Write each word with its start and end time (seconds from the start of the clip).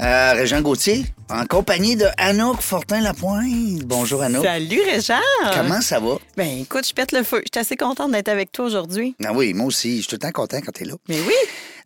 Euh, 0.00 0.32
Régent 0.34 0.60
Gauthier, 0.60 1.04
en 1.30 1.46
compagnie 1.46 1.94
de 1.96 2.06
Anouk 2.18 2.60
Fortin-Lapointe. 2.60 3.82
Bonjour 3.84 4.22
Anouk. 4.22 4.42
Salut 4.44 4.80
Régent! 4.82 5.14
Comment 5.54 5.80
ça 5.80 6.00
va? 6.00 6.16
Ben 6.36 6.60
écoute, 6.62 6.86
je 6.86 6.92
pète 6.92 7.12
le 7.12 7.22
feu. 7.22 7.42
Je 7.44 7.50
suis 7.54 7.60
assez 7.60 7.76
contente 7.76 8.10
d'être 8.10 8.28
avec 8.28 8.50
toi 8.50 8.64
aujourd'hui. 8.66 9.14
Ah 9.24 9.32
oui, 9.32 9.54
moi 9.54 9.66
aussi. 9.66 9.96
Je 9.98 10.00
suis 10.02 10.08
tout 10.08 10.14
le 10.16 10.18
temps 10.20 10.32
content 10.32 10.58
quand 10.60 10.72
t'es 10.72 10.84
là. 10.84 10.94
Mais 11.08 11.18
oui! 11.20 11.34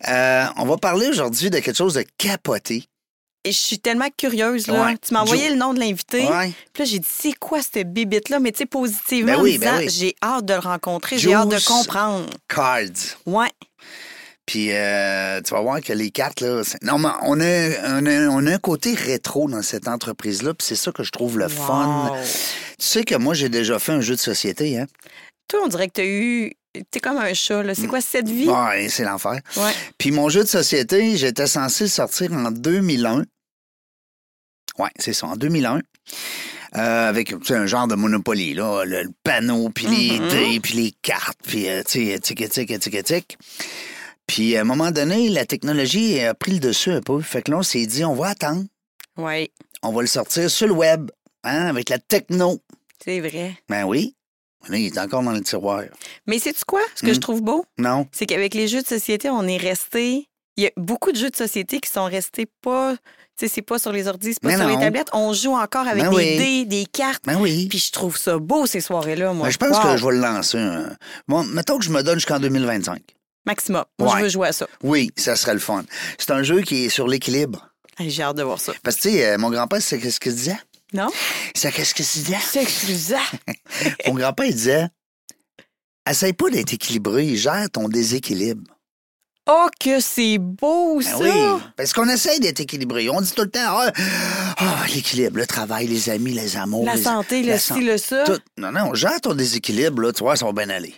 Euh, 0.09 0.47
on 0.57 0.65
va 0.65 0.77
parler 0.79 1.07
aujourd'hui 1.09 1.51
de 1.51 1.59
quelque 1.59 1.77
chose 1.77 1.95
de 1.95 2.05
capoté. 2.17 2.85
Et 3.45 3.53
je 3.53 3.59
suis 3.59 3.79
tellement 3.79 4.09
curieuse, 4.17 4.67
là. 4.67 4.87
Ouais. 4.87 4.97
Tu 5.07 5.13
m'as 5.15 5.21
envoyé 5.21 5.47
Jo- 5.49 5.53
le 5.53 5.59
nom 5.59 5.73
de 5.75 5.79
l'invité. 5.79 6.25
Ouais. 6.27 6.53
Puis 6.73 6.83
là, 6.83 6.91
j'ai 6.91 6.99
dit, 6.99 7.09
c'est 7.09 7.33
quoi 7.35 7.61
cette 7.63 7.93
bibite-là? 7.93 8.41
Mais 8.41 8.53
tu 8.53 8.59
sais, 8.59 8.67
positivement, 8.67 9.37
Ben 9.37 9.43
oui, 9.43 9.57
en 9.57 9.59
disant, 9.61 9.73
ben 9.77 9.79
oui. 9.87 9.91
j'ai 9.91 10.17
hâte 10.23 10.45
de 10.45 10.55
le 10.55 10.59
rencontrer, 10.61 11.19
j'ai 11.19 11.33
hâte 11.35 11.49
de 11.49 11.65
comprendre. 11.67 12.27
Cards. 12.49 12.89
Ouais. 13.27 13.49
Puis 14.49 14.69
euh, 14.73 15.43
tu 15.43 15.53
vas 15.53 15.61
voir 15.61 15.83
que 15.83 15.93
les 15.93 16.11
cartes, 16.11 16.41
là. 16.41 16.63
c'est- 16.65 16.83
Non, 16.83 16.97
mais 16.99 17.11
on 17.23 17.39
a, 17.39 17.99
on, 18.01 18.07
a, 18.07 18.29
on 18.31 18.47
a 18.47 18.55
un 18.55 18.59
côté 18.59 18.95
rétro 18.95 19.47
dans 19.47 19.61
cette 19.61 19.87
entreprise-là, 19.89 20.55
puis 20.55 20.67
c'est 20.67 20.75
ça 20.75 20.91
que 20.91 21.03
je 21.05 21.11
trouve 21.11 21.39
le 21.39 21.49
fun. 21.49 22.11
Tu 22.79 22.87
sais 22.87 23.05
que 23.05 23.15
moi, 23.15 23.35
j'ai 23.35 23.51
déjà 23.51 23.79
fait 23.79 23.93
un 23.93 24.01
jeu 24.01 24.15
de 24.15 24.21
société, 24.21 24.79
hein? 24.79 24.87
Toi, 25.49 25.61
on 25.65 25.69
dirait 25.69 25.89
que 25.89 25.93
t'as 25.93 26.07
eu. 26.07 26.53
T'es 26.91 26.99
comme 27.01 27.19
un 27.19 27.35
chat, 27.35 27.63
là. 27.63 27.75
C'est 27.75 27.87
quoi 27.89 28.01
cette 28.01 28.29
vie? 28.31 28.49
Ouais, 28.49 28.89
c'est 28.89 29.05
l'enfer. 29.05 29.41
Ouais. 29.57 29.73
Puis 29.99 30.13
mon 30.13 30.31
jeu 30.31 30.45
de 30.45 30.49
société, 30.49 31.17
j'étais 31.19 31.47
censé 31.47 31.85
le 31.85 31.91
sortir 31.91 32.33
en 32.33 32.51
2001. 32.51 33.25
Ouais, 34.79 34.91
c'est 34.99 35.13
ça, 35.13 35.27
en 35.27 35.37
2001. 35.37 35.81
Euh, 36.77 37.09
avec 37.09 37.29
tu 37.29 37.37
sais, 37.45 37.55
un 37.55 37.67
genre 37.67 37.87
de 37.89 37.95
Monopoly, 37.97 38.55
là, 38.55 38.85
le, 38.85 39.03
le 39.03 39.11
panneau, 39.25 39.71
puis 39.71 39.87
les 39.87 40.21
Mhm. 40.21 40.29
dés, 40.29 40.61
puis 40.61 40.75
les 40.75 40.93
cartes, 41.03 41.39
puis 41.43 41.69
euh, 41.69 41.83
tu 41.83 42.07
sais, 42.13 42.19
tic, 42.21 42.49
tic, 42.51 42.79
tic, 42.79 43.05
tic. 43.05 43.39
Puis 44.29 44.57
à 44.57 44.61
un 44.61 44.65
moment 44.65 44.91
donné, 44.93 45.29
la 45.31 45.45
technologie 45.47 46.21
a 46.21 46.35
pris 46.35 46.53
le 46.53 46.61
dessus 46.61 46.93
un 46.93 47.01
peu. 47.01 47.21
Fait 47.21 47.43
que 47.43 47.51
là, 47.51 47.59
on 47.59 47.63
s'est 47.63 47.87
dit, 47.87 48.05
on 48.05 48.15
va 48.15 48.29
attendre. 48.29 48.65
Ouais. 49.17 49.51
On 49.83 49.91
va 49.93 50.03
le 50.03 50.07
sortir 50.07 50.49
sur 50.51 50.69
le 50.69 50.75
web, 50.75 51.11
hein, 51.43 51.67
avec 51.67 51.89
la 51.89 51.99
techno. 51.99 52.61
C'est 53.05 53.19
vrai. 53.21 53.57
Ben 53.69 53.85
oui. 53.85 54.15
Là, 54.69 54.77
il 54.77 54.87
est 54.87 54.99
encore 54.99 55.23
dans 55.23 55.33
le 55.33 55.41
tiroir. 55.41 55.83
Mais 56.27 56.39
sais-tu 56.39 56.65
quoi? 56.67 56.81
Ce 56.95 57.03
que 57.03 57.11
Hmm. 57.11 57.15
je 57.15 57.21
trouve 57.21 57.43
beau, 57.43 57.65
Non? 57.79 58.07
c'est 58.13 58.27
qu'avec 58.27 58.55
les 58.55 58.69
jeux 58.69 58.83
de 58.83 58.87
société, 58.87 59.31
on 59.31 59.45
est 59.45 59.57
resté. 59.57 60.29
Il 60.57 60.65
y 60.65 60.67
a 60.67 60.71
beaucoup 60.77 61.13
de 61.13 61.17
jeux 61.17 61.31
de 61.31 61.37
société 61.37 61.79
qui 61.81 61.89
sont 61.91 62.05
restés 62.05 62.47
pas. 62.61 62.97
Tu 63.39 63.47
sais, 63.47 63.49
c'est 63.55 63.63
pas 63.63 63.79
sur 63.79 63.93
les 63.93 64.09
ordi, 64.09 64.33
c'est 64.35 64.43
pas 64.43 64.49
Mais 64.49 64.57
sur 64.57 64.67
les 64.69 64.75
tablettes. 64.79 65.09
On 65.13 65.33
joue 65.33 65.55
encore 65.55 65.87
avec 65.87 66.03
Ben 66.03 66.11
des 66.11 66.17
oui. 66.17 66.37
dés, 66.37 66.65
des 66.65 66.87
cartes. 66.87 67.23
Ben 67.25 67.39
oui. 67.41 67.69
Puis 67.71 67.79
je 67.79 67.93
trouve 67.93 68.17
ça 68.19 68.37
beau, 68.39 68.67
ces 68.67 68.81
soirées-là, 68.81 69.33
moi. 69.33 69.47
Ben, 69.47 69.53
je 69.53 69.59
pense 69.59 69.77
Wow. 69.77 69.93
que 69.93 69.97
je 69.97 70.05
vais 70.07 70.13
le 70.15 70.21
lancer. 70.21 70.59
un- 70.59 70.97
Bon, 71.29 71.45
mettons 71.45 71.79
que 71.79 71.85
je 71.85 71.91
me 71.91 72.03
donne 72.03 72.17
jusqu'en 72.17 72.41
2025. 72.41 73.01
Maximum. 73.47 73.85
Moi, 73.99 74.13
Ouais. 74.13 74.19
je 74.19 74.25
veux 74.25 74.29
jouer 74.31 74.49
à 74.49 74.53
ça. 74.53 74.67
Oui, 74.83 75.11
ça 75.17 75.37
serait 75.37 75.55
le 75.55 75.61
fun. 75.61 75.85
C'est 76.19 76.31
un 76.33 76.43
jeu 76.43 76.61
qui 76.63 76.85
est 76.85 76.89
sur 76.89 77.09
l'équilibre. 77.09 77.69
J'ai 78.01 78.23
hâte 78.23 78.37
de 78.37 78.43
voir 78.43 78.61
ça. 78.61 78.73
Parce 78.83 78.97
que, 78.97 79.03
tu 79.03 79.11
sais, 79.11 79.27
euh, 79.27 79.39
mon 79.39 79.51
grand-père, 79.51 79.83
c'est 79.83 79.99
qu'est-ce 79.99 80.21
qu'il 80.21 80.35
disait? 80.35 80.59
Non? 80.93 81.09
C'est 81.55 81.73
qu'est-ce 81.73 81.95
qu'il 81.95 82.05
disait? 82.05 82.37
C'est. 82.41 82.67
Mon 84.09 84.15
grand-père, 84.15 84.47
il 84.47 84.55
disait 84.55 84.87
Essaye 86.09 86.33
pas 86.33 86.49
d'être 86.49 86.73
équilibré, 86.73 87.37
gère 87.37 87.69
ton 87.71 87.89
déséquilibre. 87.89 88.63
Oh, 89.51 89.67
que 89.81 90.01
c'est 90.01 90.39
beau, 90.39 90.99
Ben 91.01 91.03
ça! 91.05 91.19
oui, 91.19 91.63
parce 91.77 91.93
qu'on 91.95 92.09
essaye 92.09 92.39
d'être 92.41 92.61
équilibré. 92.61 93.09
On 93.11 93.21
dit 93.21 93.33
tout 93.33 93.43
le 93.43 93.51
temps 93.51 93.61
Ah, 93.67 93.93
ah, 94.59 94.85
l'équilibre, 94.95 95.39
le 95.39 95.47
travail, 95.47 95.87
les 95.87 96.09
amis, 96.11 96.33
les 96.33 96.57
amours. 96.57 96.85
La 96.87 96.95
les- 96.97 97.03
santé, 97.03 97.43
le 97.43 97.59
ci, 97.59 97.81
le 97.81 97.97
ça. 97.99 98.25
tout. 98.25 98.39
Non, 98.59 98.73
non, 98.73 98.95
gère 98.95 99.21
ton 99.21 99.35
déséquilibre, 99.35 100.03
là, 100.03 100.13
tu 100.13 100.23
vois, 100.23 100.37
ça 100.37 100.45
va 100.47 100.53
bien 100.53 100.69
aller. 100.71 100.95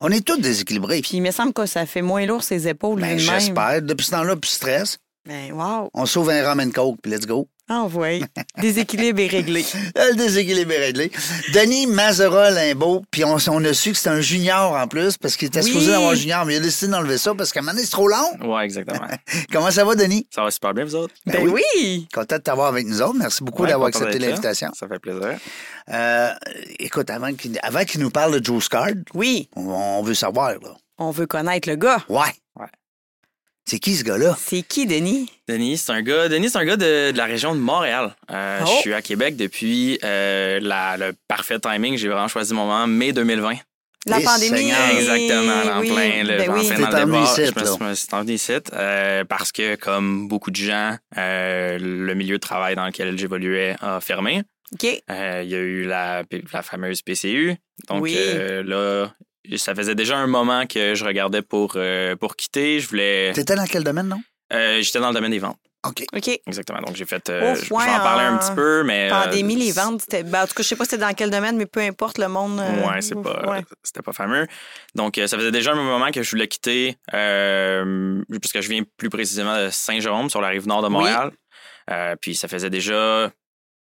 On 0.00 0.10
est 0.10 0.24
tous 0.24 0.36
déséquilibrés. 0.38 1.00
Puis 1.00 1.16
il 1.16 1.22
me 1.22 1.30
semble 1.30 1.52
que 1.52 1.64
ça 1.64 1.86
fait 1.86 2.02
moins 2.02 2.26
lourd 2.26 2.42
ses 2.42 2.68
épaules 2.68 3.00
Ben, 3.00 3.18
j'espère. 3.18 3.80
Depuis 3.82 4.04
ce 4.04 4.10
temps-là, 4.12 4.36
plus 4.36 4.50
stress. 4.50 4.98
Ben, 5.26 5.52
wow. 5.52 5.88
On 5.94 6.06
sauve 6.06 6.30
un 6.30 6.42
ramen 6.44 6.70
coke, 6.70 6.98
puis 7.02 7.10
let's 7.10 7.26
go. 7.26 7.48
Ah, 7.68 7.86
oui. 7.92 8.22
Déséquilibre 8.60 9.20
est 9.20 9.26
réglé. 9.26 9.64
Le 9.96 10.14
déséquilibre 10.14 10.70
est 10.72 10.78
réglé. 10.86 11.10
Denis 11.52 11.86
Mazera 11.88 12.50
Limbaud, 12.52 13.02
puis 13.10 13.24
on, 13.24 13.36
on 13.48 13.64
a 13.64 13.74
su 13.74 13.90
que 13.90 13.96
c'était 13.96 14.10
un 14.10 14.20
junior 14.20 14.72
en 14.74 14.86
plus, 14.86 15.16
parce 15.18 15.36
qu'il 15.36 15.48
était 15.48 15.60
Oui. 15.60 15.66
supposé 15.66 15.92
avoir 15.94 16.12
un 16.12 16.14
junior, 16.14 16.44
mais 16.46 16.54
il 16.54 16.56
a 16.58 16.60
décidé 16.60 16.92
d'enlever 16.92 17.18
ça 17.18 17.34
parce 17.34 17.52
qu'à 17.52 17.58
un 17.60 17.62
moment 17.64 17.72
donné, 17.72 17.84
c'est 17.84 17.90
trop 17.90 18.06
long. 18.06 18.32
Ouais, 18.54 18.64
exactement. 18.64 19.08
Comment 19.52 19.70
ça 19.72 19.84
va, 19.84 19.94
Denis? 19.96 20.26
Ça 20.32 20.42
va 20.44 20.50
super 20.52 20.74
bien, 20.74 20.84
vous 20.84 20.94
autres? 20.94 21.14
Ben, 21.26 21.48
oui. 21.48 22.06
Content 22.14 22.36
de 22.36 22.42
t'avoir 22.42 22.68
avec 22.68 22.86
nous 22.86 23.02
autres. 23.02 23.16
Merci 23.18 23.42
beaucoup 23.42 23.62
Ouais, 23.64 23.70
d'avoir 23.70 23.88
accepté 23.88 24.18
l'invitation. 24.20 24.70
Ça 24.78 24.86
fait 24.86 25.00
plaisir. 25.00 25.36
Euh, 25.92 26.30
écoute, 26.78 27.10
avant 27.10 27.32
qu'il 27.34 27.58
avant 27.62 27.84
qu'il 27.84 28.00
nous 28.00 28.10
parle 28.10 28.38
de 28.40 28.44
Juice 28.44 28.68
Card, 28.68 28.90
Oui. 29.14 29.48
on, 29.56 29.62
on 29.62 30.02
veut 30.02 30.14
savoir, 30.14 30.50
là. 30.52 30.76
On 30.98 31.10
veut 31.10 31.26
connaître 31.26 31.68
le 31.68 31.76
gars. 31.76 32.02
Ouais. 32.08 32.32
C'est 33.68 33.80
qui 33.80 33.94
ce 33.96 34.04
gars-là? 34.04 34.36
C'est 34.38 34.62
qui, 34.62 34.86
Denis? 34.86 35.28
Denis, 35.48 35.78
c'est 35.78 35.90
un 35.90 36.00
gars, 36.02 36.28
Denis, 36.28 36.50
c'est 36.50 36.58
un 36.58 36.64
gars 36.64 36.76
de, 36.76 37.10
de 37.10 37.16
la 37.16 37.24
région 37.24 37.52
de 37.54 37.60
Montréal. 37.60 38.14
Euh, 38.30 38.60
Oh. 38.62 38.66
Je 38.76 38.80
suis 38.82 38.94
à 38.94 39.02
Québec 39.02 39.36
depuis 39.36 39.98
euh, 40.04 40.60
la- 40.62 40.96
le 40.96 41.12
parfait 41.26 41.58
timing. 41.58 41.96
J'ai 41.96 42.08
vraiment 42.08 42.28
choisi 42.28 42.54
mon 42.54 42.64
moment, 42.66 42.86
mai 42.86 43.12
2020. 43.12 43.54
La 44.08 44.20
Eh, 44.20 44.22
pandémie. 44.22 44.70
Exactement, 44.96 45.74
en 45.74 45.80
oui. 45.80 45.90
plein. 45.92 46.22
Le, 46.22 46.36
Ben 46.38 46.50
en 46.50 46.54
oui. 46.54 46.66
fin 46.68 46.78
dans 46.78 46.90
le 47.00 47.04
départ, 47.06 47.24
ici, 47.24 47.42
je 47.46 47.84
me 47.84 47.94
suis- 47.96 48.06
emmené 48.12 48.34
ici, 48.34 48.52
euh, 48.72 49.24
parce 49.24 49.50
que, 49.50 49.74
comme 49.74 50.28
beaucoup 50.28 50.52
de 50.52 50.56
gens, 50.56 50.96
euh, 51.18 51.76
le 51.80 52.14
milieu 52.14 52.36
de 52.36 52.40
travail 52.40 52.76
dans 52.76 52.86
lequel 52.86 53.18
j'évoluais 53.18 53.74
a 53.80 54.00
fermé. 54.00 54.42
OK. 54.74 54.86
Euh, 55.10 55.40
il 55.44 55.50
y 55.50 55.54
a 55.56 55.58
eu 55.58 55.82
la, 55.84 56.22
la 56.52 56.62
fameuse 56.62 57.02
PCU. 57.02 57.56
Donc 57.88 58.02
Oui. 58.04 58.14
euh, 58.16 58.62
là, 58.62 59.12
ça 59.56 59.74
faisait 59.74 59.94
déjà 59.94 60.16
un 60.16 60.26
moment 60.26 60.66
que 60.66 60.94
je 60.94 61.04
regardais 61.04 61.42
pour, 61.42 61.72
euh, 61.76 62.16
pour 62.16 62.36
quitter. 62.36 62.80
Je 62.80 62.88
voulais. 62.88 63.32
T'étais 63.34 63.54
dans 63.54 63.66
quel 63.66 63.84
domaine, 63.84 64.08
non? 64.08 64.20
Euh, 64.52 64.80
J'étais 64.80 65.00
dans 65.00 65.08
le 65.08 65.14
domaine 65.14 65.30
des 65.32 65.38
ventes. 65.38 65.58
OK. 65.86 66.04
OK. 66.16 66.28
Exactement. 66.46 66.80
Donc, 66.80 66.96
j'ai 66.96 67.04
fait. 67.04 67.28
euh, 67.30 67.52
Ouf, 67.52 67.58
je 67.60 67.64
je 67.64 67.68
vais 67.70 67.76
ouais, 67.76 67.84
en 67.84 67.98
parler 68.00 68.24
un 68.24 68.38
petit 68.38 68.52
peu, 68.56 68.82
mais. 68.82 69.08
euh, 69.10 69.24
Pandémie, 69.24 69.54
les 69.56 69.70
ventes, 69.72 70.00
c'était. 70.02 70.24
ben, 70.24 70.42
en 70.42 70.46
tout 70.46 70.54
cas, 70.54 70.62
je 70.64 70.68
sais 70.68 70.74
pas 70.76 70.84
c'était 70.84 70.98
dans 70.98 71.12
quel 71.14 71.30
domaine, 71.30 71.56
mais 71.56 71.66
peu 71.66 71.80
importe 71.80 72.18
le 72.18 72.26
monde. 72.28 72.58
euh, 72.58 72.88
Ouais, 72.88 73.00
c'est 73.02 73.14
pas, 73.20 73.48
ouais. 73.50 73.64
c'était 73.84 74.02
pas 74.02 74.12
fameux. 74.12 74.46
Donc, 74.96 75.16
euh, 75.18 75.26
ça 75.28 75.36
faisait 75.38 75.52
déjà 75.52 75.72
un 75.72 75.76
moment 75.76 76.10
que 76.10 76.22
je 76.24 76.30
voulais 76.30 76.48
quitter, 76.48 76.96
euh, 77.14 78.20
puisque 78.40 78.60
je 78.60 78.68
viens 78.68 78.82
plus 78.96 79.10
précisément 79.10 79.56
de 79.64 79.70
Saint-Jérôme, 79.70 80.28
sur 80.30 80.40
la 80.40 80.48
rive 80.48 80.66
nord 80.66 80.82
de 80.82 80.88
Montréal. 80.88 81.30
Euh, 81.90 82.16
puis, 82.20 82.34
ça 82.34 82.48
faisait 82.48 82.70
déjà 82.70 83.30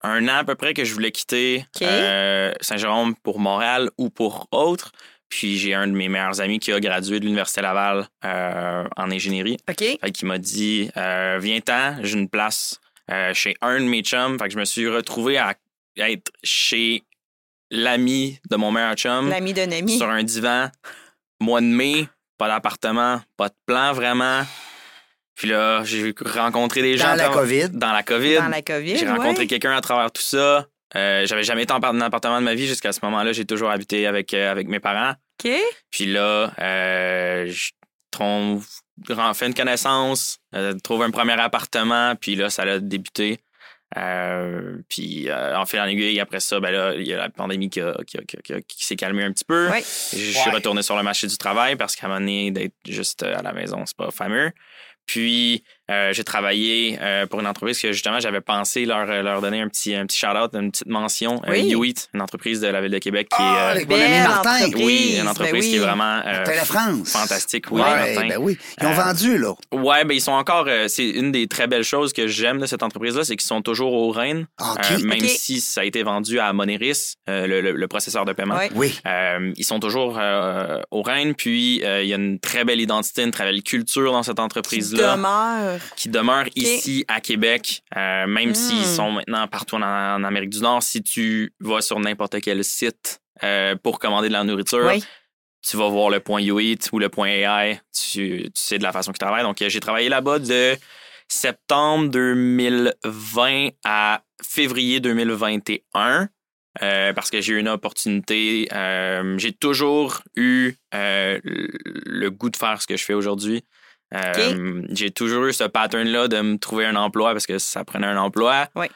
un 0.03 0.27
an 0.27 0.35
à 0.37 0.43
peu 0.43 0.53
près 0.55 0.75
que 0.75 0.85
je 0.85 0.93
voulais 0.93 1.11
quitter 1.11 1.65
euh, 1.81 2.53
Saint-Jérôme 2.61 3.15
pour 3.23 3.39
Montréal 3.39 3.89
ou 3.97 4.09
pour 4.11 4.47
autre. 4.51 4.91
Puis, 5.29 5.57
j'ai 5.57 5.73
un 5.73 5.87
de 5.87 5.93
mes 5.93 6.07
meilleurs 6.07 6.39
amis 6.41 6.59
qui 6.59 6.71
a 6.71 6.79
gradué 6.79 7.19
de 7.19 7.25
l'Université 7.25 7.61
Laval 7.61 8.07
euh, 8.23 8.83
en 8.95 9.11
ingénierie. 9.11 9.57
OK. 9.69 9.79
Fait 9.79 10.11
qu'il 10.11 10.27
m'a 10.27 10.37
dit 10.37 10.89
euh, 10.95 11.37
Viens-t'en, 11.41 11.97
j'ai 12.03 12.17
une 12.17 12.29
place 12.29 12.79
euh, 13.11 13.33
chez 13.33 13.55
un 13.61 13.79
de 13.79 13.85
mes 13.85 14.01
chums. 14.01 14.37
Fait 14.39 14.45
que 14.45 14.53
je 14.53 14.59
me 14.59 14.65
suis 14.65 14.87
retrouvé 14.87 15.37
à 15.37 15.55
être 15.97 16.31
chez 16.43 17.03
l'ami 17.71 18.39
de 18.49 18.55
mon 18.55 18.71
meilleur 18.71 18.95
chum 18.95 19.29
L'ami 19.29 19.53
d'un 19.53 19.71
ami. 19.71 19.97
sur 19.97 20.09
un 20.09 20.23
divan, 20.23 20.69
mois 21.41 21.61
de 21.61 21.65
mai, 21.65 22.07
pas 22.37 22.47
d'appartement, 22.47 23.21
pas 23.35 23.49
de 23.49 23.55
plan 23.65 23.93
vraiment. 23.93 24.43
Puis 25.35 25.49
là, 25.49 25.83
j'ai 25.83 26.15
rencontré 26.25 26.81
des 26.81 26.97
gens. 26.97 27.09
Dans 27.09 27.15
la 27.15 27.29
COVID. 27.29 27.69
Dans 27.69 27.91
la 27.91 28.03
COVID. 28.03 28.35
Dans 28.37 28.47
la 28.47 28.61
COVID. 28.61 28.97
J'ai 28.97 29.07
rencontré 29.07 29.45
quelqu'un 29.45 29.75
à 29.75 29.81
travers 29.81 30.11
tout 30.11 30.21
ça. 30.21 30.67
Euh, 30.95 31.25
J'avais 31.25 31.43
jamais 31.43 31.63
été 31.63 31.73
en 31.73 31.79
par- 31.79 31.91
en 31.93 31.99
appartement 32.01 32.39
de 32.39 32.45
ma 32.45 32.53
vie 32.55 32.67
jusqu'à 32.67 32.91
ce 32.93 32.99
moment-là. 33.03 33.33
J'ai 33.33 33.45
toujours 33.45 33.69
habité 33.71 34.07
avec, 34.07 34.33
euh, 34.33 34.49
avec 34.51 34.67
mes 34.67 34.79
parents. 34.79 35.13
OK. 35.43 35.51
Puis 35.91 36.05
là, 36.05 36.53
euh, 36.59 37.45
je 37.47 37.71
trouve, 38.11 38.65
fais 39.35 39.47
une 39.47 39.53
connaissance, 39.53 40.39
euh, 40.55 40.73
trouve 40.83 41.03
un 41.03 41.11
premier 41.11 41.33
appartement, 41.39 42.15
puis 42.15 42.35
là, 42.35 42.49
ça 42.49 42.63
a 42.63 42.79
débuté. 42.79 43.39
Euh, 43.95 44.77
puis 44.89 45.29
euh, 45.29 45.57
en 45.57 45.65
fait, 45.65 45.79
en 45.79 45.85
aiguille, 45.85 46.19
après 46.19 46.41
ça, 46.41 46.59
ben 46.59 46.71
là, 46.71 46.93
il 46.95 47.07
y 47.07 47.13
a 47.13 47.17
la 47.17 47.29
pandémie 47.29 47.69
qui, 47.69 47.79
a- 47.79 47.95
qui 48.05 48.17
a- 48.17 48.21
qui 48.21 48.53
a- 48.53 48.61
qui 48.61 48.85
s'est 48.85 48.97
calmée 48.97 49.23
un 49.23 49.31
petit 49.31 49.45
peu. 49.45 49.69
Ouais. 49.69 49.79
Je 49.81 50.17
suis 50.17 50.49
Ouais. 50.49 50.55
retourné 50.55 50.81
sur 50.83 50.97
le 50.97 51.03
marché 51.03 51.27
du 51.27 51.37
travail 51.37 51.77
parce 51.77 51.95
qu'à 51.95 52.07
un 52.07 52.09
moment 52.09 52.19
donné, 52.19 52.51
d'être 52.51 52.75
juste 52.85 53.23
à 53.23 53.41
la 53.41 53.53
maison, 53.53 53.85
c'est 53.85 53.95
pas 53.95 54.11
fameux. 54.11 54.51
Puis, 55.05 55.63
Euh, 55.89 56.11
j'ai 56.13 56.23
travaillé 56.23 56.97
euh, 57.01 57.25
pour 57.27 57.39
une 57.39 57.47
entreprise 57.47 57.79
que 57.81 57.91
justement 57.93 58.19
j'avais 58.19 58.41
pensé 58.41 58.85
leur, 58.85 59.09
euh, 59.09 59.21
leur 59.21 59.41
donner 59.41 59.61
un 59.61 59.69
petit, 59.69 59.95
un 59.95 60.05
petit 60.05 60.17
shout-out, 60.17 60.51
une 60.53 60.71
petite 60.71 60.87
mention. 60.87 61.41
Oui. 61.47 61.61
Youit, 61.69 61.95
une 62.13 62.21
entreprise 62.21 62.59
de 62.59 62.67
la 62.67 62.81
ville 62.81 62.91
de 62.91 62.97
Québec 62.99 63.27
qui 63.29 63.35
Ah, 63.39 63.69
est. 63.69 63.71
avec 63.77 63.89
mon 63.89 63.95
ami 63.95 64.03
Belle 64.05 64.23
Martin. 64.23 64.55
entreprise. 64.55 64.85
oui, 64.85 65.09
une 65.17 65.23
ben 65.23 65.27
entreprise 65.29 65.63
oui. 65.65 65.69
qui 65.71 65.75
est 65.77 65.79
vraiment 65.79 66.21
euh, 66.25 66.43
la 66.45 66.65
France. 66.65 67.11
fantastique. 67.11 67.65
Oui, 67.71 67.81
Ouais, 67.81 67.87
Martin. 68.15 68.27
ben 68.27 68.37
oui. 68.39 68.57
Ils 68.81 68.85
ont 68.87 68.89
Euh, 68.91 68.93
vendu, 68.93 69.37
là. 69.37 69.53
Ouais, 69.71 70.03
ben 70.03 70.13
ils 70.13 70.21
sont 70.21 70.31
encore. 70.33 70.65
euh, 70.67 70.87
c'est 70.89 71.07
une 71.07 71.31
des 71.31 71.47
très 71.47 71.67
belles 71.67 71.83
choses 71.83 72.11
que 72.13 72.27
j'aime 72.27 72.59
de 72.59 72.65
cette 72.65 72.83
entreprise-là, 72.83 73.23
c'est 73.23 73.35
qu'ils 73.37 73.47
sont 73.47 73.61
toujours 73.61 73.93
au 73.93 74.11
Rennes, 74.11 74.47
Ah, 74.57 74.73
OK. 74.77 74.85
euh, 74.91 75.03
même 75.05 75.19
si 75.21 75.61
ça 75.61 75.81
a 75.81 75.83
été 75.85 76.03
vendu 76.03 76.39
à 76.39 76.51
Moneris, 76.53 77.15
euh, 77.29 77.47
le, 77.47 77.61
le- 77.61 77.71
le 77.73 77.87
processeur 77.87 78.25
de 78.25 78.33
paiement. 78.33 78.55
Ouais. 78.57 78.69
Oui. 78.75 78.99
Euh, 79.07 79.53
ils 79.55 79.63
sont 79.65 79.79
toujours 79.79 80.17
euh, 80.19 80.81
au 80.91 81.01
Rennes, 81.01 81.33
puis 81.33 81.81
euh, 81.85 82.03
il 82.03 82.09
y 82.09 82.13
a 82.13 82.17
une 82.17 82.39
très 82.39 82.65
belle 82.65 82.81
identité, 82.81 83.23
une 83.23 83.31
très 83.31 83.45
belle 83.45 83.63
culture 83.63 84.11
dans 84.11 84.23
cette 84.23 84.39
entreprise-là 84.39 85.15
qui 85.95 86.09
demeure 86.09 86.45
ici 86.55 87.05
à 87.07 87.21
Québec, 87.21 87.83
euh, 87.95 88.27
même 88.27 88.49
Mm. 88.51 88.55
s'ils 88.55 88.85
sont 88.85 89.11
maintenant 89.11 89.47
partout 89.47 89.75
en, 89.75 89.81
en 89.81 90.23
Amérique 90.23 90.49
du 90.51 90.59
Nord. 90.61 90.81
Si 90.83 91.01
tu 91.03 91.53
vas 91.59 91.81
sur 91.81 91.99
n'importe 91.99 92.39
quel 92.41 92.63
site 92.63 93.19
euh, 93.43 93.75
pour 93.75 93.99
commander 93.99 94.27
de 94.29 94.33
la 94.33 94.43
nourriture, 94.43 94.85
Oui. 94.87 95.03
tu 95.67 95.77
vas 95.77 95.87
voir 95.89 96.09
le 96.09 96.19
point 96.19 96.41
UIT 96.41 96.79
ou 96.91 96.99
le 96.99 97.09
point 97.09 97.27
AI. 97.29 97.79
Tu, 97.93 98.43
tu 98.43 98.51
sais 98.55 98.77
de 98.77 98.83
la 98.83 98.91
façon 98.91 99.11
qu'ils 99.11 99.19
travaillent. 99.19 99.43
Donc, 99.43 99.61
euh, 99.61 99.69
j'ai 99.69 99.79
travaillé 99.79 100.09
là-bas 100.09 100.39
de 100.39 100.75
septembre 101.27 102.09
2020 102.09 103.69
à 103.83 104.21
février 104.43 104.99
2021. 104.99 106.29
euh, 106.83 107.11
parce 107.13 107.31
que 107.31 107.41
j'ai 107.41 107.53
eu 107.53 107.57
une 107.59 107.69
opportunité. 107.69 108.67
Euh, 108.71 109.35
j'ai 109.39 109.51
toujours 109.51 110.21
eu 110.35 110.73
euh, 110.93 111.39
le 111.43 112.29
goût 112.29 112.51
de 112.51 112.55
faire 112.55 112.79
ce 112.79 112.85
que 112.85 112.95
je 112.95 113.03
fais 113.03 113.15
aujourd'hui. 113.15 113.63
Euh, 114.13 114.83
J'ai 114.89 115.11
toujours 115.11 115.45
eu 115.45 115.53
ce 115.53 115.65
pattern-là 115.65 116.27
de 116.27 116.39
me 116.41 116.57
trouver 116.57 116.85
un 116.85 116.95
emploi 116.95 117.33
parce 117.33 117.45
que 117.45 117.57
ça 117.59 117.83
prenait 117.83 118.07
un 118.07 118.17
emploi. 118.17 118.67
Oui. 118.75 118.87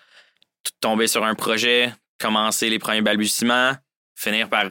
Tomber 0.80 1.08
sur 1.08 1.24
un 1.26 1.36
projet, 1.36 1.94
commencer 2.20 2.70
les 2.70 2.80
premiers 2.80 3.02
balbutiements, 3.02 3.74
finir 4.16 4.48
par 4.50 4.66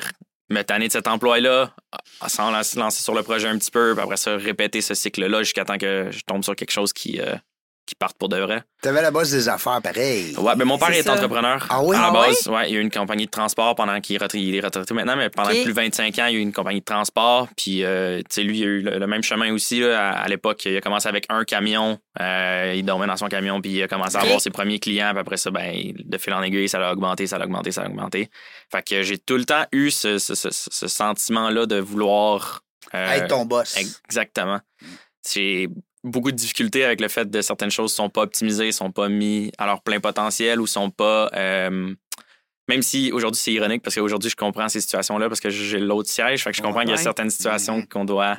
me 0.48 0.62
tanner 0.62 0.88
de 0.88 0.92
cet 0.92 1.06
emploi-là, 1.08 1.74
à- 2.20 2.28
s'en 2.28 2.50
lancer 2.50 2.78
lancer 2.78 3.02
sur 3.02 3.14
le 3.14 3.22
projet 3.22 3.48
un 3.48 3.58
petit 3.58 3.70
peu, 3.70 3.92
puis 3.94 4.02
après 4.02 4.16
ça, 4.16 4.36
répéter 4.36 4.80
ce 4.80 4.94
cycle-là 4.94 5.42
jusqu'à 5.42 5.64
temps 5.64 5.78
que 5.78 6.08
je 6.10 6.20
tombe 6.26 6.42
sur 6.42 6.56
quelque 6.56 6.72
chose 6.72 6.92
qui, 6.92 7.20
euh, 7.20 7.34
qui 7.90 7.96
parte 7.96 8.16
pour 8.16 8.28
de 8.28 8.36
vrai. 8.38 8.62
T'avais 8.82 9.02
la 9.02 9.10
base 9.10 9.32
des 9.32 9.48
affaires, 9.48 9.82
pareil. 9.82 10.32
Ouais, 10.38 10.54
ben 10.54 10.64
mon 10.64 10.78
père 10.78 10.90
est 10.90 11.02
ça. 11.02 11.14
entrepreneur. 11.14 11.66
Ah 11.68 11.82
oui? 11.82 11.96
À 11.96 12.00
la 12.02 12.06
Ah 12.06 12.10
base, 12.12 12.46
ouais, 12.46 12.68
il 12.70 12.74
y 12.74 12.76
a 12.76 12.78
eu 12.78 12.82
une 12.82 12.90
compagnie 12.90 13.26
de 13.26 13.30
transport 13.30 13.74
pendant 13.74 14.00
qu'il 14.00 14.14
est 14.14 14.18
retraité, 14.22 14.44
il 14.44 14.54
est 14.54 14.60
retraité 14.60 14.94
maintenant, 14.94 15.16
mais 15.16 15.28
pendant 15.28 15.50
plus 15.50 15.64
de 15.64 15.72
25 15.72 16.18
ans, 16.20 16.26
il 16.26 16.32
y 16.34 16.36
a 16.36 16.38
eu 16.38 16.42
une 16.42 16.52
compagnie 16.52 16.78
de 16.78 16.84
transport. 16.84 17.48
Puis, 17.56 17.82
euh, 17.84 18.18
tu 18.20 18.24
sais, 18.30 18.42
lui, 18.44 18.58
il 18.60 18.62
a 18.62 18.66
eu 18.66 18.80
le, 18.82 18.98
le 19.00 19.06
même 19.08 19.24
chemin 19.24 19.52
aussi. 19.52 19.80
là, 19.80 20.10
à 20.10 20.20
à 20.20 20.28
l'époque, 20.28 20.64
il 20.66 20.76
a 20.76 20.80
commencé 20.80 21.08
avec 21.08 21.26
un 21.30 21.42
camion. 21.44 21.98
euh, 22.20 22.74
il 22.76 22.84
dormait 22.84 23.08
dans 23.08 23.16
son 23.16 23.26
camion, 23.26 23.60
puis 23.60 23.72
il 23.72 23.82
a 23.82 23.88
commencé 23.88 24.16
à 24.16 24.20
avoir 24.20 24.40
ses 24.40 24.50
premiers 24.50 24.78
clients. 24.78 25.10
Puis 25.10 25.18
après 25.20 25.36
ça, 25.36 25.50
ben, 25.50 25.92
de 25.98 26.18
fil 26.18 26.32
en 26.32 26.42
aiguille, 26.42 26.68
ça 26.68 26.78
l'a 26.78 26.92
augmenté, 26.92 27.26
ça 27.26 27.38
l'a 27.38 27.46
augmenté, 27.46 27.72
ça 27.72 27.82
l'a 27.82 27.88
augmenté. 27.88 28.30
Fait 28.70 28.82
que 28.86 29.02
j'ai 29.02 29.18
tout 29.18 29.36
le 29.36 29.44
temps 29.44 29.64
eu 29.72 29.90
ce, 29.90 30.18
ce- 30.18 30.34
ce- 30.36 30.48
ce 30.52 30.86
sentiment-là 30.88 31.66
de 31.66 31.80
vouloir. 31.80 32.62
euh, 32.94 33.10
Être 33.14 33.28
ton 33.28 33.44
boss. 33.46 33.76
Exactement. 33.76 34.60
J'ai 35.28 35.68
beaucoup 36.04 36.30
de 36.30 36.36
difficultés 36.36 36.84
avec 36.84 37.00
le 37.00 37.08
fait 37.08 37.30
de 37.30 37.42
certaines 37.42 37.70
choses 37.70 37.92
sont 37.92 38.08
pas 38.08 38.22
optimisées, 38.22 38.72
sont 38.72 38.90
pas 38.92 39.08
mis 39.08 39.52
à 39.58 39.66
leur 39.66 39.82
plein 39.82 40.00
potentiel 40.00 40.60
ou 40.60 40.66
sont 40.66 40.90
pas. 40.90 41.30
euh, 41.34 41.94
même 42.68 42.82
si 42.82 43.10
aujourd'hui 43.10 43.40
c'est 43.42 43.52
ironique 43.52 43.82
parce 43.82 43.96
qu'aujourd'hui 43.96 44.30
je 44.30 44.36
comprends 44.36 44.68
ces 44.68 44.80
situations-là 44.80 45.28
parce 45.28 45.40
que 45.40 45.50
j'ai 45.50 45.80
l'autre 45.80 46.08
siège, 46.08 46.44
fait 46.44 46.52
que 46.52 46.56
je 46.56 46.62
comprends 46.62 46.82
qu'il 46.82 46.90
y 46.90 46.92
a 46.92 46.96
certaines 46.98 47.30
situations 47.30 47.78
Mhm. 47.78 47.88
qu'on 47.88 48.04
doit 48.04 48.36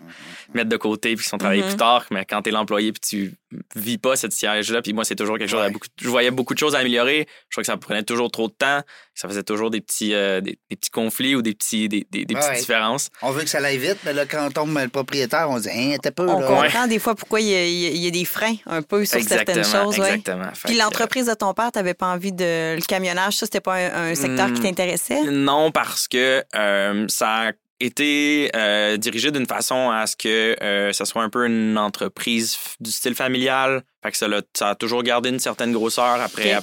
mettre 0.54 0.70
de 0.70 0.78
côté 0.78 1.16
puis 1.16 1.24
qui 1.24 1.30
sont 1.30 1.38
travaillées 1.38 1.64
plus 1.64 1.76
tard, 1.76 2.06
mais 2.12 2.24
quand 2.24 2.42
t'es 2.42 2.52
l'employé 2.52 2.94
puis 2.94 3.02
tu 3.02 3.34
vis 3.76 3.98
pas 3.98 4.16
cette 4.16 4.34
siège-là, 4.34 4.82
puis 4.82 4.94
moi 4.94 5.04
c'est 5.04 5.16
toujours 5.16 5.38
quelque 5.38 5.50
chose 5.50 5.62
à 5.64 5.70
beaucoup. 5.70 5.88
Je 6.02 6.08
voyais 6.10 6.32
beaucoup 6.32 6.54
de 6.54 6.60
choses 6.60 6.76
à 6.76 6.80
améliorer. 6.80 7.28
Je 7.50 7.56
crois 7.56 7.64
que 7.64 7.68
ça 7.68 7.78
prenait 7.78 8.04
toujours 8.04 8.32
trop 8.32 8.48
de 8.48 8.54
temps, 8.54 8.82
ça 9.14 9.28
faisait 9.28 9.44
toujours 9.44 9.70
des 9.70 9.82
petits 9.82 10.14
euh, 10.14 10.42
des, 10.42 10.58
des 10.70 10.76
petits 10.76 10.90
conflits 10.90 11.36
ou 11.36 11.42
des 11.42 11.54
petits 11.54 11.88
des, 11.90 12.06
des- 12.12 12.26
des 12.26 12.36
Ouais. 12.36 12.42
petites 12.42 12.60
différences. 12.62 13.10
On 13.22 13.32
veut 13.32 13.44
que 13.44 13.50
ça 13.50 13.60
aille 13.64 13.78
vite, 13.78 13.98
mais 14.06 14.14
là, 14.14 14.26
quand 14.26 14.48
on 14.48 14.52
tombe 14.52 14.78
le 14.78 14.88
propriétaire, 14.88 15.50
on 15.50 15.60
dit, 15.60 15.70
hein, 15.70 15.98
t'es 16.02 16.12
peu, 16.12 16.28
On 16.28 16.40
là. 16.40 16.48
comprend 16.48 16.88
des 16.88 17.00
fois 17.00 17.16
pourquoi 17.16 17.42
il 17.42 17.48
y, 17.48 17.56
a, 17.56 17.66
il 17.68 18.04
y 18.06 18.12
des 18.12 18.26
freins 18.26 18.56
un 18.66 18.82
peu 18.82 19.06
sur 19.06 19.22
certaines 19.22 19.64
choses. 19.64 20.00
ouais. 20.00 20.16
exactement. 20.16 20.50
Fait 20.54 20.70
Puis 20.70 20.78
l'entreprise 20.78 21.26
de 21.28 21.34
ton 21.34 21.54
père, 21.54 21.72
t'avais 21.72 21.94
pas 21.94 22.08
envie 22.08 22.32
de. 22.32 22.76
Le 22.76 22.86
camionnage, 22.86 23.36
ça, 23.38 23.46
c'était 23.46 23.60
pas 23.62 23.76
un, 23.76 24.12
un 24.12 24.16
secteur 24.16 24.48
qui 24.54 24.60
Hmm. 24.62 24.64
t'intéressait? 24.64 25.24
Non, 25.32 25.72
parce 25.72 26.08
que 26.08 26.44
euh, 26.56 27.06
ça 27.10 27.48
a 27.50 27.52
été 27.86 28.50
euh, 28.56 28.98
dirigé 28.98 29.32
d'une 29.32 29.46
façon 29.48 29.90
à 29.90 30.08
ce 30.08 30.16
que 30.16 30.56
euh, 30.62 30.92
ça 30.94 31.06
soit 31.06 31.24
un 31.24 31.30
peu 31.30 31.46
une 31.46 31.78
entreprise 31.78 32.58
du 32.80 32.92
style 32.92 33.16
familial. 33.16 33.84
Fait 34.04 34.12
que 34.12 34.18
ça, 34.18 34.28
l'a- 34.28 34.42
ça 34.54 34.70
a 34.70 34.76
toujours 34.76 35.04
gardé 35.04 35.30
une 35.30 35.40
certaine 35.40 35.72
grosseur 35.72 36.20
après, 36.22 36.54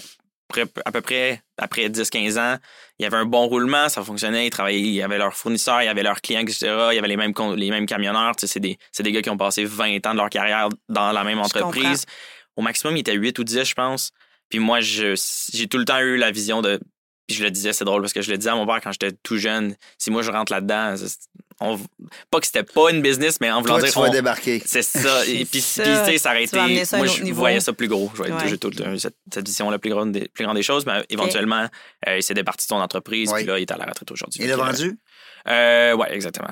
après 0.50 0.65
à 0.85 0.93
peu 0.93 1.00
près 1.00 1.43
après 1.59 1.88
10-15 1.88 2.38
ans. 2.38 2.56
Il 2.99 3.05
y 3.05 3.06
avait 3.06 3.17
un 3.17 3.26
bon 3.26 3.47
roulement, 3.47 3.88
ça 3.88 4.03
fonctionnait, 4.03 4.47
ils 4.47 4.50
travaillaient, 4.50 4.81
il 4.81 4.88
y 4.94 5.03
avait 5.03 5.19
leurs 5.19 5.35
fournisseurs, 5.35 5.82
il 5.82 5.87
y 5.87 5.88
avait 5.88 6.03
leurs 6.03 6.20
clients, 6.20 6.41
etc. 6.41 6.67
Il 6.93 6.94
y 6.97 6.99
avait 6.99 7.06
les 7.09 7.17
mêmes, 7.17 7.32
les 7.56 7.71
mêmes 7.71 7.87
camionneurs. 7.87 8.32
C'est 8.38 8.59
des, 8.61 8.79
des 8.99 9.12
gars 9.12 9.23
qui 9.23 9.31
ont 9.31 9.37
passé 9.37 9.64
20 9.64 10.05
ans 10.06 10.12
de 10.12 10.17
leur 10.19 10.31
carrière 10.31 10.69
dans 10.88 11.12
la 11.12 11.23
même 11.25 11.38
entreprise. 11.61 12.06
Au 12.56 12.62
maximum, 12.62 12.97
il 12.97 13.00
était 13.00 13.14
8 13.14 13.38
ou 13.38 13.44
10, 13.44 13.64
je 13.64 13.75
pense. 13.75 14.11
Puis 14.49 14.59
moi, 14.59 14.81
j'ai 14.81 15.14
tout 15.71 15.79
le 15.79 15.85
temps 15.85 16.00
eu 16.00 16.17
la 16.17 16.31
vision 16.31 16.61
de. 16.62 16.81
Puis 17.28 17.36
je 17.36 17.44
le 17.44 17.50
disais, 17.50 17.72
c'est 17.75 17.84
drôle 17.84 18.00
parce 18.00 18.12
que 18.14 18.22
je 18.22 18.30
le 18.30 18.38
disais 18.38 18.50
à 18.50 18.54
mon 18.54 18.66
père 18.66 18.80
quand 18.82 18.90
j'étais 18.90 19.12
tout 19.22 19.36
jeune. 19.36 19.76
Si 19.98 20.10
moi 20.10 20.22
je 20.22 20.30
rentre 20.30 20.50
là-dedans, 20.52 20.94
on, 21.60 21.78
pas 22.30 22.40
que 22.40 22.46
c'était 22.46 22.62
pas 22.62 22.90
une 22.90 23.02
business, 23.02 23.38
mais 23.40 23.50
en 23.50 23.60
voulant 23.60 23.75
Toi, 23.75 23.82
dire. 23.82 23.92
tu 23.92 23.98
vas 23.98 24.06
on- 24.08 24.12
débarquer. 24.12 24.62
c'est 24.64 24.82
ça. 24.82 25.26
Et 25.26 25.44
puis, 25.44 25.60
C'est 25.60 25.82
puis, 25.82 25.92
ça. 25.94 26.04
tu 26.06 26.12
sais, 26.12 26.19
ça 26.19 26.30
aurait 26.30 26.44
été. 26.44 26.84
ça 26.86 26.96
Moi, 26.96 27.06
je 27.06 27.22
niveau. 27.22 27.40
voyais 27.40 27.60
ça 27.60 27.72
plus 27.75 27.88
gros. 27.88 28.08
Je 28.12 28.16
voyais 28.19 28.32
Ouais. 28.32 28.48
j'ai 28.48 28.56
tout 28.58 28.70
le 28.70 28.76
temps 28.76 28.90
eu 28.92 28.98
cette, 28.98 29.16
cette 29.32 29.46
vision-là 29.46 29.78
plus 29.78 29.90
grande, 29.90 30.12
des, 30.12 30.28
plus 30.28 30.44
grande 30.44 30.56
des 30.56 30.62
choses, 30.62 30.86
mais 30.86 31.04
éventuellement, 31.10 31.66
euh, 32.06 32.16
il 32.16 32.22
s'est 32.22 32.34
départi 32.34 32.64
de 32.66 32.69
son 32.69 32.76
entreprise, 32.76 33.30
Ouais. 33.30 33.38
puis 33.40 33.46
là, 33.46 33.58
il 33.58 33.62
est 33.62 33.70
à 33.72 33.76
la 33.76 33.84
retraite 33.86 34.10
aujourd'hui. 34.10 34.40
Il 34.42 34.48
l'a 34.48 34.56
vendu? 34.56 34.98
Euh, 35.48 35.94
ouais, 35.96 36.14
exactement. 36.14 36.48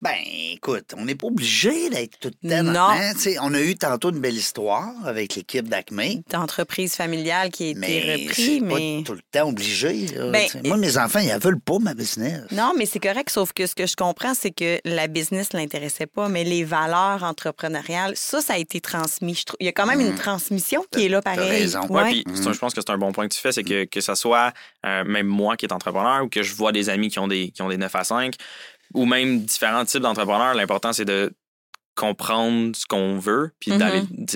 Ben, 0.00 0.14
écoute, 0.52 0.94
on 0.96 1.06
n'est 1.06 1.16
pas 1.16 1.26
obligé 1.26 1.90
d'être 1.90 2.20
tout 2.20 2.30
le 2.44 2.48
temps 2.48 2.62
Non. 2.62 2.72
dans- 2.72 2.88
hein, 2.90 3.12
tu 3.14 3.18
sais, 3.20 3.36
On 3.40 3.52
a 3.52 3.60
eu 3.60 3.74
tantôt 3.74 4.10
une 4.10 4.20
belle 4.20 4.36
histoire 4.36 4.92
avec 5.04 5.34
l'équipe 5.34 5.68
d'Acme. 5.68 6.00
D'entreprise 6.30 6.94
familiale 6.94 7.50
qui 7.50 7.64
a 7.64 7.66
été 7.70 7.78
Mais 7.80 8.14
repris, 8.14 8.58
c'est 8.58 8.60
mais. 8.60 8.98
pas 9.02 9.06
tout 9.06 9.14
le 9.14 9.20
temps 9.32 9.48
obligé. 9.48 10.06
là, 10.14 10.30
Ben. 10.30 10.46
Moi, 10.64 10.76
mes 10.76 10.96
enfants, 10.98 11.18
ils 11.18 11.32
ne 11.34 11.38
veulent 11.40 11.58
pas 11.60 11.80
ma 11.80 11.94
business. 11.94 12.42
Non, 12.52 12.74
mais 12.78 12.86
c'est 12.86 13.00
correct, 13.00 13.28
sauf 13.30 13.52
que 13.52 13.66
ce 13.66 13.74
que 13.74 13.86
je 13.86 13.96
comprends, 13.96 14.34
c'est 14.34 14.52
que 14.52 14.78
la 14.84 15.08
business 15.08 15.52
ne 15.52 15.58
l'intéressait 15.58 16.06
pas, 16.06 16.28
mais 16.28 16.44
les 16.44 16.62
valeurs 16.62 17.24
entrepreneuriales, 17.24 18.12
ça, 18.16 18.40
ça 18.40 18.52
a 18.54 18.58
été 18.58 18.80
transmis. 18.80 19.34
Je 19.34 19.42
Il 19.58 19.66
y 19.66 19.68
a 19.68 19.72
quand 19.72 19.86
même 19.86 20.00
une 20.00 20.14
transmission 20.14 20.84
qui 20.92 21.06
est 21.06 21.08
là, 21.08 21.20
pareil. 21.22 21.48
Raison. 21.50 21.80
Ouais, 21.88 22.02
Ouais. 22.02 22.10
puis 22.12 22.24
c'est 22.34 22.46
un- 22.46 22.52
je 22.52 22.58
pense 22.58 22.72
que 22.72 22.80
c'est 22.80 22.90
un 22.92 22.98
bon 22.98 23.10
point 23.10 23.26
que 23.26 23.34
tu 23.34 23.40
fais, 23.40 23.50
c'est 23.50 23.64
que, 23.64 23.84
que 23.84 24.00
ça 24.00 24.14
soit 24.14 24.52
euh, 24.86 25.02
même 25.04 25.26
moi 25.26 25.56
qui 25.56 25.66
est 25.66 25.72
entrepreneur 25.72 26.22
ou 26.22 26.28
que 26.28 26.44
je 26.44 26.54
vois 26.54 26.70
des 26.70 26.88
amis 26.88 27.08
qui 27.08 27.18
ont 27.18 27.26
des, 27.26 27.50
qui 27.50 27.62
ont 27.62 27.68
des 27.68 27.76
9 27.78 27.94
à 27.96 28.04
5 28.04 28.34
ou 28.94 29.04
même 29.04 29.40
différents 29.42 29.84
types 29.84 30.00
d'entrepreneurs, 30.02 30.54
l'important 30.54 30.92
c'est 30.92 31.04
de 31.04 31.32
comprendre 31.94 32.76
ce 32.76 32.86
qu'on 32.86 33.18
veut 33.18 33.52
puis 33.60 33.72
Mhm. 33.72 33.78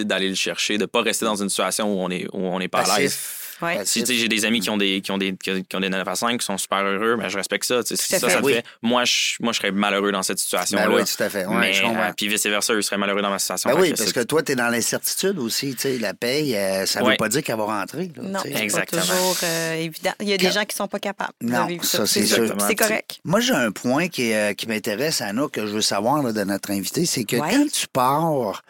d'aller 0.04 0.28
le 0.28 0.34
chercher, 0.34 0.78
de 0.78 0.86
pas 0.86 1.00
rester 1.02 1.24
dans 1.24 1.36
une 1.36 1.48
situation 1.48 1.92
où 1.94 2.00
on 2.04 2.10
est 2.10 2.26
où 2.32 2.38
on 2.38 2.58
n'est 2.58 2.68
pas 2.68 2.80
à 2.80 2.98
l'aise. 2.98 3.18
Ouais. 3.62 3.80
Si 3.84 4.00
tu 4.00 4.06
sais, 4.06 4.14
j'ai 4.14 4.28
des 4.28 4.44
amis 4.44 4.60
qui 4.60 4.70
ont 4.70 4.76
des 4.76 5.00
qui 5.00 5.10
ont 5.12 5.18
des 5.18 5.34
qui 5.34 5.76
ont 5.76 5.80
des 5.80 5.88
9 5.88 6.06
à 6.06 6.14
5 6.16 6.38
qui 6.40 6.44
sont 6.44 6.58
super 6.58 6.82
heureux, 6.84 7.16
mais 7.16 7.30
je 7.30 7.36
respecte 7.36 7.64
ça. 7.64 7.80
Si 7.84 7.96
ça, 7.96 8.18
fait. 8.18 8.30
ça 8.30 8.40
te 8.40 8.44
Oui. 8.44 8.54
fait. 8.54 8.64
Moi, 8.82 9.04
je, 9.04 9.34
moi, 9.40 9.52
je 9.52 9.58
serais 9.58 9.70
malheureux 9.72 10.12
dans 10.12 10.22
cette 10.22 10.38
situation-là. 10.38 10.86
Ben 10.88 10.94
oui, 10.96 11.02
tout 11.04 11.22
à 11.22 11.28
fait. 11.28 11.46
Ouais, 11.46 11.56
mais 11.60 11.72
je 11.72 11.84
euh, 11.84 12.12
puis 12.16 12.28
vice 12.28 12.44
versa, 12.46 12.72
eux 12.74 12.82
seraient 12.82 12.98
malheureux 12.98 13.22
dans 13.22 13.30
ma 13.30 13.38
situation. 13.38 13.70
Ben 13.70 13.80
oui, 13.80 13.92
que 13.92 13.98
parce 13.98 14.12
que 14.12 14.20
toi, 14.20 14.42
tu 14.42 14.52
es 14.52 14.54
dans 14.56 14.68
l'incertitude 14.68 15.38
aussi. 15.38 15.74
Tu 15.74 15.80
sais, 15.82 15.98
la 15.98 16.14
paye, 16.14 16.56
euh, 16.56 16.86
ça 16.86 17.00
ne 17.02 17.08
veut 17.10 17.16
pas 17.16 17.28
dire 17.28 17.42
qu'elle 17.42 17.56
va 17.56 17.64
rentrer. 17.64 18.10
là, 18.16 18.22
Non, 18.22 18.40
c'est 18.42 18.72
pas 18.72 18.86
toujours 18.86 19.36
euh, 19.44 19.74
évident. 19.74 20.12
Il 20.20 20.28
y 20.28 20.32
a 20.32 20.36
des 20.36 20.46
Quand- 20.46 20.52
gens 20.52 20.64
qui 20.64 20.76
sont 20.76 20.88
pas 20.88 20.98
capables 20.98 21.32
Non, 21.40 21.64
de 21.64 21.68
vivre 21.70 21.84
ça, 21.84 21.98
ça. 21.98 22.06
c'est. 22.06 22.24
C'est 22.26 22.74
correct. 22.76 23.20
Moi, 23.24 23.40
j'ai 23.40 23.54
un 23.54 23.70
point 23.70 24.08
qui, 24.08 24.32
euh, 24.32 24.54
qui 24.54 24.66
m'intéresse, 24.66 25.20
Anna, 25.20 25.46
que 25.52 25.66
je 25.66 25.72
veux 25.72 25.80
savoir 25.82 26.22
là, 26.22 26.32
de 26.32 26.42
notre 26.44 26.70
invité, 26.70 27.06
c'est 27.06 27.24
que 27.24 27.36
Ouais. 27.36 27.48
quand 27.50 27.66
tu 27.72 27.86
pars 27.88 28.62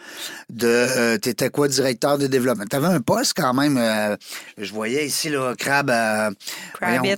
de... 0.51 1.17
tu 1.19 1.29
étais 1.29 1.51
quoi, 1.51 1.69
directeur 1.69 2.19
de 2.19 2.27
développement? 2.27 2.65
Tu 2.69 2.77
avais 2.77 2.87
un 2.89 3.01
poste 3.01 3.33
quand 3.37 3.55
même, 3.55 3.77
euh, 3.79 4.17
je 4.59 4.73
voyais 4.83 5.07
ici, 5.07 5.29
là, 5.31 5.55
Crab... 5.57 5.91
euh, 5.91 6.31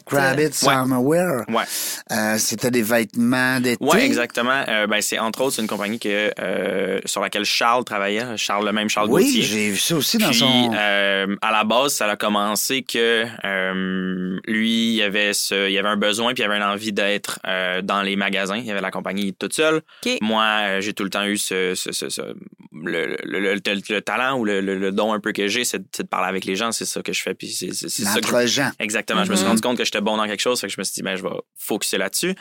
Crabit 0.05 0.45
euh, 0.45 0.49
Summerwear. 0.53 1.45
Ouais. 1.49 1.63
Euh, 2.13 2.37
C'était 2.39 2.71
des 2.71 2.83
vêtements 2.83 3.59
d'été. 3.61 3.79
Oui, 3.81 3.99
exactement. 4.01 4.63
Euh, 4.69 4.87
ben, 4.87 5.01
c'est 5.01 5.19
entre 5.19 5.41
autres 5.43 5.59
une 5.61 5.67
compagnie 5.67 5.99
que, 5.99 6.31
euh, 6.39 7.01
sur 7.07 7.21
laquelle 7.23 7.45
Charles 7.45 7.85
travaillait, 7.85 8.37
Charles 8.37 8.67
le 8.67 8.73
même 8.73 8.89
Charles 8.91 9.09
Oui, 9.11 9.25
Gauthier. 9.25 9.43
j'ai 9.43 9.71
vu 9.71 9.77
ça 9.79 9.97
aussi 9.97 10.19
dans 10.19 10.29
Puis, 10.29 10.39
son... 10.41 10.73
euh, 10.75 11.35
à 11.41 11.53
la 11.53 11.65
base, 11.65 11.95
ça 11.95 12.07
a 12.11 12.17
commencé 12.17 12.83
que 12.83 13.25
euh, 13.45 14.39
lui, 14.47 14.97
il 14.97 15.03
avait, 15.03 15.33
ce, 15.33 15.69
il 15.71 15.79
avait 15.79 15.89
un 15.89 15.97
besoin 15.97 16.35
puis 16.35 16.43
il 16.43 16.47
avait 16.47 16.57
une 16.59 16.63
envie 16.63 16.93
d'être 16.93 17.39
euh, 17.47 17.81
dans 17.83 18.03
les 18.03 18.17
magasins. 18.17 18.59
Il 18.59 18.71
avait 18.71 18.81
la 18.83 18.91
compagnie 18.91 19.33
toute 19.35 19.55
seule. 19.55 19.77
OK. 20.05 20.19
Moi, 20.21 20.81
j'ai 20.81 20.93
tout 20.93 21.05
le 21.05 21.11
temps 21.11 21.25
eu 21.25 21.39
ce, 21.39 21.75
ce- 21.75 21.93
ce- 21.93 22.09
ce- 22.11 22.35
le, 22.89 23.07
le, 23.07 23.41
le- 23.41 23.55
le- 23.55 23.61
le 23.95 24.01
talent 24.03 24.39
ou 24.39 24.45
le, 24.45 24.61
le- 24.61 24.79
le 24.79 24.93
don 24.93 25.13
un 25.13 25.21
peu 25.21 25.33
que 25.33 25.49
j'ai, 25.49 25.65
c'est 25.65 25.79
de, 25.79 26.03
parler 26.07 26.29
avec 26.29 26.45
les 26.45 26.57
gens. 26.57 26.73
C'est 26.73 26.85
ça 26.85 27.03
que 27.03 27.13
je 27.13 27.23
fais. 27.23 27.35
Puis 27.35 27.49
c'est 27.49 27.73
c'est- 27.73 27.89
c'est 27.89 28.05
ça 28.05 28.21
que 28.21 28.27
je- 28.27 28.35
Entre 28.35 28.47
gens. 28.47 28.71
Exactement. 28.79 29.25
Je 29.25 29.31
me 29.31 29.37
suis 29.37 29.45
Mhm. 29.45 29.51
rendu 29.51 29.61
compte 29.63 29.79
que 29.79 29.85
j'étais 29.85 30.01
bon 30.01 30.17
dans 30.17 30.27
quelque 30.27 30.41
chose, 30.41 30.61
fait 30.61 30.67
que 30.69 30.73
je 30.73 30.79
me 30.81 30.85
suis 30.85 30.95
dit, 30.95 31.03
ben, 31.03 31.17
je 31.17 31.23
vais 31.23 31.31
focuser 31.57 31.99
là-dessus. 31.99 32.35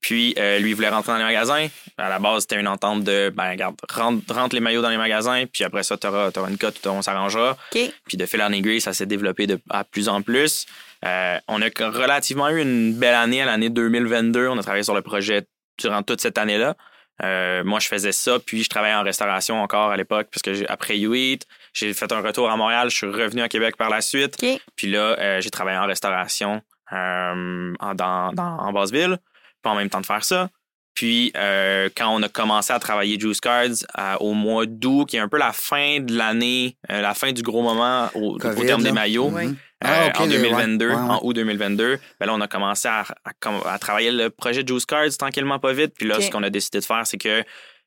Puis, 0.00 0.34
euh, 0.38 0.58
lui, 0.60 0.70
il 0.70 0.74
voulait 0.74 0.88
rentrer 0.88 1.12
dans 1.12 1.18
les 1.18 1.24
magasins. 1.24 1.66
À 1.98 2.08
la 2.08 2.18
base, 2.18 2.42
c'était 2.42 2.58
une 2.58 2.68
entente 2.68 3.04
de, 3.04 3.30
ben, 3.34 3.50
regarde, 3.50 3.76
rentre, 3.92 4.34
rentre 4.34 4.54
les 4.54 4.60
maillots 4.60 4.80
dans 4.82 4.88
les 4.88 4.96
magasins, 4.96 5.44
puis 5.52 5.62
après 5.64 5.82
ça, 5.82 5.96
tu 5.98 6.06
auras, 6.06 6.30
une 6.48 6.56
cote, 6.56 6.84
on 6.86 7.02
s'arrangera. 7.02 7.58
Puis, 7.70 7.92
de 8.16 8.24
fil 8.26 8.40
en 8.42 8.50
aiguille, 8.52 8.80
ça 8.80 8.92
s'est 8.94 9.06
développé 9.06 9.46
de, 9.46 9.58
à 9.68 9.84
plus 9.84 10.08
en 10.08 10.22
plus. 10.22 10.64
Euh, 11.04 11.38
on 11.48 11.60
a 11.62 11.66
relativement 11.66 12.48
eu 12.48 12.60
une 12.62 12.94
belle 12.94 13.14
année 13.14 13.42
à 13.42 13.46
l'année 13.46 13.68
2022. 13.70 14.48
On 14.48 14.58
a 14.58 14.62
travaillé 14.62 14.84
sur 14.84 14.94
le 14.94 15.02
projet 15.02 15.42
durant 15.78 16.02
toute 16.02 16.20
cette 16.20 16.38
année-là. 16.38 16.76
Euh, 17.22 17.62
moi, 17.64 17.80
je 17.80 17.88
faisais 17.88 18.12
ça, 18.12 18.38
puis 18.38 18.62
je 18.62 18.68
travaillais 18.68 18.94
en 18.94 19.02
restauration 19.02 19.60
encore 19.62 19.90
à 19.90 19.96
l'époque, 19.96 20.28
parce 20.32 20.42
que 20.42 20.54
j'ai- 20.54 20.68
après 20.68 20.96
U8, 20.96 21.42
j'ai 21.74 21.92
fait 21.92 22.10
un 22.12 22.20
retour 22.20 22.50
à 22.50 22.56
Montréal, 22.56 22.88
je 22.90 22.96
suis 22.96 23.06
revenu 23.06 23.42
à 23.42 23.48
Québec 23.48 23.76
par 23.76 23.90
la 23.90 24.00
suite. 24.00 24.36
OK. 24.42 24.60
Puis 24.76 24.86
là, 24.90 25.16
euh, 25.18 25.40
j'ai 25.40 25.50
travaillé 25.50 25.76
en 25.78 25.86
restauration 25.86 26.62
euh, 26.92 27.72
en, 27.78 27.94
dans, 27.94 28.32
dans- 28.32 28.58
en 28.58 28.72
Basse-Ville, 28.72 29.18
puis 29.62 29.70
en 29.72 29.76
même 29.76 29.88
temps 29.90 30.00
de 30.00 30.06
faire 30.06 30.24
ça. 30.24 30.48
Puis 30.94 31.32
euh, 31.36 31.88
quand 31.96 32.08
on 32.14 32.22
a 32.22 32.28
commencé 32.28 32.72
à 32.72 32.78
travailler 32.78 33.18
Juice 33.18 33.40
Cards 33.40 33.84
à- 33.94 34.20
au 34.20 34.34
mois 34.34 34.66
d'août, 34.66 35.06
qui 35.08 35.16
est 35.16 35.20
un 35.20 35.28
peu 35.28 35.38
la 35.38 35.52
fin 35.52 36.00
de 36.00 36.14
l'année, 36.16 36.76
euh, 36.90 37.00
la 37.00 37.14
fin 37.14 37.32
du 37.32 37.42
gros 37.42 37.62
moment 37.62 38.08
au, 38.14 38.38
terme 38.38 38.82
des 38.82 38.92
maillots, 38.92 39.30
Oui. 39.32 39.54
Euh, 39.82 40.10
Ah, 40.12 40.20
en 40.20 40.26
le- 40.26 40.32
2022, 40.32 40.88
ouais, 40.88 40.94
ouais, 40.94 41.00
ouais. 41.00 41.08
en 41.08 41.20
août 41.22 41.32
2022, 41.32 41.98
ben 42.20 42.26
là, 42.26 42.34
on 42.34 42.40
a 42.42 42.46
commencé 42.48 42.86
à, 42.86 43.00
à 43.24 43.32
com- 43.40 43.62
à 43.64 43.78
travailler 43.78 44.10
le 44.10 44.28
projet 44.28 44.62
Juice 44.66 44.84
Cards 44.84 45.16
tranquillement, 45.18 45.58
pas 45.58 45.72
vite. 45.72 45.94
Puis 45.96 46.06
là, 46.06 46.20
ce 46.20 46.30
qu'on 46.30 46.42
a 46.42 46.50
décidé 46.50 46.80
de 46.80 46.84
faire, 46.84 47.06
c'est 47.06 47.16
que 47.16 47.42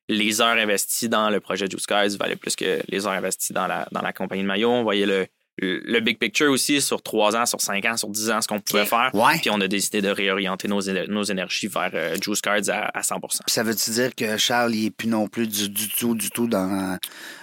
les 0.10 0.42
heures 0.42 0.58
investies 0.58 1.08
dans 1.08 1.30
le 1.30 1.40
projet 1.40 1.68
Juice 1.70 1.86
Cards 1.86 2.10
valaient 2.20 2.36
plus 2.36 2.56
que 2.56 2.82
les 2.90 3.06
heures 3.06 3.14
investies 3.14 3.54
dans 3.54 3.68
la, 3.68 3.88
dans 3.92 4.02
la 4.02 4.12
compagnie 4.12 4.42
de 4.42 4.48
maillot. 4.48 4.72
On 4.72 4.82
voyait 4.82 5.06
le, 5.06 5.28
le, 5.60 6.00
big 6.00 6.18
picture 6.18 6.52
aussi 6.52 6.82
sur 6.82 7.02
trois 7.02 7.36
ans, 7.36 7.46
sur 7.46 7.62
cinq 7.62 7.86
ans, 7.86 7.96
sur 7.96 8.10
dix 8.10 8.30
ans, 8.32 8.42
ce 8.42 8.48
qu'on 8.48 8.60
pouvait 8.60 8.86
faire. 8.86 9.12
Ouais. 9.14 9.38
Puis 9.40 9.50
on 9.52 9.62
a 9.62 9.68
décidé 9.68 10.02
de 10.02 10.10
réorienter 10.10 10.68
nos, 10.68 10.82
nos 11.08 11.24
énergies 11.24 11.68
vers 11.68 11.92
euh, 11.94 12.16
Juice 12.22 12.42
Cards 12.42 12.70
à, 12.70 12.98
à 12.98 13.04
100 13.04 13.20
Puis 13.20 13.30
ça 13.48 13.64
veut-tu 13.64 13.92
dire 13.92 14.16
que 14.16 14.38
Charles, 14.38 14.74
il 14.74 14.88
est 14.88 14.90
plus 14.92 15.08
non 15.08 15.28
plus 15.28 15.48
du, 15.48 15.70
du 15.70 15.90
tout, 15.90 16.16
du 16.16 16.30
tout 16.32 16.48
dans, 16.48 16.98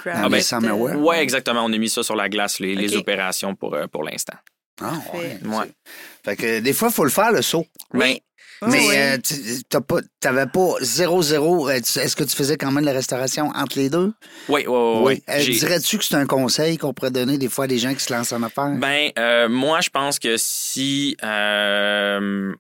dans 0.05 0.29
les 0.29 0.43
Summerwear? 0.43 0.97
euh, 0.97 1.00
Ouais, 1.00 1.23
exactement. 1.23 1.64
On 1.64 1.73
a 1.73 1.79
mis 1.79 1.88
ça 1.88 2.02
sur 2.02 2.17
la 2.17 2.29
glace, 2.29 2.59
les, 2.59 2.75
les 2.75 2.97
opérations 2.97 3.55
pour, 3.55 3.75
euh, 3.75 3.87
pour 3.87 4.02
l'instant. 4.02 4.37
Ah, 4.83 4.95
ouais. 5.14 5.38
Ouais. 5.45 5.71
Fait 6.25 6.37
que 6.37 6.61
des 6.61 6.73
fois, 6.73 6.88
il 6.88 6.95
faut 6.95 7.05
le 7.05 7.11
faire, 7.11 7.33
le 7.33 7.43
saut. 7.43 7.67
Oui. 7.93 8.23
Mais 8.62 8.79
Oui, 8.79 8.85
oui. 8.88 8.95
euh, 8.97 9.19
tu- 9.19 9.62
t'as 9.69 9.81
pas, 9.81 10.00
t'avais 10.21 10.47
pas 10.47 10.75
0-0. 10.83 11.69
euh, 11.69 11.73
Est-ce 11.73 12.14
que 12.14 12.25
tu 12.25 12.37
faisais 12.37 12.57
quand 12.59 12.71
même 12.71 12.85
la 12.85 12.93
restauration 12.93 13.47
entre 13.55 13.79
les 13.79 13.88
deux? 13.88 14.12
Oui, 14.49 14.64
oui, 14.67 14.76
oui. 14.76 15.00
oui. 15.05 15.23
Euh, 15.31 15.43
Dirais-tu 15.45 15.97
que 15.99 16.05
c'est 16.05 16.17
un 16.17 16.26
conseil 16.26 16.76
qu'on 16.76 16.93
pourrait 16.93 17.11
donner 17.11 17.38
des 17.38 17.49
fois 17.49 17.64
à 17.64 17.69
des 17.69 17.79
gens 17.79 17.95
qui 17.95 18.00
se 18.05 18.12
lancent 18.12 18.33
en 18.33 18.43
affaires? 18.43 18.75
Ben, 18.76 19.11
euh, 19.19 19.49
moi, 19.49 19.81
je 19.81 19.88
pense 19.90 20.19
que 20.19 20.37
si 20.37 21.17
euh, 21.25 22.52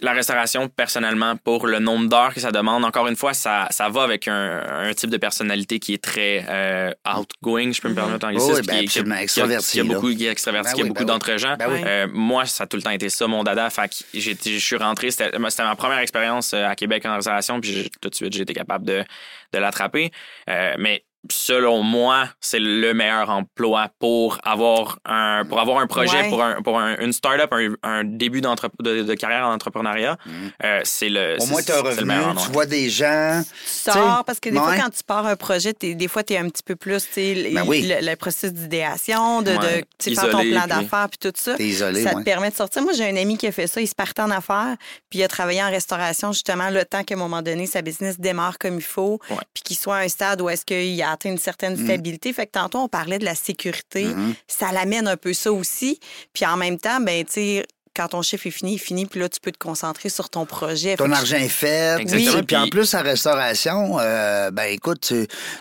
la 0.00 0.12
restauration, 0.12 0.68
personnellement, 0.68 1.36
pour 1.36 1.66
le 1.66 1.78
nombre 1.78 2.08
d'heures 2.08 2.34
que 2.34 2.40
ça 2.40 2.50
demande, 2.50 2.84
encore 2.84 3.06
une 3.06 3.14
fois, 3.14 3.34
ça, 3.34 3.68
ça 3.70 3.88
va 3.88 4.02
avec 4.02 4.26
un, 4.26 4.60
un 4.88 4.92
type 4.94 5.10
de 5.10 5.16
personnalité 5.16 5.78
qui 5.78 5.92
est 5.94 6.02
très 6.02 6.44
euh, 6.48 6.90
outgoing, 7.06 7.70
je 7.72 7.80
peux 7.80 7.88
me 7.90 7.94
permettre 7.94 8.24
en 8.26 8.30
anglicisme, 8.30 8.52
oui, 8.54 8.66
ben 8.66 8.84
qui, 8.86 8.98
est- 8.98 9.02
a- 9.02 9.02
absolument, 9.02 9.14
qui 9.14 9.20
a- 9.20 9.22
extraverti, 9.22 9.70
qui 9.72 9.80
a 9.80 9.82
là. 9.84 9.94
beaucoup, 9.94 10.14
qui 10.14 10.26
est 10.26 10.30
extraverti, 10.30 10.70
Ben 10.70 10.74
qui 10.76 10.80
a 10.80 10.84
beaucoup 10.86 11.04
ben 11.04 11.06
d'entre-gens. 11.06 11.56
Ben. 11.56 11.70
Euh, 11.86 12.08
moi, 12.12 12.46
ça 12.46 12.64
a 12.64 12.66
tout 12.66 12.76
le 12.78 12.82
temps 12.82 12.90
été 12.90 13.10
ça, 13.10 13.26
mon 13.28 13.44
dada. 13.44 13.68
Fait 13.70 13.88
que 13.88 13.94
j'ai- 14.14 14.36
je 14.42 14.58
suis 14.58 14.76
rentré, 14.76 15.10
c'était 15.10 15.38
ma 15.38 15.76
première 15.76 15.98
expérience 15.98 16.52
euh, 16.54 16.64
à 16.66 16.74
Québec 16.74 17.04
en 17.06 17.14
restauration, 17.14 17.60
puis 17.60 17.90
tout 18.00 18.08
de 18.08 18.14
suite, 18.14 18.32
j'ai 18.32 18.42
été 18.42 18.54
capable 18.54 18.84
de, 18.86 19.04
de 19.52 19.58
l'attraper. 19.58 20.10
Euh, 20.48 20.74
mais 20.78 21.04
selon 21.30 21.82
moi, 21.82 22.28
c'est 22.40 22.58
le 22.58 22.94
meilleur 22.94 23.30
emploi 23.30 23.88
pour 23.98 24.38
avoir 24.44 24.98
un, 25.04 25.44
pour 25.44 25.60
avoir 25.60 25.78
un 25.78 25.86
projet, 25.86 26.22
Ouais. 26.22 26.28
pour, 26.28 26.42
un, 26.42 26.62
pour 26.62 26.78
un- 26.78 26.96
une 26.98 27.12
start-up, 27.12 27.52
un, 27.52 27.74
un 27.82 28.04
début 28.04 28.40
d'entre- 28.40 28.70
de, 28.80 29.02
de 29.02 29.14
carrière 29.14 29.46
en 29.46 29.52
entrepreneuriat. 29.54 30.16
Mhm. 30.26 30.32
Euh, 30.64 30.80
c'est 30.84 31.08
le. 31.08 31.36
Au 31.40 31.46
moins, 31.46 31.62
tu 31.62 31.72
as 31.72 31.80
revenu, 31.80 32.12
tu 32.44 32.50
vois 32.50 32.66
des 32.66 32.90
gens. 32.90 33.42
Tu 33.44 33.90
sors, 33.90 34.24
parce 34.24 34.40
que 34.40 34.48
des 34.50 34.56
ouais. 34.58 34.62
fois, 34.62 34.76
quand 34.76 34.90
tu 34.90 35.02
pars 35.04 35.26
un 35.26 35.36
projet, 35.36 35.72
t'es- 35.72 35.94
des 35.94 36.08
fois, 36.08 36.22
tu 36.24 36.32
es 36.34 36.38
un 36.38 36.48
petit 36.48 36.62
peu 36.62 36.76
plus, 36.76 37.02
tu 37.06 37.12
sais, 37.12 37.50
Ben 37.54 37.64
oui. 37.66 37.86
le, 37.88 38.04
le 38.10 38.16
processus 38.16 38.52
d'idéation, 38.52 39.42
de, 39.42 39.52
de 39.52 39.56
Ouais. 39.58 39.84
faire 40.14 40.30
ton 40.30 40.40
plan 40.40 40.66
d'affaires, 40.66 41.08
puis 41.08 41.18
tout 41.30 41.32
ça. 41.36 41.54
Isolé, 41.58 42.02
Ça 42.02 42.10
ouais. 42.14 42.20
te 42.20 42.24
permet 42.24 42.50
de 42.50 42.54
sortir. 42.56 42.82
Moi, 42.82 42.92
j'ai 42.94 43.08
un 43.08 43.16
ami 43.16 43.38
qui 43.38 43.46
a 43.46 43.52
fait 43.52 43.66
ça. 43.66 43.80
Il 43.80 43.86
se 43.88 43.94
partait 43.94 44.22
en 44.22 44.30
affaires, 44.30 44.76
puis 45.08 45.20
il 45.20 45.22
a 45.22 45.28
travaillé 45.28 45.62
en 45.62 45.70
restauration 45.70 46.32
justement 46.32 46.68
le 46.70 46.84
temps 46.84 47.04
qu'à 47.04 47.14
un 47.14 47.18
moment 47.18 47.42
donné, 47.42 47.66
sa 47.66 47.82
business 47.82 48.18
démarre 48.18 48.58
comme 48.58 48.76
il 48.76 48.82
faut, 48.82 49.20
Ouais. 49.30 49.36
puis 49.54 49.62
qu'il 49.62 49.76
soit 49.76 49.96
à 49.96 50.00
un 50.00 50.08
stade 50.08 50.40
où 50.40 50.48
est-ce 50.48 50.64
qu'il 50.64 51.00
a 51.02 51.11
atteint 51.12 51.30
une 51.30 51.38
certaine 51.38 51.74
Mm. 51.80 51.84
stabilité. 51.84 52.32
Fait 52.32 52.46
que 52.46 52.52
tantôt, 52.52 52.78
on 52.78 52.88
parlait 52.88 53.18
de 53.18 53.24
la 53.24 53.34
sécurité. 53.34 54.04
Mhm. 54.04 54.34
Ça 54.48 54.72
l'amène 54.72 55.06
un 55.08 55.16
peu 55.16 55.32
ça 55.32 55.52
aussi. 55.52 56.00
Puis 56.32 56.44
en 56.46 56.56
même 56.56 56.78
temps, 56.78 57.00
ben 57.00 57.24
tu 57.24 57.32
sais, 57.32 57.66
quand 57.94 58.08
ton 58.08 58.22
chiffre 58.22 58.46
est 58.46 58.50
fini, 58.50 58.72
il 58.72 58.74
est 58.76 58.78
fini, 58.78 59.04
puis 59.04 59.20
là, 59.20 59.28
tu 59.28 59.38
peux 59.38 59.52
te 59.52 59.58
concentrer 59.58 60.08
sur 60.08 60.30
ton 60.30 60.46
projet. 60.46 60.96
Ton 60.96 61.12
argent 61.12 61.36
est 61.36 61.50
fait. 61.50 62.00
Exactement. 62.00 62.36
Oui. 62.36 62.42
Puis 62.46 62.56
en 62.56 62.68
plus, 62.68 62.94
en 62.94 63.02
restauration, 63.02 63.98
euh, 64.00 64.50
ben 64.50 64.64
écoute, 64.64 65.00
tu 65.08 65.14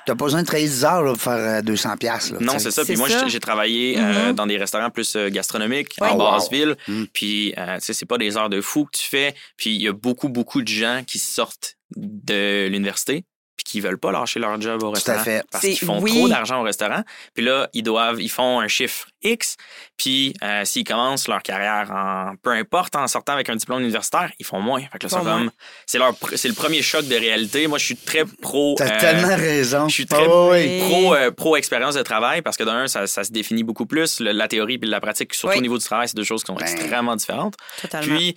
n'as 0.07 0.15
pas 0.15 0.25
besoin 0.25 0.41
de 0.41 0.47
travailler 0.47 0.69
10 0.69 0.85
heures 0.85 1.03
là, 1.03 1.11
pour 1.11 1.21
faire 1.21 1.57
euh, 1.57 1.61
200 1.61 1.97
pièces. 1.97 2.31
Non, 2.39 2.57
c'est 2.57 2.71
ça. 2.71 2.85
Puis 2.85 2.93
C'est 2.93 2.97
moi, 2.97 3.09
j'ai- 3.27 3.39
travaillé 3.41 3.97
euh, 3.99 4.29
Mhm. 4.29 4.35
dans 4.35 4.47
des 4.47 4.55
restaurants 4.57 4.89
plus 4.89 5.13
euh, 5.17 5.27
gastronomiques 5.29 5.95
Ouais. 5.99 6.07
en 6.07 6.15
Oh, 6.15 6.19
wow. 6.21 6.31
basse-ville. 6.31 6.77
Mhm. 6.87 7.07
Puis, 7.11 7.53
euh, 7.57 7.75
tu 7.79 7.85
sais, 7.87 7.93
c'est 7.93 8.05
pas 8.05 8.17
des 8.17 8.37
heures 8.37 8.49
de 8.49 8.61
fou 8.61 8.85
que 8.85 8.97
tu 8.97 9.07
fais. 9.09 9.35
Puis, 9.57 9.75
il 9.75 9.81
y 9.81 9.89
a 9.89 9.93
beaucoup, 9.93 10.29
beaucoup 10.29 10.61
de 10.61 10.69
gens 10.69 11.01
qui 11.05 11.19
sortent 11.19 11.75
de 11.97 12.67
l'université 12.69 13.25
puis 13.63 13.73
qui 13.73 13.81
veulent 13.81 13.97
pas 13.99 14.11
lâcher 14.11 14.39
leur 14.39 14.59
job 14.59 14.81
au 14.83 14.87
à 14.89 14.93
restaurant. 14.95 15.23
fait. 15.23 15.43
Parce 15.51 15.63
qu'ils 15.63 15.77
font 15.77 15.99
oui. 16.01 16.11
trop 16.11 16.27
d'argent 16.27 16.59
au 16.61 16.63
restaurant. 16.63 17.03
Puis 17.33 17.43
là, 17.43 17.69
ils 17.73 17.83
doivent, 17.83 18.21
ils 18.21 18.29
font 18.29 18.59
un 18.59 18.67
chiffre 18.67 19.07
X. 19.23 19.55
Puis, 19.97 20.33
euh, 20.43 20.65
s'ils 20.65 20.83
commencent 20.83 21.27
leur 21.27 21.43
carrière 21.43 21.91
en, 21.91 22.33
peu 22.41 22.49
importe, 22.51 22.95
en 22.95 23.07
sortant 23.07 23.33
avec 23.33 23.49
un 23.49 23.55
diplôme 23.55 23.81
universitaire, 23.81 24.31
ils 24.39 24.45
font 24.45 24.59
moins. 24.59 24.81
Fait 24.91 24.97
que 24.97 25.05
là, 25.05 25.09
Font 25.09 25.19
c'est 25.19 25.23
comme, 25.25 25.43
moins. 25.43 25.51
c'est 25.85 25.97
leur, 25.99 26.13
c'est 26.35 26.47
le 26.47 26.53
premier 26.55 26.81
choc 26.81 27.05
de 27.07 27.15
réalité. 27.15 27.67
Moi, 27.67 27.77
je 27.77 27.85
suis 27.85 27.95
très 27.97 28.25
pro. 28.25 28.75
T'as 28.77 28.95
euh, 28.95 28.99
tellement 28.99 29.35
raison. 29.35 29.87
je 29.89 29.93
suis 29.93 30.05
très 30.07 30.25
oui. 30.27 30.79
pro, 30.79 31.13
euh, 31.13 31.29
pro 31.31 31.55
expérience 31.55 31.93
de 31.95 32.01
travail 32.01 32.41
parce 32.41 32.57
que 32.57 32.63
d'un, 32.63 32.87
ça, 32.87 33.05
ça 33.05 33.23
se 33.23 33.31
définit 33.31 33.63
beaucoup 33.63 33.85
plus. 33.85 34.19
Le- 34.19 34.31
la 34.31 34.47
théorie 34.47 34.79
puis 34.79 34.89
la 34.89 34.99
pratique, 34.99 35.33
surtout 35.35 35.53
Oui. 35.53 35.59
au 35.59 35.61
niveau 35.61 35.77
du 35.77 35.83
travail, 35.85 36.07
c'est 36.07 36.15
deux 36.17 36.23
choses 36.23 36.41
qui 36.43 36.47
sont 36.47 36.55
Ben. 36.55 36.65
extrêmement 36.65 37.15
différentes. 37.15 37.55
Totalement. 37.81 38.15
Puis, 38.17 38.35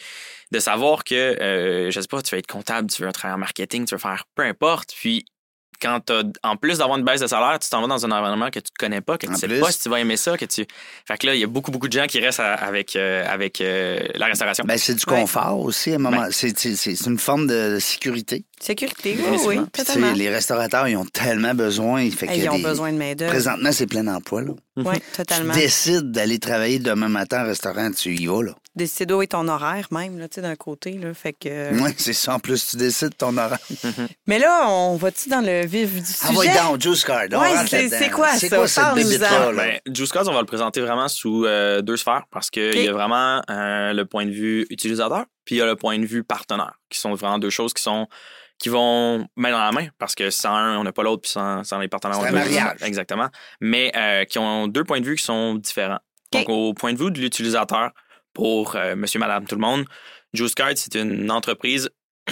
de 0.55 0.61
savoir 0.61 1.03
que, 1.05 1.15
euh, 1.15 1.91
je 1.91 2.01
sais 2.01 2.07
pas, 2.09 2.23
tu 2.23 2.35
veux 2.35 2.39
être 2.39 2.47
comptable, 2.47 2.89
tu 2.91 3.03
veux 3.03 3.11
travailler 3.13 3.35
en 3.37 3.39
marketing, 3.41 3.85
tu 3.87 3.95
veux 3.95 4.01
faire 4.01 4.25
peu 4.37 4.43
importe. 4.45 4.95
Puis, 4.97 5.25
quand 5.83 5.99
t'as, 6.07 6.23
en 6.45 6.57
plus 6.57 6.79
d'avoir 6.79 6.97
une 6.99 7.05
baisse 7.05 7.21
de 7.21 7.27
salaire, 7.27 7.59
tu 7.59 7.69
t'en 7.69 7.81
vas 7.83 7.89
dans 7.89 8.07
un 8.07 8.11
environnement 8.13 8.49
que 8.49 8.61
tu 8.61 8.71
connais 8.79 9.01
pas, 9.01 9.19
que 9.19 9.27
tu 9.27 9.33
En 9.33 9.37
sais 9.37 9.49
plus. 9.49 9.59
pas 9.61 9.73
si 9.73 9.81
tu 9.81 9.89
vas 9.89 9.99
aimer 10.01 10.17
ça, 10.17 10.37
que 10.39 10.45
tu. 10.45 10.65
Fait 11.07 11.19
que 11.19 11.27
là, 11.27 11.35
il 11.35 11.41
y 11.41 11.45
a 11.45 11.49
beaucoup, 11.49 11.73
beaucoup 11.73 11.89
de 11.89 11.93
gens 11.93 12.07
qui 12.07 12.21
restent 12.21 12.41
à- 12.41 12.55
avec, 12.55 12.95
euh, 12.95 13.25
avec 13.29 13.61
euh, 13.61 13.99
la 14.15 14.27
restauration. 14.27 14.65
Ben, 14.65 14.79
c'est 14.79 14.95
du 14.95 15.03
Ouais. 15.09 15.21
confort 15.21 15.59
aussi. 15.61 15.91
À 15.93 15.97
un 15.97 15.99
moment. 15.99 16.27
C'est, 16.31 16.57
c'est- 16.57 16.77
c'est- 16.77 16.95
c'est 16.95 17.11
une 17.11 17.19
forme 17.19 17.49
de 17.49 17.79
sécurité. 17.81 18.45
Sécurité, 18.61 19.19
Oui, 19.19 19.39
oui, 19.47 19.61
totalement. 19.73 20.13
les 20.13 20.31
restaurateurs, 20.31 20.87
ils 20.89 20.97
ont 20.97 21.05
tellement 21.05 21.55
besoin. 21.55 22.09
Fait 22.13 22.29
y 22.35 22.39
Ils 22.45 22.49
ont 22.49 22.57
des- 22.57 22.63
besoin 22.63 22.93
de 22.93 22.97
main-d'œuvre. 22.97 23.33
Présentement, 23.33 23.73
c'est 23.73 23.87
plein 23.89 24.07
emploi. 24.07 24.43
Là. 24.43 24.53
Oui, 24.77 24.97
Tu 24.97 25.17
totalement. 25.19 25.55
décides 25.55 26.11
d'aller 26.11 26.39
travailler 26.41 26.79
demain 26.81 27.09
matin 27.09 27.45
au 27.45 27.47
restaurant, 27.47 27.91
tu 27.93 28.13
y 28.15 28.27
vas. 28.27 28.43
Là. 28.43 28.53
Décider 28.75 29.15
où 29.15 29.23
est 29.23 29.29
ton 29.29 29.47
horaire, 29.47 29.87
même, 29.93 30.19
là, 30.19 30.27
tu 30.29 30.35
sais, 30.37 30.41
d'un 30.43 30.57
côté. 30.57 30.93
Là, 30.99 31.15
fait 31.15 31.33
que... 31.33 31.71
Oui, 31.81 31.95
c'est 31.97 32.13
ça. 32.13 32.35
En 32.35 32.41
plus, 32.41 32.67
tu 32.71 32.77
décides 32.77 33.17
ton 33.17 33.37
horaire. 33.37 33.61
Mais 34.27 34.41
là, 34.41 34.67
on 34.69 34.97
va-tu 34.97 35.29
dans 35.29 35.43
le 35.43 35.65
vif 35.65 35.93
du 35.95 36.01
Ah, 36.23 36.29
sujet? 36.35 36.55
donc, 36.61 36.81
Juice 36.81 37.05
Card. 37.05 37.27
rentre 37.33 37.69
c'est- 37.69 37.89
c'est 37.89 38.11
quoi 38.11 38.31
C'est 38.37 38.49
ça? 38.49 38.57
quoi 38.57 38.67
cette 38.67 38.95
bébite-là? 38.95 39.53
là? 39.53 39.65
Ben, 39.85 39.95
Juice 39.95 40.11
Cards, 40.11 40.27
on 40.29 40.33
va 40.35 40.41
le 40.41 40.47
présenter 40.47 40.81
vraiment 40.81 41.07
sous 41.07 41.45
euh, 41.47 41.81
deux 41.81 41.97
sphères 41.97 42.25
parce 42.33 42.51
qu'il 42.51 42.71
Ok. 42.71 42.75
y 42.85 42.89
a 42.89 42.93
vraiment 42.93 43.43
euh, 43.51 43.93
le 43.93 44.05
point 44.07 44.27
de 44.27 44.33
vue 44.33 44.67
utilisateur 44.71 45.25
puis 45.45 45.55
il 45.57 45.59
y 45.59 45.63
a 45.63 45.67
le 45.67 45.77
point 45.77 45.99
de 45.99 46.07
vue 46.07 46.25
partenaire 46.25 46.73
qui 46.91 46.99
sont 46.99 47.15
vraiment 47.15 47.39
deux 47.39 47.51
choses 47.51 47.73
qui 47.75 47.83
sont 47.83 48.09
qui 48.65 48.71
vont 48.71 49.29
main 49.37 49.51
dans 49.51 49.59
la 49.59 49.73
main 49.73 49.89
parce 49.99 50.15
que 50.15 50.31
sans 50.31 50.55
un, 50.55 50.79
on 50.79 50.85
n'a 50.85 50.93
pas 50.93 51.03
l'autre 51.03 51.21
puis 51.21 51.31
sans, 51.31 51.65
sans 51.65 51.79
les 51.81 51.89
partenaires, 51.89 52.19
on 52.19 52.23
n'a 52.23 52.31
pas 52.31 52.37
mariage. 52.37 52.79
Exactement. 52.83 53.29
Mais 53.61 53.93
euh, 53.95 54.25
qui 54.25 54.39
ont 54.39 54.69
deux 54.69 54.85
points 54.85 55.03
de 55.03 55.05
vue 55.05 55.17
qui 55.17 55.23
sont 55.23 55.57
différents. 55.57 55.99
Donc, 56.33 56.49
au 56.49 56.73
point 56.73 56.95
de 56.95 56.99
vue 56.99 57.11
de 57.11 57.21
l'utilisateur, 57.21 57.91
pour 58.33 58.75
euh, 58.75 58.97
monsieur, 58.97 59.21
madame, 59.21 59.47
tout 59.47 59.55
le 59.55 59.61
monde, 59.61 59.85
Juice 60.33 60.55
Card, 60.55 60.73
c'est 60.77 60.95
une 60.95 61.31
entreprise 61.31 61.91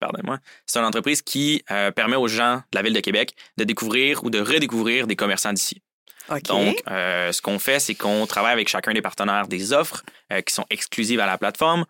pardonnez-moi, 0.00 0.38
c'est 0.64 0.78
une 0.78 0.84
entreprise 0.84 1.22
qui 1.22 1.64
euh, 1.72 1.90
permet 1.90 2.14
aux 2.14 2.28
gens 2.28 2.58
de 2.70 2.78
la 2.78 2.82
ville 2.82 2.94
de 2.94 3.00
Québec 3.00 3.34
de 3.56 3.64
découvrir 3.64 4.22
ou 4.22 4.30
de 4.30 4.38
redécouvrir 4.38 5.08
des 5.08 5.16
commerçants 5.16 5.52
d'ici. 5.52 5.82
Donc, 6.44 6.76
euh, 6.90 7.32
ce 7.32 7.40
qu'on 7.42 7.58
fait, 7.58 7.78
c'est 7.80 7.94
qu'on 7.94 8.26
travaille 8.26 8.52
avec 8.52 8.68
chacun 8.68 8.92
des 8.92 9.02
partenaires 9.02 9.48
des 9.48 9.72
offres 9.72 10.02
euh, 10.32 10.40
qui 10.42 10.52
sont 10.54 10.66
exclusives 10.70 11.20
à 11.20 11.26
la 11.26 11.38
plateforme. 11.38 11.84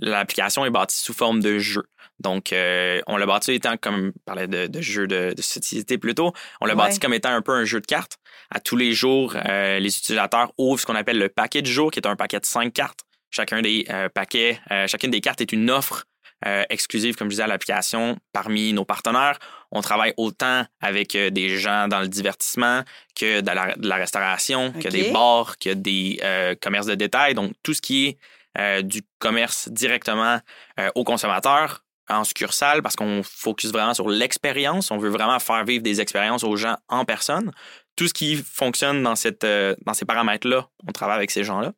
L'application 0.00 0.64
est 0.64 0.70
bâtie 0.70 0.98
sous 0.98 1.14
forme 1.14 1.40
de 1.40 1.58
jeu. 1.58 1.84
Donc, 2.20 2.52
euh, 2.52 3.00
on 3.06 3.16
l'a 3.16 3.26
bâti 3.26 3.52
étant, 3.52 3.76
comme 3.76 4.12
on 4.14 4.18
parlait 4.24 4.46
de, 4.48 4.66
de 4.66 4.80
jeu 4.80 5.06
de, 5.06 5.32
de 5.36 5.42
société 5.42 5.98
plus 5.98 6.14
tôt, 6.14 6.32
on 6.60 6.66
l'a 6.66 6.74
Ouais. 6.74 6.84
bâti 6.84 6.98
comme 6.98 7.14
étant 7.14 7.30
un 7.30 7.42
peu 7.42 7.52
un 7.52 7.64
jeu 7.64 7.80
de 7.80 7.86
cartes. 7.86 8.18
À 8.50 8.60
tous 8.60 8.76
les 8.76 8.92
jours, 8.92 9.34
euh, 9.48 9.78
les 9.78 9.96
utilisateurs 9.96 10.52
ouvrent 10.58 10.80
ce 10.80 10.86
qu'on 10.86 10.94
appelle 10.96 11.18
le 11.18 11.28
paquet 11.28 11.62
de 11.62 11.66
jour, 11.66 11.90
qui 11.90 11.98
est 12.00 12.06
un 12.06 12.16
paquet 12.16 12.40
de 12.40 12.46
cinq 12.46 12.72
cartes. 12.72 13.00
Chacun 13.30 13.62
des 13.62 13.84
euh, 13.90 14.08
paquets, 14.08 14.60
euh, 14.70 14.86
chacune 14.86 15.10
des 15.10 15.20
cartes 15.20 15.40
est 15.40 15.52
une 15.52 15.70
offre 15.70 16.04
euh, 16.46 16.62
exclusive, 16.68 17.16
comme 17.16 17.28
je 17.28 17.32
disais, 17.32 17.42
à 17.42 17.46
l'application 17.46 18.18
parmi 18.32 18.72
nos 18.72 18.84
partenaires. 18.84 19.38
On 19.74 19.80
travaille 19.80 20.14
autant 20.16 20.64
avec 20.80 21.14
euh, 21.14 21.30
des 21.30 21.58
gens 21.58 21.88
dans 21.88 22.00
le 22.00 22.08
divertissement 22.08 22.82
que 23.14 23.40
de 23.40 23.50
la, 23.50 23.74
de 23.74 23.88
la 23.88 23.96
restauration, 23.96 24.72
que 24.72 24.88
des 24.88 25.10
bars, 25.10 25.58
que 25.58 25.70
des 25.70 26.20
euh, 26.22 26.54
commerces 26.60 26.86
de 26.86 26.94
détail. 26.94 27.34
Donc, 27.34 27.52
tout 27.62 27.74
ce 27.74 27.82
qui 27.82 28.06
est 28.06 28.18
euh, 28.56 28.82
du 28.82 29.02
commerce 29.18 29.68
directement 29.68 30.38
euh, 30.78 30.90
aux 30.94 31.04
consommateurs 31.04 31.84
en 32.08 32.22
succursale 32.22 32.82
parce 32.82 32.96
qu'on 32.96 33.22
focus 33.24 33.72
vraiment 33.72 33.94
sur 33.94 34.08
l'expérience. 34.08 34.90
On 34.90 34.98
veut 34.98 35.10
vraiment 35.10 35.38
faire 35.40 35.64
vivre 35.64 35.82
des 35.82 36.00
expériences 36.00 36.44
aux 36.44 36.56
gens 36.56 36.76
en 36.88 37.04
personne. 37.04 37.50
Tout 37.96 38.08
ce 38.08 38.14
qui 38.14 38.36
fonctionne 38.36 39.02
dans, 39.02 39.16
cette, 39.16 39.46
dans 39.46 39.94
ces 39.94 40.04
paramètres-là, 40.04 40.68
on 40.86 40.92
travaille 40.92 41.16
avec 41.16 41.30
ces 41.30 41.44
gens-là. 41.44 41.72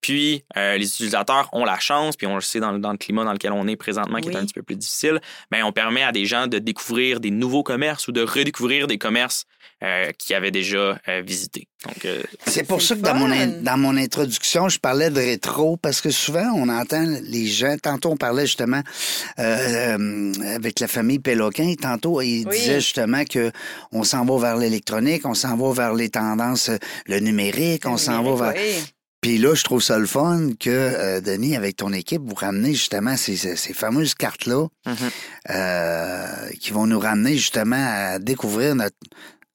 Puis, 0.00 0.44
euh, 0.56 0.76
les 0.78 0.86
utilisateurs 0.86 1.48
ont 1.52 1.64
la 1.64 1.78
chance, 1.78 2.16
puis 2.16 2.26
on 2.26 2.36
le 2.36 2.40
sait 2.40 2.60
dans, 2.60 2.70
le- 2.72 2.78
dans 2.78 2.92
le 2.92 2.98
climat 2.98 3.24
dans 3.24 3.32
lequel 3.32 3.52
on 3.52 3.66
est 3.66 3.76
présentement, 3.76 4.18
qui 4.20 4.28
est 4.28 4.36
un 4.36 4.44
petit 4.44 4.54
peu 4.54 4.62
plus 4.62 4.76
difficile, 4.76 5.20
ben, 5.50 5.64
on 5.64 5.72
permet 5.72 6.02
à 6.04 6.12
des 6.12 6.24
gens 6.24 6.46
de 6.46 6.58
découvrir 6.58 7.20
des 7.20 7.30
nouveaux 7.30 7.62
commerces 7.64 8.06
ou 8.08 8.12
de 8.12 8.22
redécouvrir 8.22 8.86
des 8.86 8.96
commerces 8.98 9.44
euh, 9.82 10.10
qu'ils 10.18 10.34
avaient 10.34 10.50
déjà 10.50 10.98
euh. 11.08 11.22
Donc, 11.84 12.04
euh, 12.04 12.22
C'est 12.46 12.66
pour 12.66 12.82
ça 12.82 12.96
que 12.96 13.00
dans 13.00 13.14
mon, 13.14 13.28
dans 13.62 13.76
mon 13.76 13.96
introduction, 13.96 14.68
je 14.68 14.78
parlais 14.80 15.10
de 15.10 15.20
rétro 15.20 15.76
parce 15.76 16.00
que 16.00 16.10
souvent, 16.10 16.50
on 16.56 16.68
entend 16.68 17.04
les 17.22 17.46
gens. 17.46 17.76
Tantôt, 17.80 18.10
on 18.10 18.16
parlait 18.16 18.46
justement 18.46 18.82
euh, 19.38 19.96
euh, 19.98 20.32
avec 20.54 20.80
la 20.80 20.88
famille 20.88 21.20
Péloquin. 21.20 21.74
Tantôt, 21.80 22.20
ils 22.20 22.44
Oui. 22.48 22.56
disaient 22.58 22.80
justement 22.80 23.24
que 23.24 23.52
on 23.92 24.02
s'en 24.02 24.24
va 24.24 24.38
vers 24.48 24.56
l'électronique, 24.56 25.24
on 25.26 25.34
s'en 25.34 25.56
va 25.56 25.72
vers 25.72 25.94
les 25.94 26.08
tendances, 26.08 26.70
le 27.06 27.20
numérique, 27.20 27.86
on 27.86 27.96
s'en 27.96 28.22
va 28.22 28.52
vers. 28.52 28.62
Oui. 28.62 28.84
Puis 29.20 29.38
là, 29.38 29.54
je 29.54 29.64
trouve 29.64 29.82
ça 29.82 29.98
le 29.98 30.06
fun 30.06 30.50
que, 30.60 30.70
euh, 30.70 31.20
Denis, 31.20 31.56
avec 31.56 31.76
ton 31.76 31.92
équipe, 31.92 32.22
vous 32.24 32.34
ramenez 32.36 32.72
justement 32.74 33.16
ces, 33.16 33.36
ces- 33.36 33.56
ces 33.56 33.72
fameuses 33.74 34.14
cartes-là 34.14 34.66
Mhm. 34.86 34.96
euh, 35.50 36.50
qui 36.60 36.70
vont 36.72 36.86
nous 36.86 37.00
ramener 37.00 37.34
justement 37.36 37.76
à 37.88 38.18
découvrir 38.18 38.74
notre, 38.76 38.96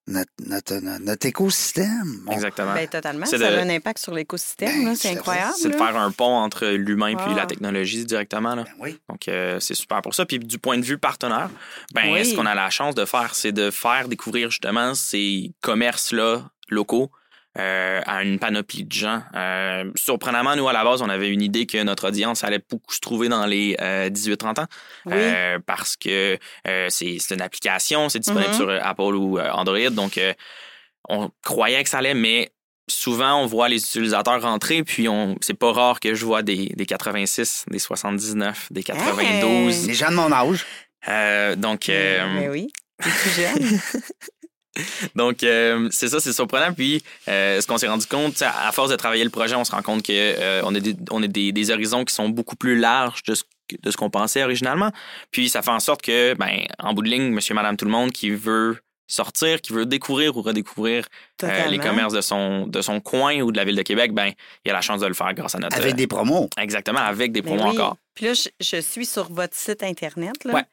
notre, 0.06 0.32
notre, 0.46 0.76
notre 1.00 1.26
écosystème. 1.26 2.28
Exactement. 2.30 2.74
Ben, 2.74 2.88
totalement. 2.90 3.26
Ça 3.26 3.38
de- 3.38 3.44
a 3.46 3.62
un 3.62 3.70
impact 3.70 4.00
sur 4.00 4.14
l'écosystème. 4.14 4.84
Ben, 4.84 4.96
C'est 4.96 5.12
incroyable. 5.12 5.54
c'est 5.58 5.70
de 5.70 5.76
faire 5.78 5.96
un 5.96 6.12
pont 6.12 6.26
entre 6.36 6.68
l'humain 6.68 7.16
puis 7.16 7.26
Ah. 7.30 7.34
la 7.38 7.46
technologie 7.46 8.04
directement. 8.04 8.56
Là. 8.56 8.64
Ben 8.64 8.72
oui. 8.82 9.00
Donc, 9.08 9.30
euh, 9.30 9.62
c'est 9.62 9.76
super 9.76 10.02
pour 10.02 10.14
ça. 10.14 10.26
Puis, 10.26 10.40
du 10.40 10.58
point 10.60 10.78
de 10.78 10.84
vue 10.84 10.98
partenaire, 10.98 11.50
ben, 11.94 12.12
Oui. 12.12 12.26
ce 12.26 12.36
qu'on 12.36 12.46
a 12.46 12.54
la 12.54 12.70
chance 12.70 12.96
de 12.96 13.06
faire, 13.06 13.34
c'est 13.34 13.54
de 13.54 13.72
faire 13.72 14.10
découvrir 14.10 14.50
justement 14.52 14.94
ces 14.94 15.54
commerces-là 15.62 16.50
locaux 16.68 17.10
euh, 17.60 18.02
à 18.06 18.24
une 18.24 18.40
panoplie 18.40 18.84
de 18.84 18.92
gens. 18.92 19.22
Euh, 19.36 19.92
surprenamment, 19.96 20.56
nous, 20.56 20.68
à 20.68 20.74
la 20.74 20.84
base, 20.84 21.02
on 21.02 21.10
avait 21.10 21.30
une 21.30 21.42
idée 21.42 21.66
que 21.66 21.82
notre 21.84 22.08
audience 22.08 22.44
allait 22.44 22.62
beaucoup 22.70 22.94
se 22.94 23.00
trouver 23.00 23.30
dans 23.30 23.46
les 23.46 23.76
euh, 23.82 24.10
18-30 24.10 24.62
ans. 24.62 24.66
Oui. 25.06 25.14
Euh, 25.16 25.60
parce 25.66 25.96
que 25.96 26.38
euh, 26.68 26.88
c'est 26.90 27.18
une 27.32 27.42
application, 27.42 28.10
c'est 28.10 28.20
disponible 28.20 28.52
Mhm. 28.52 28.58
sur 28.58 28.70
Apple 28.70 29.16
ou 29.16 29.40
Android. 29.40 29.90
Donc, 29.92 30.18
euh, 30.18 30.34
on 31.10 31.30
croyait 31.44 31.84
que 31.84 31.90
ça 31.90 32.00
allait, 32.00 32.14
mais 32.16 32.52
souvent, 32.90 33.42
on 33.42 33.46
voit 33.46 33.70
les 33.70 33.78
utilisateurs 33.78 34.42
rentrer, 34.42 34.84
puis 34.84 35.08
on 35.08 35.36
c'est 35.42 35.54
pas 35.54 35.72
rare 35.72 36.00
que 36.00 36.16
je 36.16 36.26
vois 36.26 36.42
des, 36.44 36.72
des 36.76 36.86
86, 36.86 37.66
des 37.70 37.80
79, 37.80 38.68
des 38.72 38.84
92. 38.84 39.88
Les 39.88 39.94
gens 39.94 40.10
de 40.10 40.16
mon 40.16 40.32
âge. 40.32 40.66
Euh, 41.08 41.56
donc, 41.56 41.88
euh, 41.90 42.40
Ben 42.40 42.50
oui. 42.50 42.72
Tout 43.02 43.10
jeune. 43.36 43.80
donc 45.16 45.44
euh, 45.44 45.88
c'est 45.92 46.08
ça, 46.08 46.20
c'est 46.20 46.34
surprenant. 46.34 46.74
Puis, 46.74 47.04
euh, 47.28 47.62
ce 47.62 47.68
qu'on 47.68 47.78
s'est 47.78 47.88
rendu 47.88 48.08
compte, 48.08 48.42
à 48.42 48.72
force 48.72 48.90
de 48.90 48.96
travailler 48.96 49.24
le 49.24 49.30
projet, 49.30 49.56
on 49.56 49.64
se 49.64 49.72
rend 49.72 49.82
compte 49.82 50.04
que 50.04 50.12
euh, 50.12 50.62
on 50.64 50.74
a, 50.76 50.80
des, 50.80 50.96
on 51.12 51.22
a 51.22 51.28
des, 51.28 51.52
des 51.52 51.72
horizons 51.72 52.06
qui 52.06 52.14
sont 52.14 52.30
beaucoup 52.30 52.56
plus 52.56 52.78
larges 52.78 53.24
de 53.24 53.36
ce 53.36 53.44
de 53.82 53.92
ce 53.92 53.98
qu'on 53.98 54.10
pensait 54.10 54.44
originalement. 54.44 54.92
Puis 55.32 55.50
ça 55.50 55.62
fait 55.62 55.72
en 55.72 55.80
sorte 55.80 56.02
que, 56.02 56.34
ben, 56.36 56.66
en 56.80 56.94
bout 56.94 57.02
de 57.02 57.10
ligne, 57.10 57.32
monsieur, 57.32 57.56
madame, 57.56 57.78
tout 57.78 57.86
le 57.86 57.92
monde 57.92 58.12
qui 58.12 58.30
veut 58.30 58.78
sortir, 59.08 59.62
qui 59.62 59.74
veut 59.74 59.86
découvrir 59.86 60.36
ou 60.38 60.42
redécouvrir 60.42 61.06
euh, 61.44 61.66
les 61.68 61.78
commerces 61.78 62.14
de 62.14 62.22
son, 62.22 62.68
de 62.68 62.82
son 62.82 63.00
coin 63.00 63.42
ou 63.42 63.52
de 63.52 63.58
la 63.58 63.66
ville 63.66 63.76
de 63.76 63.82
Québec, 63.82 64.14
ben, 64.14 64.32
il 64.66 64.72
a 64.72 64.74
la 64.74 64.82
chance 64.82 65.02
de 65.02 65.08
le 65.08 65.14
faire 65.14 65.34
grâce 65.34 65.56
à 65.56 65.60
notre... 65.60 65.78
Avec 65.78 65.96
des 65.96 66.08
promos. 66.08 66.50
Exactement, 66.58 67.00
avec 67.00 67.32
des 67.32 67.42
Ben 67.42 67.56
promos 67.56 67.72
oui. 67.72 67.78
encore. 67.78 67.98
Puis 68.16 68.26
là, 68.26 68.34
je, 68.34 68.50
je 68.60 68.82
suis 68.82 69.06
sur 69.06 69.32
votre 69.32 69.56
site 69.56 69.84
Internet. 69.84 70.44
Là. 70.46 70.54
Ouais. 70.54 70.64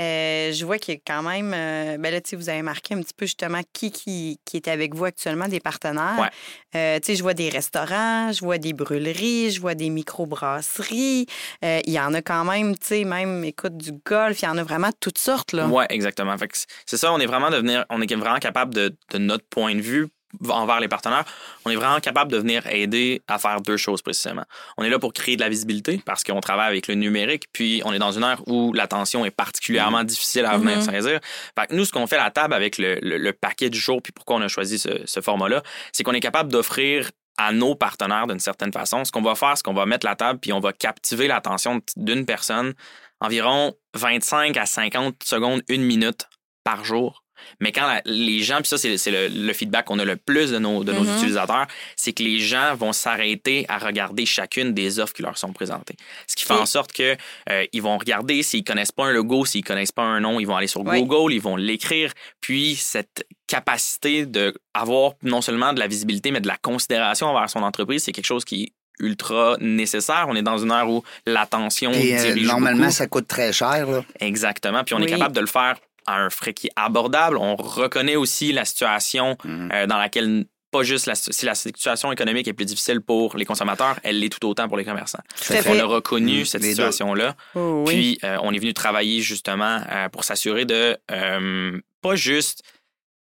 Euh, 0.00 0.52
je 0.52 0.64
vois 0.64 0.78
qu'il 0.78 0.94
y 0.94 0.96
a 0.96 1.00
quand 1.06 1.22
même. 1.22 1.52
euh, 1.54 1.98
ben 1.98 2.10
là, 2.12 2.20
tu 2.20 2.30
sais, 2.30 2.36
vous 2.36 2.48
avez 2.48 2.62
marqué 2.62 2.94
un 2.94 3.00
petit 3.02 3.12
peu 3.14 3.26
justement 3.26 3.60
qui, 3.72 3.90
qui, 3.92 4.38
qui 4.44 4.56
est 4.56 4.68
avec 4.68 4.94
vous 4.94 5.04
actuellement, 5.04 5.46
des 5.48 5.60
partenaires. 5.60 6.18
Ouais. 6.18 6.30
Euh, 6.74 6.98
tu 7.00 7.06
sais, 7.06 7.16
je 7.16 7.22
vois 7.22 7.34
des 7.34 7.48
restaurants, 7.50 8.32
je 8.32 8.40
vois 8.40 8.58
des 8.58 8.72
brûleries, 8.72 9.50
je 9.50 9.60
vois 9.60 9.74
des 9.74 9.90
microbrasseries. 9.90 11.26
Il 11.62 11.82
y 11.92 12.00
en 12.00 12.14
a 12.14 12.22
quand 12.22 12.44
même, 12.44 12.76
tu 12.78 12.86
sais, 12.86 13.04
même, 13.04 13.44
écoute, 13.44 13.76
du 13.76 13.92
golf. 14.04 14.40
Il 14.42 14.46
y 14.46 14.48
en 14.48 14.56
a 14.58 14.62
vraiment 14.62 14.88
de 14.88 14.96
toutes 15.00 15.18
sortes. 15.18 15.52
Là. 15.52 15.66
Ouais, 15.68 15.86
exactement. 15.90 16.36
Fait 16.38 16.48
c'est- 16.54 16.66
c'est 16.86 16.96
ça, 16.96 17.12
on 17.12 17.18
est 17.18 17.26
vraiment 17.26 17.50
devenir, 17.50 17.84
on 17.90 18.00
est 18.00 18.14
vraiment 18.14 18.38
capable 18.38 18.74
de, 18.74 18.96
de 19.12 19.18
notre 19.18 19.44
point 19.48 19.74
de 19.74 19.80
vue 19.80 20.08
envers 20.48 20.80
les 20.80 20.88
partenaires, 20.88 21.24
on 21.64 21.70
est 21.70 21.76
vraiment 21.76 21.98
capable 22.00 22.30
de 22.32 22.38
venir 22.38 22.66
aider 22.66 23.22
à 23.28 23.38
faire 23.38 23.60
deux 23.60 23.76
choses 23.76 24.00
précisément. 24.02 24.44
On 24.76 24.84
est 24.84 24.88
là 24.88 24.98
pour 24.98 25.12
créer 25.12 25.36
de 25.36 25.40
la 25.40 25.48
visibilité 25.48 26.00
parce 26.04 26.22
qu'on 26.24 26.40
travaille 26.40 26.68
avec 26.68 26.86
le 26.88 26.94
numérique, 26.94 27.44
puis 27.52 27.82
on 27.84 27.92
est 27.92 27.98
dans 27.98 28.12
une 28.12 28.22
ère 28.24 28.40
où 28.48 28.72
l'attention 28.72 29.24
est 29.24 29.30
particulièrement 29.30 30.04
difficile 30.04 30.44
à 30.46 30.56
venir 30.58 30.76
Mhm. 30.76 30.82
saisir. 30.82 31.20
Fait 31.58 31.66
que 31.66 31.74
nous, 31.74 31.84
ce 31.84 31.92
qu'on 31.92 32.06
fait 32.06 32.16
à 32.16 32.24
la 32.24 32.30
table 32.30 32.54
avec 32.54 32.78
le, 32.78 32.98
le- 33.02 33.18
le 33.18 33.32
paquet 33.32 33.70
du 33.70 33.78
jour, 33.78 34.00
puis 34.02 34.12
pourquoi 34.12 34.36
on 34.36 34.42
a 34.42 34.48
choisi 34.48 34.78
ce, 34.78 34.88
ce 35.04 35.20
format-là, 35.20 35.62
c'est 35.92 36.02
qu'on 36.04 36.12
est 36.12 36.20
capable 36.20 36.50
d'offrir 36.52 37.10
à 37.36 37.52
nos 37.52 37.74
partenaires 37.74 38.26
d'une 38.26 38.38
certaine 38.40 38.72
façon. 38.72 39.04
Ce 39.04 39.10
qu'on 39.12 39.22
va 39.22 39.34
faire, 39.34 39.56
c'est 39.56 39.62
qu'on 39.64 39.72
va 39.74 39.86
mettre 39.86 40.06
la 40.06 40.14
table, 40.16 40.38
puis 40.40 40.52
on 40.52 40.60
va 40.60 40.72
captiver 40.72 41.26
l'attention 41.26 41.80
d'une 41.96 42.26
personne 42.26 42.74
environ 43.20 43.74
25 43.94 44.56
à 44.56 44.66
50 44.66 45.22
secondes, 45.24 45.62
une 45.68 45.82
minute 45.82 46.26
par 46.64 46.84
jour. 46.84 47.24
Mais 47.60 47.72
quand 47.72 47.86
la- 47.86 48.02
les 48.04 48.40
gens, 48.42 48.58
puis 48.58 48.68
ça, 48.68 48.78
c'est 48.78 48.96
le, 49.10 49.28
le 49.28 49.52
feedback 49.52 49.86
qu'on 49.86 49.98
a 49.98 50.04
le 50.04 50.16
plus 50.16 50.50
de 50.50 50.58
nos, 50.58 50.84
de 50.84 50.92
nos 50.92 51.04
Mhm. 51.04 51.16
utilisateurs, 51.16 51.66
c'est 51.96 52.12
que 52.12 52.22
les 52.22 52.38
gens 52.40 52.74
vont 52.74 52.92
s'arrêter 52.92 53.66
à 53.68 53.78
regarder 53.78 54.26
chacune 54.26 54.72
des 54.74 54.98
offres 54.98 55.12
qui 55.14 55.22
leur 55.22 55.36
sont 55.38 55.52
présentées. 55.52 55.96
Ce 56.26 56.36
qui 56.36 56.44
fait 56.44 56.52
en 56.54 56.66
sorte 56.66 56.92
que 56.92 57.16
euh, 57.48 57.64
ils 57.72 57.82
vont 57.82 57.98
regarder 57.98 58.42
s'ils 58.42 58.64
connaissent 58.64 58.92
pas 58.92 59.04
un 59.06 59.12
logo, 59.12 59.44
s'ils 59.44 59.64
connaissent 59.64 59.92
pas 59.92 60.02
un 60.02 60.20
nom, 60.20 60.40
ils 60.40 60.46
vont 60.46 60.56
aller 60.56 60.66
sur 60.66 60.80
Oui. 60.84 61.02
Google, 61.02 61.32
ils 61.32 61.40
vont 61.40 61.56
l'écrire. 61.56 62.12
Puis 62.40 62.76
cette 62.76 63.26
capacité 63.46 64.26
de 64.26 64.54
avoir 64.74 65.12
non 65.22 65.40
seulement 65.42 65.72
de 65.72 65.80
la 65.80 65.86
visibilité, 65.88 66.30
mais 66.30 66.40
de 66.40 66.46
la 66.48 66.56
considération 66.56 67.26
envers 67.26 67.50
son 67.50 67.62
entreprise, 67.62 68.04
c'est 68.04 68.12
quelque 68.12 68.24
chose 68.26 68.44
qui 68.44 68.62
est 68.64 68.72
ultra 69.02 69.56
nécessaire. 69.60 70.26
On 70.28 70.36
est 70.36 70.42
dans 70.42 70.58
une 70.58 70.70
ère 70.70 70.88
où 70.88 71.02
l'attention 71.26 71.90
euh, 71.90 71.94
dirige 71.94 72.46
normalement, 72.46 72.80
beaucoup. 72.84 72.92
ça 72.92 73.06
coûte 73.06 73.26
très 73.26 73.52
cher. 73.52 73.86
Là. 73.86 74.04
Exactement. 74.20 74.84
Puis 74.84 74.94
on 74.94 75.00
est 75.00 75.06
capable 75.06 75.34
de 75.34 75.40
le 75.40 75.46
faire 75.46 75.76
à 76.06 76.16
un 76.16 76.30
frais 76.30 76.52
qui 76.54 76.68
est 76.68 76.72
abordable. 76.76 77.36
On 77.36 77.56
reconnaît 77.56 78.16
aussi 78.16 78.52
la 78.52 78.64
situation 78.64 79.36
Mhm. 79.44 79.70
euh, 79.72 79.86
dans 79.86 79.98
laquelle 79.98 80.44
pas 80.70 80.84
juste 80.84 81.06
la, 81.06 81.16
si 81.16 81.44
la 81.46 81.56
situation 81.56 82.12
économique 82.12 82.46
est 82.46 82.52
plus 82.52 82.64
difficile 82.64 83.00
pour 83.00 83.36
les 83.36 83.44
consommateurs, 83.44 83.98
elle 84.04 84.20
l'est 84.20 84.28
tout 84.28 84.46
autant 84.48 84.68
pour 84.68 84.76
les 84.76 84.84
commerçants. 84.84 85.18
Tout 85.44 85.52
à 85.54 85.56
On 85.68 85.78
a 85.80 85.84
reconnu 85.84 86.38
Mhm. 86.40 86.44
cette 86.44 86.62
situation-là. 86.62 87.34
Oh, 87.56 87.82
oui. 87.88 87.92
Puis 87.94 88.18
euh, 88.22 88.36
on 88.42 88.52
est 88.52 88.58
venu 88.60 88.72
travailler 88.72 89.20
justement 89.20 89.80
euh, 89.90 90.08
pour 90.08 90.22
s'assurer 90.22 90.64
de 90.66 90.96
euh, 91.10 91.80
pas 92.02 92.14
juste 92.14 92.62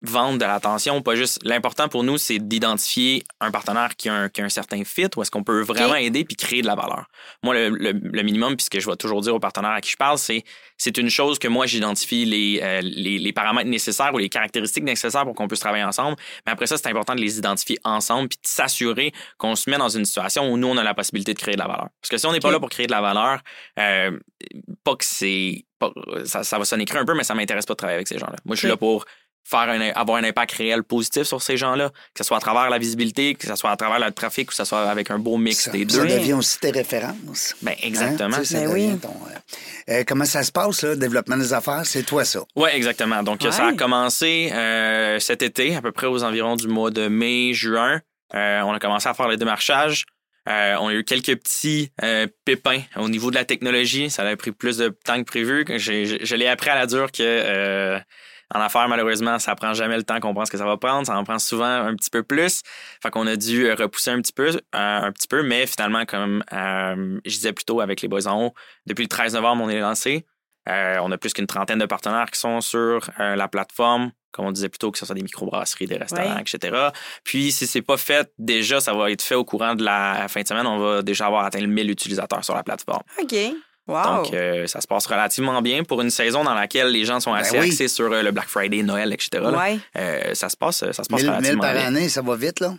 vendre 0.03 0.39
de 0.39 0.45
l'attention, 0.45 1.01
pas 1.03 1.17
juste. 1.17 1.41
L'important 1.43 1.89
pour 1.89 2.05
nous, 2.05 2.19
c'est 2.19 2.39
d'identifier 2.39 3.25
un 3.41 3.51
partenaire 3.51 3.97
qui 3.97 4.09
a 4.09 4.15
un, 4.15 4.29
qui 4.29 4.41
a 4.43 4.45
un 4.45 4.49
certain 4.51 4.85
fit, 4.85 5.07
où 5.17 5.23
est-ce 5.23 5.31
qu'on 5.31 5.43
peut 5.43 5.63
vraiment 5.63 5.95
aider 5.97 6.25
puis 6.25 6.37
créer 6.37 6.61
de 6.63 6.67
la 6.67 6.75
valeur. 6.75 7.07
Moi, 7.43 7.55
le, 7.55 7.71
le- 7.71 7.93
le 7.93 8.23
minimum, 8.23 8.57
puis 8.57 8.65
ce 8.65 8.71
que 8.71 8.79
je 8.79 8.89
vais 8.89 8.97
toujours 8.97 9.21
dire 9.23 9.35
aux 9.35 9.41
partenaires 9.41 9.71
à 9.73 9.81
qui 9.81 9.91
je 9.91 9.97
parle, 9.97 10.19
c'est 10.19 10.45
c'est 10.79 10.99
une 10.99 11.09
chose 11.09 11.39
que 11.39 11.49
moi, 11.49 11.65
j'identifie 11.65 12.27
les, 12.27 12.61
euh, 12.63 12.81
les, 12.83 13.19
les 13.19 13.33
paramètres 13.33 13.71
nécessaires 13.71 14.13
ou 14.13 14.19
les 14.19 14.29
caractéristiques 14.29 14.85
nécessaires 14.85 15.25
pour 15.25 15.35
qu'on 15.35 15.49
puisse 15.49 15.61
travailler 15.61 15.85
ensemble. 15.85 16.17
Mais 16.45 16.53
après 16.53 16.67
ça, 16.67 16.77
c'est 16.77 16.89
important 16.89 17.15
de 17.15 17.21
les 17.21 17.39
identifier 17.39 17.79
ensemble 17.83 18.29
puis 18.29 18.37
de 18.43 18.47
s'assurer 18.47 19.13
qu'on 19.39 19.57
se 19.57 19.71
met 19.71 19.79
dans 19.79 19.89
une 19.89 20.05
situation 20.05 20.53
où 20.53 20.59
nous, 20.59 20.69
on 20.69 20.77
a 20.77 20.83
la 20.85 20.93
possibilité 20.95 21.33
de 21.33 21.39
créer 21.39 21.55
de 21.55 21.61
la 21.61 21.67
valeur. 21.67 21.89
Parce 22.03 22.11
que 22.11 22.19
si 22.19 22.27
on 22.27 22.33
n'est 22.33 22.41
pas 22.41 22.51
là 22.53 22.61
pour 22.61 22.69
créer 22.69 22.87
de 22.87 22.93
la 22.93 23.01
valeur, 23.01 23.41
euh, 23.79 24.19
pas 24.85 24.97
que 24.97 25.05
c'est. 25.07 25.65
pas- 25.79 25.91
Ça, 26.27 26.45
ça 26.45 26.59
va 26.59 26.65
sonner 26.67 26.85
cru 26.85 26.99
un 26.99 27.05
peu, 27.07 27.15
mais 27.15 27.25
ça 27.25 27.35
m'intéresse 27.35 27.65
pas 27.65 27.73
de 27.75 27.79
travailler 27.79 27.97
avec 27.97 28.09
ces 28.09 28.19
gens-là. 28.19 28.37
Moi, 28.45 28.55
je 28.55 28.61
suis 28.61 28.69
là 28.69 28.77
pour 28.77 29.07
faire 29.49 29.61
un, 29.69 29.81
avoir 29.91 30.19
un 30.19 30.25
impact 30.25 30.53
réel 30.53 30.83
positif 30.83 31.23
sur 31.23 31.41
ces 31.41 31.57
gens-là, 31.57 31.91
que 31.91 32.19
ce 32.19 32.25
soit 32.25 32.39
à 32.39 32.41
travers 32.41 32.69
la 32.69 32.79
visibilité, 32.79 33.35
que 33.35 33.47
ce 33.47 33.55
soit 33.55 33.71
à 33.71 33.77
travers 33.77 33.99
le 34.05 34.11
trafic 34.13 34.49
ou 34.49 34.51
que 34.51 34.55
ce 34.57 34.65
soit 34.65 34.89
avec 34.91 35.11
un 35.11 35.19
beau 35.21 35.37
mix 35.37 35.65
Ça, 35.65 35.71
des 35.71 35.89
ça 35.89 35.99
deux. 36.03 36.09
devient 36.09 36.33
aussi 36.33 36.59
tes 36.59 36.71
références. 36.73 37.55
Ben, 37.63 37.73
Hein? 37.73 37.75
exactement. 37.83 38.37
Tu 38.39 38.45
sais, 38.45 38.55
ça 38.55 38.61
Ben 38.67 38.73
oui. 38.73 38.99
ton, 39.01 39.09
euh, 39.09 39.93
euh, 40.01 40.05
comment 40.07 40.25
ça 40.25 40.43
se 40.43 40.51
passe, 40.51 40.83
là, 40.83 40.91
le 40.91 40.97
développement 40.97 41.37
des 41.37 41.53
affaires? 41.53 41.83
C'est 41.85 42.03
toi, 42.03 42.25
ça. 42.25 42.41
Oui, 42.57 42.71
exactement. 42.73 43.23
Donc, 43.23 43.43
ça 43.51 43.67
a 43.69 43.73
commencé 43.75 44.51
euh, 44.53 45.19
cet 45.21 45.43
été, 45.43 45.77
à 45.77 45.81
peu 45.83 45.93
près 45.93 46.07
aux 46.09 46.25
environs 46.25 46.57
du 46.57 46.67
mois 46.67 46.91
de 46.91 47.07
mai, 47.07 47.53
juin. 47.53 48.01
Euh, 48.35 48.61
on 48.63 48.73
a 48.73 48.79
commencé 48.81 49.09
à 49.09 49.15
faire 49.15 49.29
le 49.29 49.37
démarchage. 49.37 50.05
Euh, 50.49 50.77
on 50.81 50.89
a 50.89 50.93
eu 50.95 51.03
quelques 51.05 51.37
petits 51.37 51.91
euh, 52.05 52.27
pépins 52.45 52.81
au 52.97 53.09
niveau 53.09 53.31
de 53.31 53.37
la 53.37 53.45
technologie. 53.45 54.11
Ça 54.11 54.23
a 54.23 54.37
pris 54.37 54.53
plus 54.53 54.77
de 54.77 54.89
temps 55.05 55.19
que 55.19 55.25
prévu. 55.25 55.65
J'ai- 55.77 56.07
Je, 56.07 56.17
je 56.25 56.35
l'ai 56.37 56.47
appris 56.49 56.71
à 56.71 56.75
la 56.77 56.87
dure 56.87 57.11
que 57.13 57.23
euh, 57.23 57.99
En 58.55 58.61
affaires, 58.61 58.89
malheureusement, 58.89 59.39
ça 59.39 59.55
prend 59.57 59.75
jamais 59.75 59.97
le 59.97 60.05
temps 60.05 60.21
qu'on 60.21 60.35
pense 60.35 60.51
que 60.51 60.59
ça 60.59 60.65
va 60.65 60.77
prendre. 60.77 61.07
Ça 61.07 61.19
en 61.19 61.25
prend 61.25 61.39
souvent 61.39 61.65
un 61.65 61.95
petit 61.97 62.11
peu 62.11 62.23
plus. 62.23 62.63
Fait 63.03 63.11
qu'on 63.11 63.27
a 63.27 63.37
dû 63.37 63.73
repousser 63.73 64.11
un 64.11 64.21
petit 64.21 64.33
peu, 64.33 64.49
euh, 64.49 64.61
un 64.73 65.13
petit 65.13 65.29
peu, 65.29 65.43
mais 65.43 65.67
finalement, 65.67 66.05
comme 66.05 66.45
euh, 66.53 67.19
je 67.25 67.31
disais 67.31 67.53
plus 67.53 67.65
tôt 67.65 67.81
avec 67.81 68.03
les 68.03 68.09
boys 68.09 68.27
en 68.27 68.47
haut, 68.47 68.55
depuis 68.87 69.03
le 69.03 69.09
13 69.09 69.35
novembre, 69.35 69.65
on 69.65 69.69
est 69.69 69.81
lancé. 69.81 70.27
Euh, 70.69 70.99
on 71.03 71.11
a 71.13 71.19
plus 71.19 71.33
qu'une 71.33 71.47
trentaine 71.47 71.79
de 71.79 71.87
partenaires 71.87 72.31
qui 72.31 72.41
sont 72.41 72.61
sur 72.61 73.11
la 73.19 73.47
plateforme 73.47 74.11
comme 74.37 74.45
on 74.45 74.53
disait 74.53 74.69
plus 74.69 74.79
tôt, 74.79 74.91
que 74.91 74.99
ce 74.99 75.07
soit 75.07 75.15
des 75.15 75.23
microbrasseries, 75.23 75.87
des 75.87 75.97
restaurants, 75.97 76.37
etc. 76.37 76.91
Puis, 77.25 77.53
si 77.53 77.67
c'est 77.67 77.81
pas 77.81 77.97
fait, 77.97 78.31
déjà, 78.39 78.81
ça 78.81 78.93
va 78.93 79.11
être 79.11 79.23
fait 79.23 79.35
au 79.35 79.47
courant 79.47 79.75
de 79.75 79.83
la 79.83 80.29
fin 80.29 80.43
de 80.43 80.47
semaine. 80.47 80.67
On 80.67 80.79
va 80.79 81.01
déjà 81.01 81.27
avoir 81.27 81.47
atteint 81.47 81.61
le 81.61 81.67
1000 81.67 81.91
utilisateurs 81.91 82.45
sur 82.45 82.55
la 82.55 82.63
plateforme. 82.63 83.03
OK. 83.19 83.35
Donc, 83.89 84.35
euh, 84.35 84.67
ça 84.67 84.81
se 84.81 84.87
passe 84.87 85.07
relativement 85.07 85.63
bien 85.63 85.85
pour 85.85 86.01
une 86.03 86.11
saison 86.11 86.43
dans 86.43 86.55
laquelle 86.55 86.89
les 86.89 87.05
gens 87.05 87.21
sont 87.21 87.33
ben 87.33 87.39
assez 87.39 87.57
axés 87.59 87.89
sur 87.89 88.13
euh, 88.13 88.23
le 88.23 88.33
Black 88.33 88.49
Friday, 88.49 88.83
Noël, 88.83 89.13
etc. 89.13 89.43
Euh, 89.97 90.35
ça 90.35 90.49
se 90.49 90.57
passe, 90.57 90.79
ça 90.79 90.93
se 90.93 91.09
passe 91.09 91.23
relativement 91.23 91.61
par 91.61 91.73
bien. 91.73 91.87
année, 91.87 92.09
ça 92.09 92.23
va 92.23 92.35
vite, 92.37 92.61
là? 92.61 92.75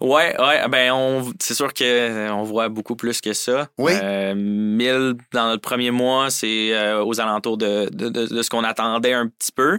Ouais, 0.00 0.34
ouais, 0.40 0.66
ben 0.68 1.22
c'est 1.40 1.52
sûr 1.52 1.74
que 1.74 2.30
on 2.30 2.42
voit 2.42 2.70
beaucoup 2.70 2.96
plus 2.96 3.20
que 3.20 3.34
ça. 3.34 3.68
Oui. 3.76 3.92
1000 3.92 5.14
dans 5.32 5.48
notre 5.48 5.60
premier 5.60 5.90
mois, 5.90 6.30
c'est 6.30 6.98
aux 7.00 7.20
alentours 7.20 7.58
de, 7.58 7.88
de, 7.92 8.08
de, 8.08 8.42
ce 8.42 8.48
qu'on 8.48 8.64
attendait 8.64 9.12
un 9.12 9.28
petit 9.28 9.52
peu. 9.52 9.78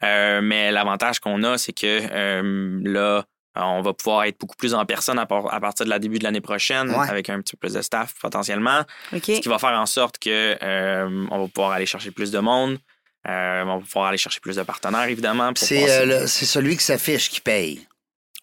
mais 0.00 0.72
l'avantage 0.72 1.20
qu'on 1.20 1.42
a, 1.44 1.58
c'est 1.58 1.74
que 1.74 2.80
là, 2.82 3.24
on 3.66 3.82
va 3.82 3.92
pouvoir 3.92 4.24
être 4.24 4.38
beaucoup 4.38 4.56
plus 4.56 4.74
en 4.74 4.84
personne 4.86 5.18
à, 5.18 5.26
partir 5.26 5.84
de 5.84 5.90
la 5.90 5.98
début 5.98 6.18
de 6.18 6.24
l'année 6.24 6.40
prochaine 6.40 6.90
avec 6.90 7.28
un 7.30 7.40
petit 7.40 7.56
peu 7.56 7.68
plus 7.68 7.74
de 7.74 7.82
staff 7.82 8.14
potentiellement. 8.20 8.82
Ce 9.12 9.18
qui 9.18 9.48
va 9.48 9.58
faire 9.58 9.70
en 9.70 9.86
sorte 9.86 10.18
que 10.18 10.56
euh, 10.62 11.26
on 11.30 11.40
va 11.40 11.48
pouvoir 11.48 11.72
aller 11.72 11.86
chercher 11.86 12.10
plus 12.10 12.30
de 12.30 12.38
monde. 12.38 12.78
Euh, 13.28 13.62
on 13.64 13.78
va 13.78 13.84
pouvoir 13.84 14.06
aller 14.06 14.18
chercher 14.18 14.40
plus 14.40 14.56
de 14.56 14.62
partenaires, 14.62 15.08
évidemment. 15.08 15.52
C'est 15.54 16.46
celui 16.46 16.76
qui 16.76 16.84
s'affiche 16.84 17.30
qui 17.30 17.40
paye. 17.40 17.86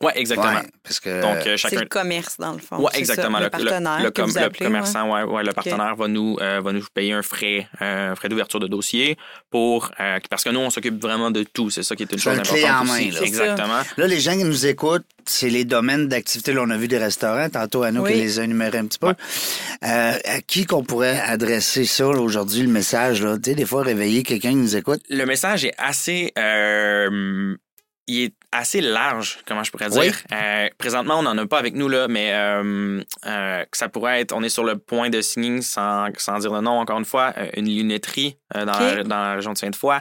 Oui, 0.01 0.11
exactement. 0.15 0.61
parce 0.83 0.99
que 0.99 1.21
Donc, 1.21 1.57
chacun... 1.57 1.77
C'est 1.77 1.83
le 1.83 1.87
commerce, 1.87 2.37
dans 2.37 2.51
le 2.51 2.59
fond. 2.59 2.77
Oui, 2.79 2.91
exactement. 2.95 3.39
Le, 3.39 3.49
partenaire. 3.49 4.03
Le, 4.03 4.11
commerçant, 4.11 5.09
ouais. 5.09 5.23
Ouais, 5.23 5.43
le 5.43 5.53
partenaire 5.53 5.95
va, 5.95 6.07
nous, 6.07 6.35
va 6.35 6.71
nous 6.73 6.83
payer 6.93 7.13
un 7.13 7.21
frais, 7.21 7.67
un 7.79 8.13
frais 8.15 8.27
d'ouverture 8.27 8.59
de 8.59 8.67
dossier 8.67 9.17
pour. 9.49 9.91
parce 10.29 10.43
que 10.43 10.49
nous, 10.49 10.59
on 10.59 10.69
s'occupe 10.69 11.01
vraiment 11.01 11.31
de 11.31 11.43
tout. 11.43 11.69
C'est 11.69 11.83
ça 11.83 11.95
qui 11.95 12.03
est 12.03 12.11
une 12.11 12.19
chose 12.19 12.37
importante. 12.37 12.81
En 12.81 12.85
main, 12.85 13.09
Là. 13.11 13.21
Exactement. 13.21 13.81
Là, 13.97 14.07
les 14.07 14.19
gens 14.19 14.33
qui 14.33 14.43
nous 14.43 14.65
écoutent, 14.65 15.05
c'est 15.25 15.49
les 15.49 15.63
domaines 15.63 16.07
d'activité. 16.07 16.53
Là, 16.53 16.61
on 16.63 16.69
a 16.69 16.77
vu 16.77 16.87
des 16.87 16.97
restaurants, 16.97 17.49
tantôt 17.49 17.83
à 17.83 17.91
nous 17.91 18.03
qui 18.03 18.13
les 18.13 18.39
a 18.39 18.43
énumérés 18.43 18.79
un 18.79 18.87
petit 18.87 18.99
peu. 18.99 19.13
à 19.81 20.41
qui 20.45 20.65
qu'on 20.65 20.83
pourrait 20.83 21.19
adresser 21.21 21.85
ça 21.85 22.07
aujourd'hui, 22.07 22.63
le 22.63 22.69
message? 22.69 23.23
Là? 23.23 23.37
Tu 23.37 23.51
sais, 23.51 23.55
des 23.55 23.65
fois, 23.65 23.83
réveiller 23.83 24.23
quelqu'un 24.23 24.49
qui 24.49 24.55
nous 24.57 24.75
écoute. 24.75 25.01
Le 25.09 25.25
message 25.25 25.63
est 25.63 25.73
assez 25.77 26.33
il 28.07 28.21
est 28.23 28.33
assez 28.51 28.81
large, 28.81 29.39
comment 29.45 29.63
je 29.63 29.71
pourrais 29.71 29.89
dire. 29.89 30.17
Euh, 30.31 30.69
présentement, 30.77 31.19
on 31.19 31.23
n'en 31.23 31.37
a 31.37 31.45
pas 31.45 31.59
avec 31.59 31.75
nous, 31.75 31.87
là, 31.87 32.07
mais 32.07 32.33
euh, 32.33 33.01
euh, 33.25 33.65
ça 33.71 33.89
pourrait 33.89 34.21
être, 34.21 34.33
on 34.33 34.43
est 34.43 34.49
sur 34.49 34.63
le 34.63 34.77
point 34.77 35.09
de 35.09 35.21
signer, 35.21 35.61
sans, 35.61 36.07
sans 36.17 36.39
dire 36.39 36.53
le 36.53 36.61
nom 36.61 36.79
encore 36.79 36.99
une 36.99 37.05
fois, 37.05 37.33
une 37.55 37.67
lunetterie 37.67 38.37
dans, 38.53 38.65
la, 38.65 39.03
dans, 39.03 39.15
la, 39.15 39.33
région 39.35 39.53
de 39.53 39.57
Sainte-Foy. 39.57 39.97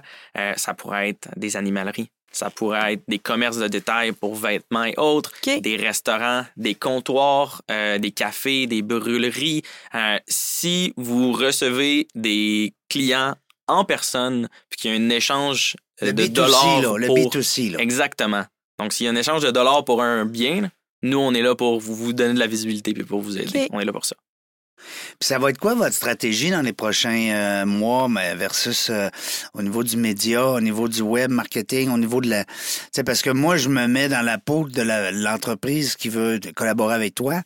ça 0.56 0.74
pourrait 0.74 1.10
être 1.10 1.28
des 1.36 1.56
animaleries. 1.56 2.10
Ça 2.30 2.50
pourrait 2.50 2.94
être 2.94 3.04
des 3.06 3.20
commerces 3.20 3.58
de 3.58 3.68
détail 3.68 4.10
pour 4.10 4.34
vêtements 4.34 4.84
et 4.84 4.94
autres, 4.96 5.32
des 5.44 5.76
restaurants, 5.76 6.44
des 6.56 6.74
comptoirs, 6.74 7.62
des 7.68 8.10
cafés, 8.10 8.66
des 8.66 8.82
brûleries. 8.82 9.62
si 10.26 10.92
vous 10.96 11.32
recevez 11.32 12.08
des 12.14 12.74
clients 12.88 13.34
en 13.66 13.84
personne, 13.84 14.48
puis 14.68 14.80
qu'il 14.80 14.90
y 14.90 14.94
a 14.94 14.96
un 14.96 15.10
échange 15.10 15.76
le 16.00 16.12
de 16.12 16.22
B2C, 16.22 16.32
dollars. 16.32 16.82
Là, 16.82 16.98
le 16.98 17.08
B2C. 17.08 17.72
Là. 17.72 17.80
Exactement. 17.80 18.44
Donc, 18.78 18.92
s'il 18.92 19.06
y 19.06 19.08
a 19.08 19.12
un 19.12 19.16
échange 19.16 19.42
de 19.42 19.50
dollars 19.50 19.84
pour 19.84 20.02
un 20.02 20.24
bien, 20.24 20.70
nous, 21.02 21.18
on 21.18 21.32
est 21.34 21.42
là 21.42 21.54
pour 21.54 21.80
vous 21.80 22.12
donner 22.12 22.34
de 22.34 22.38
la 22.38 22.46
visibilité 22.46 22.92
et 22.92 23.04
pour 23.04 23.20
vous 23.20 23.38
aider. 23.38 23.68
On 23.72 23.80
est 23.80 23.84
là 23.84 23.92
pour 23.92 24.04
ça. 24.04 24.16
Puis 25.18 25.28
ça 25.28 25.38
va 25.38 25.50
être 25.50 25.58
quoi 25.58 25.74
votre 25.74 25.94
stratégie 25.94 26.50
dans 26.50 26.62
les 26.62 26.72
prochains 26.72 27.30
euh, 27.30 27.66
mois, 27.66 28.08
mais 28.08 28.34
versus 28.34 28.90
euh, 28.90 29.08
au 29.54 29.62
niveau 29.62 29.82
du 29.82 29.96
média, 29.96 30.46
au 30.46 30.60
niveau 30.60 30.88
du 30.88 31.02
web 31.02 31.30
marketing, 31.30 31.90
au 31.90 31.98
niveau 31.98 32.20
de 32.20 32.28
la... 32.28 32.44
sais, 32.92 33.04
parce 33.04 33.22
que 33.22 33.30
moi, 33.30 33.56
je 33.56 33.68
me 33.68 33.86
mets 33.86 34.08
dans 34.08 34.22
la 34.24 34.38
peau 34.38 34.68
de 34.68 34.82
l'entreprise 34.82 35.96
qui 35.96 36.08
veut 36.08 36.40
collaborer 36.54 36.94
avec 36.94 37.14
toi. 37.14 37.42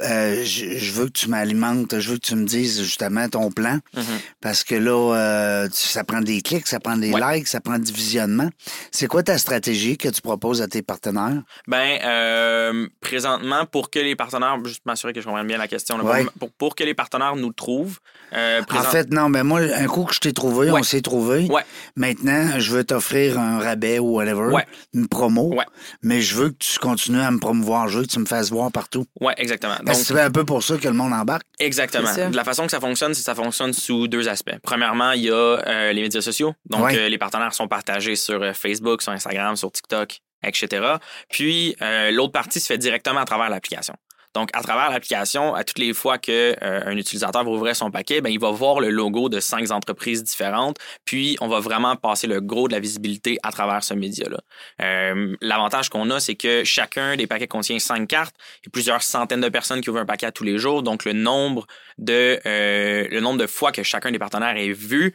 Euh, 0.00 0.42
je, 0.42 0.90
veux 0.92 1.06
que 1.06 1.12
tu 1.12 1.28
m'alimentes, 1.28 1.98
je 1.98 2.10
veux 2.10 2.16
que 2.16 2.26
tu 2.26 2.34
me 2.34 2.46
dises 2.46 2.82
justement 2.82 3.28
ton 3.28 3.50
plan. 3.50 3.78
Mm-hmm. 3.94 4.20
Parce 4.40 4.64
que 4.64 4.74
là, 4.74 5.14
euh, 5.14 5.68
ça 5.70 6.02
prend 6.02 6.22
des 6.22 6.40
clics, 6.40 6.66
ça 6.66 6.80
prend 6.80 6.96
des 6.96 7.12
likes, 7.12 7.46
ça 7.46 7.60
prend 7.60 7.78
du 7.78 7.92
visionnement. 7.92 8.48
C'est 8.90 9.06
quoi 9.06 9.22
ta 9.22 9.36
stratégie 9.36 9.98
que 9.98 10.08
tu 10.08 10.22
proposes 10.22 10.62
à 10.62 10.68
tes 10.68 10.80
partenaires? 10.80 11.42
Ben, 11.66 11.98
euh, 12.04 12.88
présentement, 13.00 13.66
pour 13.66 13.90
que 13.90 13.98
les 13.98 14.16
partenaires, 14.16 14.58
juste 14.64 14.86
m'assurer 14.86 15.12
que 15.12 15.20
je 15.20 15.26
comprenne 15.26 15.46
bien 15.46 15.58
la 15.58 15.68
question, 15.68 15.98
pour, 16.38 16.50
pour, 16.52 16.74
que 16.74 16.84
les 16.84 16.94
partenaires 16.94 17.36
nous 17.36 17.52
trouvent. 17.52 17.98
En 18.32 18.82
fait, 18.84 19.10
non, 19.10 19.28
mais 19.28 19.44
moi, 19.44 19.60
un 19.60 19.86
coup 19.86 20.04
que 20.04 20.14
je 20.14 20.20
t'ai 20.20 20.32
trouvé, 20.32 20.70
on 20.70 20.82
s'est 20.82 21.02
trouvé. 21.02 21.48
Maintenant, 21.96 22.58
je 22.58 22.72
veux 22.72 22.84
t'offrir 22.84 23.38
un 23.38 23.58
rabais 23.58 23.98
ou 23.98 24.16
whatever, 24.16 24.64
une 24.94 25.06
promo. 25.06 25.54
Mais 26.02 26.22
je 26.22 26.34
veux 26.34 26.48
que 26.48 26.56
tu 26.58 26.78
continues 26.78 27.20
à 27.20 27.30
me 27.30 27.38
promouvoir, 27.38 27.88
je 27.88 27.98
veux 27.98 28.04
que 28.04 28.10
tu 28.10 28.18
me 28.18 28.26
fasses 28.26 28.50
voir 28.50 28.72
partout. 28.72 29.04
Oui, 29.20 29.32
exactement. 29.36 29.76
C'est 29.92 30.20
un 30.20 30.30
peu 30.30 30.44
pour 30.44 30.62
ça 30.62 30.76
que 30.76 30.88
le 30.88 30.94
monde 30.94 31.12
embarque. 31.12 31.46
Exactement. 31.58 32.12
De 32.14 32.36
la 32.36 32.44
façon 32.44 32.64
que 32.64 32.70
ça 32.70 32.80
fonctionne, 32.80 33.14
c'est 33.14 33.20
que 33.20 33.24
ça 33.24 33.34
fonctionne 33.34 33.72
sous 33.72 34.08
deux 34.08 34.28
aspects. 34.28 34.56
Premièrement, 34.62 35.12
il 35.12 35.22
y 35.22 35.30
a 35.30 35.34
euh, 35.34 35.92
les 35.92 36.02
médias 36.02 36.20
sociaux. 36.20 36.54
Donc, 36.68 36.92
euh, 36.92 37.08
les 37.08 37.18
partenaires 37.18 37.54
sont 37.54 37.68
partagés 37.68 38.16
sur 38.16 38.42
euh, 38.42 38.52
Facebook, 38.52 39.02
sur 39.02 39.12
Instagram, 39.12 39.56
sur 39.56 39.70
TikTok, 39.72 40.20
etc. 40.44 40.96
Puis, 41.28 41.76
l'autre 42.10 42.32
partie 42.32 42.60
se 42.60 42.66
fait 42.66 42.78
directement 42.78 43.20
à 43.20 43.24
travers 43.24 43.48
l'application. 43.48 43.94
Donc, 44.34 44.50
à 44.52 44.62
travers 44.62 44.90
l'application, 44.90 45.54
à 45.54 45.64
toutes 45.64 45.78
les 45.78 45.92
fois 45.92 46.18
qu'un 46.18 46.32
euh, 46.32 46.90
utilisateur 46.92 47.44
va 47.44 47.50
ouvrir 47.50 47.76
son 47.76 47.90
paquet, 47.90 48.20
ben, 48.20 48.30
il 48.30 48.38
va 48.38 48.50
voir 48.50 48.80
le 48.80 48.90
logo 48.90 49.28
de 49.28 49.40
cinq 49.40 49.70
entreprises 49.70 50.24
différentes, 50.24 50.78
puis 51.04 51.36
on 51.40 51.48
va 51.48 51.60
vraiment 51.60 51.96
passer 51.96 52.26
le 52.26 52.40
gros 52.40 52.68
de 52.68 52.72
la 52.72 52.80
visibilité 52.80 53.38
à 53.42 53.52
travers 53.52 53.84
ce 53.84 53.94
média-là. 53.94 54.40
Euh, 54.80 55.36
l'avantage 55.40 55.88
qu'on 55.88 56.10
a, 56.10 56.20
c'est 56.20 56.34
que 56.34 56.64
chacun 56.64 57.16
des 57.16 57.26
paquets 57.26 57.48
contient 57.48 57.78
cinq 57.78 58.08
cartes 58.08 58.34
et 58.66 58.70
plusieurs 58.70 59.02
centaines 59.02 59.40
de 59.40 59.48
personnes 59.48 59.80
qui 59.80 59.90
ouvrent 59.90 60.00
un 60.00 60.06
paquet 60.06 60.30
tous 60.32 60.44
les 60.44 60.58
jours. 60.58 60.82
Donc, 60.82 61.04
le 61.04 61.12
nombre 61.12 61.66
de, 61.98 62.40
euh, 62.46 63.06
le 63.10 63.20
nombre 63.20 63.38
de 63.38 63.46
fois 63.46 63.72
que 63.72 63.82
chacun 63.82 64.10
des 64.10 64.18
partenaires 64.18 64.56
est 64.56 64.72
vu 64.72 65.14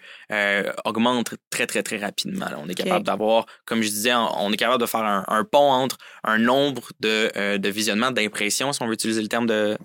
augmente 0.85 1.35
très, 1.49 1.67
très, 1.67 1.83
très 1.83 1.97
rapidement. 1.97 2.47
On 2.57 2.67
est 2.69 2.75
capable 2.75 3.05
d'avoir, 3.05 3.45
comme 3.65 3.81
je 3.81 3.89
disais, 3.89 4.13
on 4.13 4.51
est 4.51 4.57
capable 4.57 4.81
de 4.81 4.87
faire 4.87 5.03
un, 5.27 5.43
pont 5.43 5.71
entre 5.71 5.97
un 6.23 6.37
nombre 6.37 6.91
de, 6.99 7.57
de 7.57 7.69
visionnements, 7.69 8.11
d'impressions, 8.11 8.73
si 8.73 8.81
on 8.81 8.87
veut 8.87 8.93
utiliser 8.93 9.21
le 9.21 9.27
terme 9.27 9.47
de, 9.47 9.77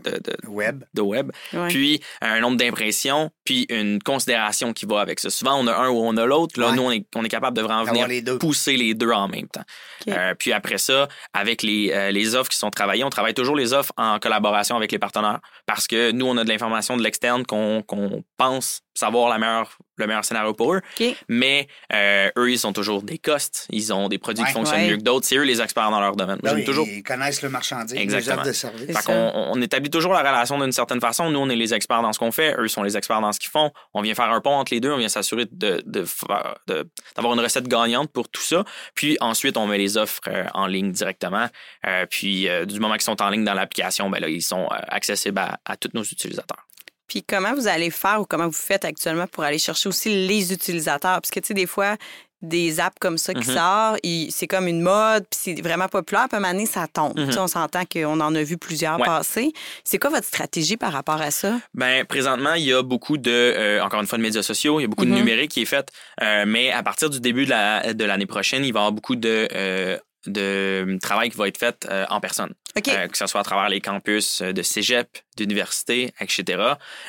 web, 0.47 0.85
de 0.95 1.03
web. 1.03 1.31
puis 1.69 2.01
un 2.21 2.41
nombre 2.41 2.57
d'impressions, 2.57 3.31
puis 3.45 3.67
une 3.69 4.03
considération 4.03 4.73
qui 4.73 4.87
va 4.87 5.01
avec 5.01 5.21
ça. 5.21 5.31
Souvent, 5.31 5.57
on 5.59 5.67
a 5.67 5.75
un 5.75 5.89
ou 5.89 5.99
on 5.99 6.17
a 6.17 6.27
l'autre. 6.27 6.61
Là, 6.61 6.73
nous, 6.73 6.83
on 6.83 6.91
est, 6.91 7.05
on 7.15 7.25
est 7.25 7.29
capable 7.29 7.57
de 7.57 7.63
vraiment 7.63 7.85
venir 7.85 8.39
pousser 8.39 8.77
les 8.77 8.95
deux 8.95 9.11
en 9.11 9.29
même 9.29 9.49
temps. 9.49 9.65
Euh, 10.09 10.35
puis 10.39 10.53
après 10.53 10.79
ça, 10.79 11.09
avec 11.33 11.63
les, 11.63 11.91
euh, 11.93 12.11
les 12.11 12.35
offres 12.35 12.51
qui 12.51 12.57
sont 12.59 12.71
travaillées, 12.71 13.05
on 13.05 13.11
travaille 13.11 13.35
toujours 13.35 13.57
les 13.57 13.73
offres 13.73 13.93
en 13.97 14.19
collaboration 14.19 14.77
avec 14.77 14.93
les 14.93 14.99
partenaires 14.99 15.41
parce 15.67 15.87
que 15.87 16.11
nous, 16.13 16.27
on 16.27 16.37
a 16.37 16.45
de 16.45 16.49
l'information 16.49 16.97
de 16.97 17.03
l'externe 17.03 17.45
qu'on 17.45 17.85
pense 18.37 18.83
savoir 18.95 19.31
la 19.31 19.39
meilleure, 19.39 19.79
le 19.97 20.07
meilleur 20.07 20.25
scénario 20.25 20.53
pour 20.53 20.75
eux. 20.75 20.81
Mais 21.29 21.69
euh, 21.93 22.31
eux, 22.37 22.51
ils 22.51 22.59
sont 22.59 22.73
toujours 22.73 23.03
des 23.03 23.19
costes. 23.19 23.67
Ils 23.71 23.93
ont 23.93 24.09
des 24.09 24.19
produits 24.19 24.45
qui 24.45 24.53
fonctionnent 24.53 24.87
mieux 24.87 24.97
que 24.97 25.03
d'autres. 25.03 25.27
C'est 25.27 25.37
eux 25.37 25.45
les 25.45 25.61
experts 25.61 25.91
dans 25.91 26.01
leur 26.01 26.17
domaine. 26.17 26.39
Ben 26.43 26.63
toujours... 26.65 26.87
Ils 26.87 27.03
connaissent 27.03 27.43
le 27.43 27.49
marchandise, 27.49 27.97
Exactement. 27.97 28.43
de 28.43 28.53
service. 28.53 28.97
on, 29.09 29.61
établit 29.63 29.91
toujours 29.91 30.13
la 30.13 30.21
relation 30.21 30.59
d'une 30.59 30.73
certaine 30.73 31.01
façon. 31.01 31.31
Nous, 31.31 31.39
on 31.39 31.49
est 31.49 31.57
les 31.57 31.73
experts 31.75 32.03
dans 32.03 32.13
ce 32.13 32.19
qu'on 32.19 32.33
fait. 32.33 32.55
Eux 32.59 32.69
sont 32.69 32.83
les 32.83 32.97
experts 32.97 33.21
dans 33.21 33.32
qu'ils 33.39 33.51
font. 33.51 33.71
On 33.95 34.03
vient 34.03 34.15
faire 34.15 34.31
un 34.31 34.41
pont 34.41 34.55
entre 34.55 34.73
les 34.75 34.81
deux. 34.81 34.93
On 34.93 34.99
vient 34.99 35.09
s'assurer 35.09 35.47
d'avoir 35.51 37.35
une 37.35 37.41
recette 37.41 37.69
gagnante 37.69 38.13
pour 38.13 38.29
tout 38.29 38.43
ça. 38.43 38.65
Puis 38.95 39.17
ensuite, 39.21 39.57
on 39.57 39.67
met 39.67 39.79
les 39.79 39.97
offres 39.97 40.21
euh, 40.29 40.47
en 40.55 40.67
ligne 40.67 40.93
directement. 40.93 41.49
Euh, 41.87 42.07
puis 42.07 42.49
du 42.67 42.81
moment 42.81 42.95
qu'ils 42.95 43.03
sont 43.03 43.21
en 43.23 43.31
ligne 43.31 43.45
dans 43.45 43.55
l'application, 43.55 44.11
ben 44.11 44.21
là, 44.21 44.29
ils 44.29 44.43
sont 44.43 44.69
accessibles 44.69 45.39
à, 45.39 45.59
à 45.65 45.77
tous 45.77 45.91
nos 45.95 46.03
utilisateurs. 46.03 46.67
Puis 47.09 47.23
comment 47.23 47.55
vous 47.55 47.67
allez 47.67 47.91
faire 47.91 48.21
ou 48.21 48.25
comment 48.25 48.47
vous 48.47 48.53
faites 48.53 48.85
actuellement 48.85 49.27
pour 49.27 49.45
aller 49.45 49.59
chercher 49.59 49.89
aussi 49.89 50.27
les 50.27 50.53
utilisateurs? 50.53 51.21
Parce 51.21 51.31
que, 51.31 51.41
tu 51.41 51.49
sais, 51.49 51.55
des 51.55 51.67
fois, 51.67 51.97
des 52.43 52.81
apps 52.81 52.97
comme 53.01 53.19
ça 53.19 53.33
qui 53.33 53.49
mm-hmm. 53.49 53.55
sortent, 53.55 54.01
c'est 54.31 54.47
comme 54.47 54.67
une 54.67 54.83
mode, 54.83 55.25
puis 55.31 55.41
c'est 55.55 55.63
vraiment 55.63 55.89
populaire, 55.89 56.27
puis 56.29 56.37
à 56.37 56.45
un 56.45 56.53
moment 56.53 56.67
ça 56.67 56.87
tombe. 56.87 57.17
Mm-hmm. 57.19 57.39
On 57.39 57.47
s'entend 57.47 57.85
qu'on 57.85 58.21
en 58.21 58.35
a 58.35 58.43
vu 58.43 58.59
plusieurs 58.59 58.99
passer. 58.99 59.53
C'est 59.85 59.99
quoi 59.99 60.11
votre 60.11 60.27
stratégie 60.27 60.77
par 60.77 60.93
rapport 60.93 61.21
à 61.21 61.31
ça? 61.31 61.59
Bien, 61.75 62.05
présentement, 62.05 62.55
il 62.55 62.65
y 62.65 62.73
a 62.73 62.83
beaucoup 62.83 63.17
de, 63.17 63.31
euh, 63.31 63.83
encore 63.83 64.01
une 64.01 64.07
fois, 64.07 64.19
de 64.19 64.23
médias 64.23 64.43
sociaux, 64.43 64.81
il 64.81 64.83
y 64.83 64.87
a 64.87 64.89
beaucoup 64.89 65.05
de 65.05 65.11
mm-hmm. 65.11 65.15
numérique 65.15 65.51
qui 65.53 65.63
est 65.63 65.67
fait, 65.67 65.91
euh, 66.23 66.45
mais 66.47 66.71
à 66.73 66.83
partir 66.83 67.11
du 67.11 67.21
début 67.21 67.47
de 67.47 68.05
l'année 68.05 68.27
prochaine, 68.27 68.65
il 68.65 68.73
va 68.73 68.81
y 68.81 68.83
avoir 68.83 68.93
beaucoup 68.93 69.17
de... 69.17 69.99
Euh, 70.29 70.85
de 70.85 70.99
travail 71.01 71.31
qui 71.31 71.37
va 71.37 71.49
être 71.49 71.59
fait 71.59 71.85
euh, 71.91 72.07
en 72.09 72.21
personne. 72.21 72.55
OK. 72.77 72.87
Euh, 72.89 73.09
que 73.09 73.19
ce 73.19 73.27
soit 73.27 73.41
à 73.41 73.45
travers 73.45 73.69
les 73.69 73.81
campus 73.81 74.41
euh, 74.41 74.53
de 74.53 74.63
cégep, 74.63 75.09
d'université, 75.37 76.15
etc. 76.21 76.63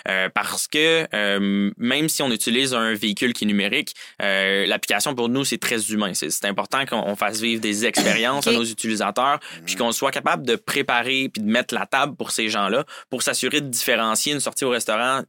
Euh, 0.08 0.30
parce 0.34 0.68
que 0.68 1.08
euh, 1.14 1.72
même 1.78 2.10
si 2.10 2.24
on 2.24 2.32
utilise 2.32 2.74
un 2.74 2.96
véhicule 2.96 3.34
qui 3.34 3.44
est 3.44 3.48
numérique, 3.48 3.94
euh, 4.22 4.66
l'application 4.66 5.14
pour 5.14 5.30
nous, 5.30 5.46
c'est 5.46 5.60
très 5.60 5.92
humain. 5.92 6.14
C'est 6.16 6.46
important 6.46 6.86
qu'on 6.88 7.16
fasse 7.16 7.40
vivre 7.40 7.62
des 7.62 7.86
expériences 7.86 8.48
à 8.48 8.52
nos 8.52 8.64
utilisateurs, 8.66 9.40
puis 9.66 9.76
qu'on 9.76 9.92
soit 9.92 10.12
capable 10.12 10.44
de 10.46 10.56
préparer 10.56 11.30
puis 11.30 11.44
de 11.44 11.48
mettre 11.48 11.76
la 11.76 11.86
table 11.86 12.16
pour 12.16 12.32
ces 12.32 12.50
gens-là 12.50 12.84
pour 13.12 13.22
s'assurer 13.22 13.62
de 13.62 13.68
différencier 13.68 14.34
une 14.34 14.40
sortie 14.40 14.66
au 14.66 14.70
restaurant 14.72 15.22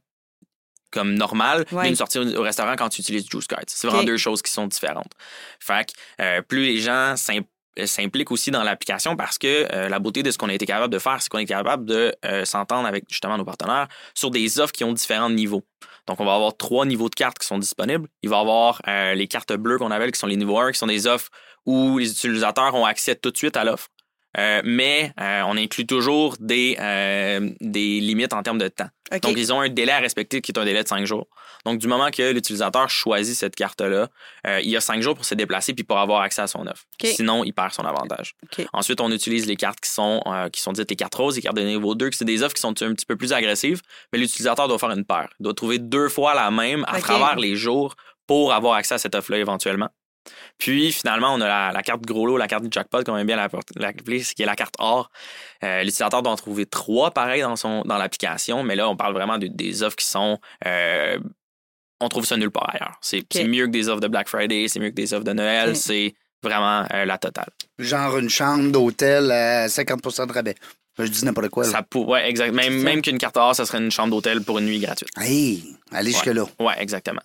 comme 0.91 1.13
normale 1.15 1.65
Ouais. 1.71 1.87
d'une 1.87 1.95
sortie 1.95 2.19
au 2.19 2.25
au 2.39 2.41
restaurant 2.41 2.75
quand 2.77 2.89
tu 2.89 3.01
utilises 3.01 3.27
Juice 3.29 3.47
Cards. 3.47 3.59
C'est 3.67 3.85
vraiment 3.87 4.03
deux 4.03 4.17
choses 4.17 4.41
qui 4.41 4.51
sont 4.51 4.65
différentes. 4.65 5.11
Fait 5.59 5.85
que 5.85 5.93
euh, 6.23 6.41
plus 6.41 6.63
les 6.65 6.77
gens 6.77 7.15
s'im- 7.17 7.41
euh, 7.79 7.85
s'impliquent 7.85 8.31
aussi 8.31 8.51
dans 8.51 8.63
l'application 8.63 9.15
parce 9.15 9.37
que 9.37 9.67
euh, 9.71 9.89
la 9.89 9.99
beauté 9.99 10.23
de 10.23 10.31
ce 10.31 10.37
qu'on 10.37 10.49
a 10.49 10.53
été 10.53 10.65
capable 10.65 10.93
de 10.93 10.99
faire, 10.99 11.21
c'est 11.21 11.29
qu'on 11.29 11.39
est 11.39 11.45
capable 11.45 11.85
de 11.85 12.15
euh, 12.23 12.45
s'entendre 12.45 12.87
avec 12.87 13.05
justement 13.09 13.37
nos 13.37 13.45
partenaires 13.45 13.87
sur 14.13 14.31
des 14.31 14.59
offres 14.59 14.71
qui 14.71 14.83
ont 14.83 14.93
différents 14.93 15.29
niveaux. 15.29 15.63
Donc, 16.07 16.19
on 16.19 16.25
va 16.25 16.35
avoir 16.35 16.55
trois 16.55 16.85
niveaux 16.85 17.09
de 17.09 17.15
cartes 17.15 17.39
qui 17.39 17.47
sont 17.47 17.57
disponibles. 17.57 18.07
Il 18.21 18.29
va 18.29 18.37
y 18.37 18.39
avoir 18.39 18.79
les 19.15 19.27
cartes 19.27 19.53
bleues 19.53 19.79
qu'on 19.79 19.89
appelle, 19.89 20.11
qui 20.11 20.19
sont 20.19 20.27
les 20.27 20.35
niveaux 20.35 20.59
1, 20.59 20.71
qui 20.71 20.77
sont 20.77 20.85
des 20.85 21.07
offres 21.07 21.31
où 21.65 21.97
les 21.97 22.11
utilisateurs 22.11 22.75
ont 22.75 22.85
accès 22.85 23.15
tout 23.15 23.31
de 23.31 23.37
suite 23.37 23.57
à 23.57 23.63
l'offre. 23.63 23.87
Euh, 24.37 24.61
mais 24.63 25.11
euh, 25.19 25.43
on 25.47 25.57
inclut 25.57 25.85
toujours 25.85 26.35
des, 26.39 26.77
euh, 26.79 27.49
des 27.61 27.99
limites 27.99 28.33
en 28.33 28.43
termes 28.43 28.57
de 28.57 28.67
temps. 28.67 28.89
Donc, 29.21 29.37
ils 29.37 29.53
ont 29.53 29.61
un 29.61 29.69
délai 29.69 29.91
à 29.91 29.99
respecter 29.99 30.41
qui 30.41 30.51
est 30.51 30.57
un 30.57 30.65
délai 30.65 30.83
de 30.83 30.87
cinq 30.87 31.05
jours. 31.05 31.27
Donc, 31.65 31.79
du 31.79 31.87
moment 31.87 32.09
que 32.11 32.31
l'utilisateur 32.31 32.89
choisit 32.89 33.35
cette 33.35 33.55
carte-là, 33.55 34.07
euh, 34.47 34.61
il 34.61 34.69
y 34.69 34.75
a 34.75 34.81
cinq 34.81 35.01
jours 35.01 35.15
pour 35.15 35.25
se 35.25 35.35
déplacer 35.35 35.73
puis 35.73 35.83
pour 35.83 35.97
avoir 35.99 36.21
accès 36.21 36.41
à 36.41 36.47
son 36.47 36.65
offre. 36.67 36.83
Sinon, 37.15 37.43
il 37.43 37.53
perd 37.53 37.71
son 37.71 37.83
avantage. 37.85 38.33
Ensuite, 38.73 39.01
on 39.01 39.11
utilise 39.11 39.45
les 39.45 39.55
cartes 39.55 39.79
qui 39.79 39.89
sont, 39.89 40.21
euh, 40.25 40.49
qui 40.49 40.59
sont 40.61 40.73
dites 40.73 40.89
les 40.89 40.95
cartes 40.95 41.15
roses, 41.15 41.35
les 41.35 41.41
cartes 41.41 41.57
de 41.57 41.61
niveau 41.63 41.95
2, 41.95 42.09
qui 42.09 42.17
sont 42.17 42.25
des 42.25 42.41
offres 42.43 42.55
qui 42.55 42.61
sont 42.61 42.69
un 42.81 42.93
petit 42.93 43.05
peu 43.05 43.15
plus 43.15 43.31
agressives, 43.33 43.81
mais 44.11 44.19
l'utilisateur 44.19 44.67
doit 44.67 44.79
faire 44.79 44.91
une 44.91 45.05
paire. 45.05 45.29
Il 45.39 45.43
doit 45.43 45.53
trouver 45.53 45.79
deux 45.79 46.09
fois 46.09 46.33
la 46.33 46.49
même 46.51 46.83
à 46.87 46.99
travers 46.99 47.35
les 47.37 47.55
jours 47.55 47.95
pour 48.27 48.53
avoir 48.53 48.73
accès 48.75 48.95
à 48.95 48.97
cette 48.97 49.15
offre-là 49.15 49.37
éventuellement. 49.37 49.89
Puis 50.57 50.91
finalement, 50.91 51.33
on 51.33 51.41
a 51.41 51.47
la, 51.47 51.71
la 51.73 51.83
carte 51.83 52.01
gros 52.01 52.25
lot, 52.25 52.37
la 52.37 52.47
carte 52.47 52.63
du 52.63 52.69
jackpot, 52.71 53.03
qu'on 53.03 53.17
aime 53.17 53.27
bien 53.27 53.35
l'appeler, 53.75 54.23
ce 54.23 54.33
qui 54.33 54.43
est 54.43 54.45
la 54.45 54.55
carte 54.55 54.75
or. 54.79 55.09
Euh, 55.63 55.79
L'utilisateur 55.79 56.21
doit 56.21 56.31
en 56.31 56.35
trouver 56.37 56.65
trois 56.65 57.11
pareils 57.11 57.41
dans, 57.41 57.55
son, 57.55 57.81
dans 57.83 57.97
l'application, 57.97 58.63
mais 58.63 58.75
là, 58.75 58.89
on 58.89 58.95
parle 58.95 59.13
vraiment 59.13 59.37
de- 59.37 59.47
des 59.47 59.83
offres 59.83 59.95
qui 59.97 60.05
sont. 60.05 60.39
euh, 60.65 61.17
on 62.01 62.09
trouve 62.09 62.25
ça 62.25 62.35
nulle 62.37 62.51
part 62.51 62.69
ailleurs. 62.73 62.97
C'est 63.01 63.23
mieux 63.47 63.65
que 63.67 63.71
des 63.71 63.87
offres 63.89 64.01
de 64.01 64.07
Black 64.09 64.27
Friday, 64.27 64.67
c'est 64.67 64.79
mieux 64.79 64.89
que 64.89 64.95
des 64.95 65.13
offres 65.13 65.23
de 65.23 65.31
Noël, 65.33 65.69
c'est 65.75 66.13
vraiment 66.43 66.85
euh, 66.93 67.05
la 67.05 67.17
totale. 67.17 67.49
Genre 67.79 68.17
une 68.17 68.29
chambre 68.29 68.69
d'hôtel 68.71 69.31
à 69.31 69.67
50% 69.67 70.27
de 70.27 70.33
rabais. 70.33 70.55
Je 70.97 71.05
dis 71.05 71.25
n'importe 71.25 71.49
quoi. 71.49 71.63
là. 71.65 71.69
Ça 71.71 71.83
pour, 71.83 72.07
ouais, 72.09 72.29
exact. 72.29 72.51
Même 72.53 73.01
qu'une 73.01 73.17
carte 73.17 73.35
or, 73.37 73.55
ça 73.55 73.65
serait 73.65 73.79
une 73.79 73.91
chambre 73.91 74.11
d'hôtel 74.11 74.41
pour 74.43 74.59
une 74.59 74.65
nuit 74.65 74.79
gratuite. 74.79 75.09
Hey, 75.17 75.63
allez 75.91 76.11
jusque-là. 76.11 76.45
Ouais, 76.59 76.75
exactement. 76.79 77.21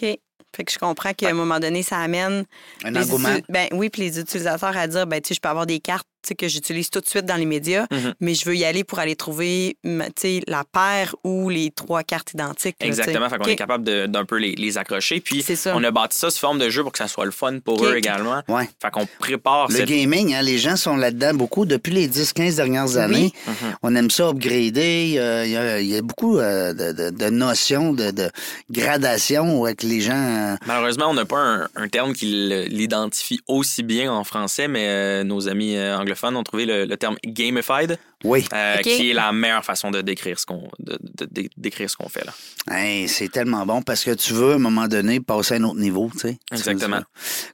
OK. 0.00 0.18
Fait 0.56 0.64
que 0.64 0.72
je 0.72 0.78
comprends 0.78 1.12
qu'à 1.12 1.28
un 1.28 1.34
moment 1.34 1.60
donné, 1.60 1.82
ça 1.82 1.98
amène 1.98 2.44
Un 2.84 2.96
engouement. 2.96 3.36
ben 3.48 3.68
oui, 3.72 3.90
puis 3.90 4.02
les 4.02 4.18
utilisateurs 4.18 4.76
à 4.76 4.86
dire 4.86 5.06
ben 5.06 5.20
tu 5.20 5.28
sais 5.28 5.34
je 5.34 5.40
peux 5.40 5.48
avoir 5.48 5.66
des 5.66 5.78
cartes 5.80 6.06
que 6.36 6.48
j'utilise 6.48 6.90
tout 6.90 7.00
de 7.00 7.06
suite 7.06 7.24
dans 7.26 7.36
les 7.36 7.46
médias, 7.46 7.86
Mhm. 7.90 8.14
mais 8.20 8.34
je 8.34 8.44
veux 8.44 8.54
y 8.56 8.64
aller 8.64 8.84
pour 8.84 8.98
aller 8.98 9.16
trouver 9.16 9.76
ma- 9.84 10.06
tu 10.06 10.12
sais 10.16 10.40
la 10.46 10.64
paire 10.64 11.14
ou 11.24 11.48
les 11.48 11.70
trois 11.70 12.02
cartes 12.02 12.32
identiques. 12.34 12.76
là. 12.80 12.86
Exactement. 12.86 13.28
Fait 13.28 13.38
qu'on 13.38 13.44
est 13.44 13.56
capable 13.56 13.84
de- 13.84 14.06
d'un 14.06 14.24
peu 14.24 14.36
les, 14.36 14.54
les 14.54 14.78
accrocher. 14.78 15.20
Puis 15.20 15.44
on 15.66 15.82
a 15.84 15.90
bâti 15.90 16.18
ça 16.18 16.30
sous 16.30 16.38
forme 16.38 16.58
de 16.58 16.68
jeu 16.70 16.82
pour 16.82 16.92
que 16.92 16.98
ça 16.98 17.08
soit 17.08 17.24
le 17.24 17.30
fun 17.30 17.58
pour 17.60 17.84
eux 17.84 17.96
également. 17.96 18.42
Ouais. 18.48 18.68
Fait 18.82 18.90
qu'on 18.90 19.06
prépare 19.18 19.68
Le 19.68 19.76
cette 19.76 19.88
gaming, 19.88 20.34
hein, 20.34 20.42
les 20.42 20.58
gens 20.58 20.76
sont 20.76 20.96
là-dedans 20.96 21.34
beaucoup 21.34 21.64
depuis 21.66 21.92
les 21.92 22.08
10-15 22.08 22.56
dernières 22.56 22.96
années. 22.96 23.32
Mhm. 23.46 23.54
On 23.82 23.94
aime 23.96 24.10
ça 24.10 24.28
upgrader. 24.28 25.04
Il 25.08 25.10
y 25.14 25.18
a, 25.18 25.44
il 25.44 25.50
y 25.52 25.56
a- 25.56 25.80
il 25.80 25.86
y 25.88 25.96
a 25.96 26.02
beaucoup 26.02 26.38
euh, 26.38 26.72
de, 26.74 26.92
de- 26.92 27.10
de 27.10 27.30
notions 27.30 27.92
de, 27.92 28.10
de 28.10 28.28
gradation 28.70 29.64
avec 29.64 29.82
les 29.82 30.00
gens. 30.00 30.12
euh, 30.14 30.56
Malheureusement, 30.66 31.06
on 31.08 31.14
n'a 31.14 31.24
pas 31.24 31.38
un, 31.38 31.68
un 31.76 31.88
terme 31.88 32.12
qui 32.12 32.26
l'identifie 32.68 33.40
aussi 33.48 33.82
bien 33.82 34.12
en 34.12 34.24
français, 34.24 34.68
mais 34.68 34.86
euh, 34.88 35.24
nos 35.24 35.48
amis 35.48 35.76
euh, 35.76 35.96
anglophones 36.08 36.36
ont 36.36 36.42
trouvé 36.42 36.66
le, 36.66 36.84
le 36.86 36.96
terme 36.96 37.16
gamified, 37.24 37.98
oui, 38.24 38.44
euh, 38.52 38.76
qui 38.78 39.10
est 39.10 39.14
la 39.14 39.32
meilleure 39.32 39.64
façon 39.64 39.90
de 39.90 40.00
décrire 40.00 40.38
ce 40.38 40.46
qu'on 40.46 40.68
de, 40.78 40.98
de- 41.00 41.28
de- 41.30 41.48
décrire 41.56 41.88
ce 41.90 41.96
qu'on 41.96 42.08
fait 42.08 42.24
là. 42.24 42.32
Hey, 42.74 43.08
c'est 43.08 43.28
tellement 43.28 43.64
bon 43.66 43.82
parce 43.82 44.04
que 44.04 44.10
tu 44.12 44.32
veux 44.32 44.52
à 44.52 44.54
un 44.56 44.58
moment 44.58 44.88
donné 44.88 45.20
passer 45.20 45.54
à 45.54 45.56
un 45.58 45.64
autre 45.64 45.78
niveau, 45.80 46.10
tu 46.12 46.20
sais. 46.20 46.38
Exactement. 46.52 47.00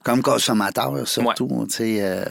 Comme 0.03 0.21
consommateur 0.21 1.07
surtout, 1.07 1.65
tu 1.69 1.75
sais. 1.75 1.97
euh. 2.01 2.25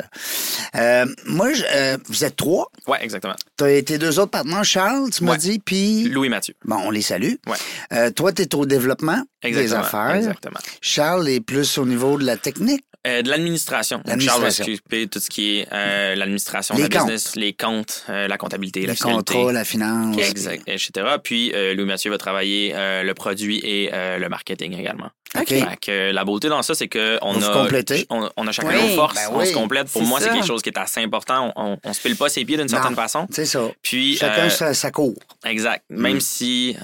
Euh, 0.76 1.06
moi, 1.26 1.52
je- 1.52 1.62
euh, 1.74 1.96
vous 2.08 2.24
êtes 2.24 2.36
trois. 2.36 2.70
Ouais, 2.86 2.98
exactement. 3.02 3.34
Tu 3.58 3.64
as 3.64 3.70
été 3.72 3.98
deux 3.98 4.18
autres 4.18 4.30
partenaires, 4.30 4.64
Charles, 4.64 5.10
tu 5.10 5.24
m'as 5.24 5.32
Ouais. 5.32 5.38
dit, 5.38 5.58
puis 5.58 6.04
Louis 6.04 6.28
Mathieu. 6.28 6.54
bon, 6.64 6.76
on 6.84 6.90
les 6.90 7.02
salue. 7.02 7.34
Ouais. 7.46 7.56
Euh, 7.92 8.10
toi, 8.10 8.32
tu 8.32 8.42
es 8.42 8.54
au 8.54 8.66
développement 8.66 9.22
des 9.42 9.50
Exactement. 9.50 9.80
affaires. 9.84 10.16
Exactement. 10.16 10.58
Charles 10.80 11.28
est 11.28 11.40
plus 11.40 11.78
au 11.78 11.86
niveau 11.86 12.18
de 12.18 12.24
la 12.24 12.36
technique. 12.36 12.84
Euh, 13.06 13.20
de 13.22 13.28
l'administration. 13.28 13.98
Charles 13.98 14.06
va 14.06 14.10
L'administration. 14.12 14.64
s'occuper 14.64 15.04
de 15.06 15.10
tout 15.10 15.20
ce 15.20 15.28
qui 15.28 15.58
est 15.58 15.68
euh, 15.72 16.14
l'administration 16.14 16.74
la 16.78 16.88
business, 16.88 17.36
les 17.36 17.52
comptes, 17.52 18.04
euh, 18.08 18.26
la 18.28 18.38
comptabilité, 18.38 18.80
la 18.82 18.86
les 18.88 18.92
fiscalité. 18.94 19.34
contrats, 19.34 19.52
la 19.52 19.64
finance. 19.64 20.16
Exact, 20.18 20.62
etc. 20.66 20.90
Puis 21.22 21.52
euh, 21.54 21.74
Louis 21.74 21.84
Mathieu 21.84 22.10
va 22.10 22.16
travailler 22.18 22.72
le 22.74 23.12
produit 23.12 23.58
et 23.62 23.90
le 23.92 24.28
marketing 24.28 24.78
également. 24.78 25.10
OK. 25.36 25.48
Fait 25.48 25.66
que, 25.82 26.12
la 26.12 26.24
beauté 26.24 26.48
dans 26.48 26.62
ça, 26.62 26.74
c'est 26.76 26.88
on 27.20 27.32
vous 27.32 27.44
a, 27.44 27.68
on, 28.10 28.30
on 28.36 28.46
a 28.46 28.52
chacun 28.52 28.68
Oui, 28.68 28.90
nos 28.90 28.94
forces, 28.94 29.14
ben 29.16 29.28
on 29.32 29.38
oui. 29.40 29.46
se 29.48 29.52
complète. 29.52 29.88
Pour 29.90 30.02
moi, 30.02 30.20
c'est 30.20 30.28
quelque 30.30 30.46
chose 30.46 30.62
qui 30.62 30.68
est 30.68 30.78
assez 30.78 31.00
important. 31.02 31.52
On, 31.56 31.72
on, 31.72 31.78
on 31.82 31.92
se 31.92 32.00
pile 32.00 32.16
pas 32.16 32.28
ses 32.28 32.44
pieds 32.44 32.56
d'une 32.56 32.68
certaine 32.68 32.94
façon. 32.94 33.26
C'est 33.30 33.44
ça. 33.44 33.68
Puis, 33.82 34.16
Chacun 34.16 34.48
sa, 34.48 34.72
sa 34.74 34.90
cour. 34.92 35.14
exact. 35.44 35.84
Mm. 35.90 36.00
Même 36.00 36.20
si, 36.20 36.76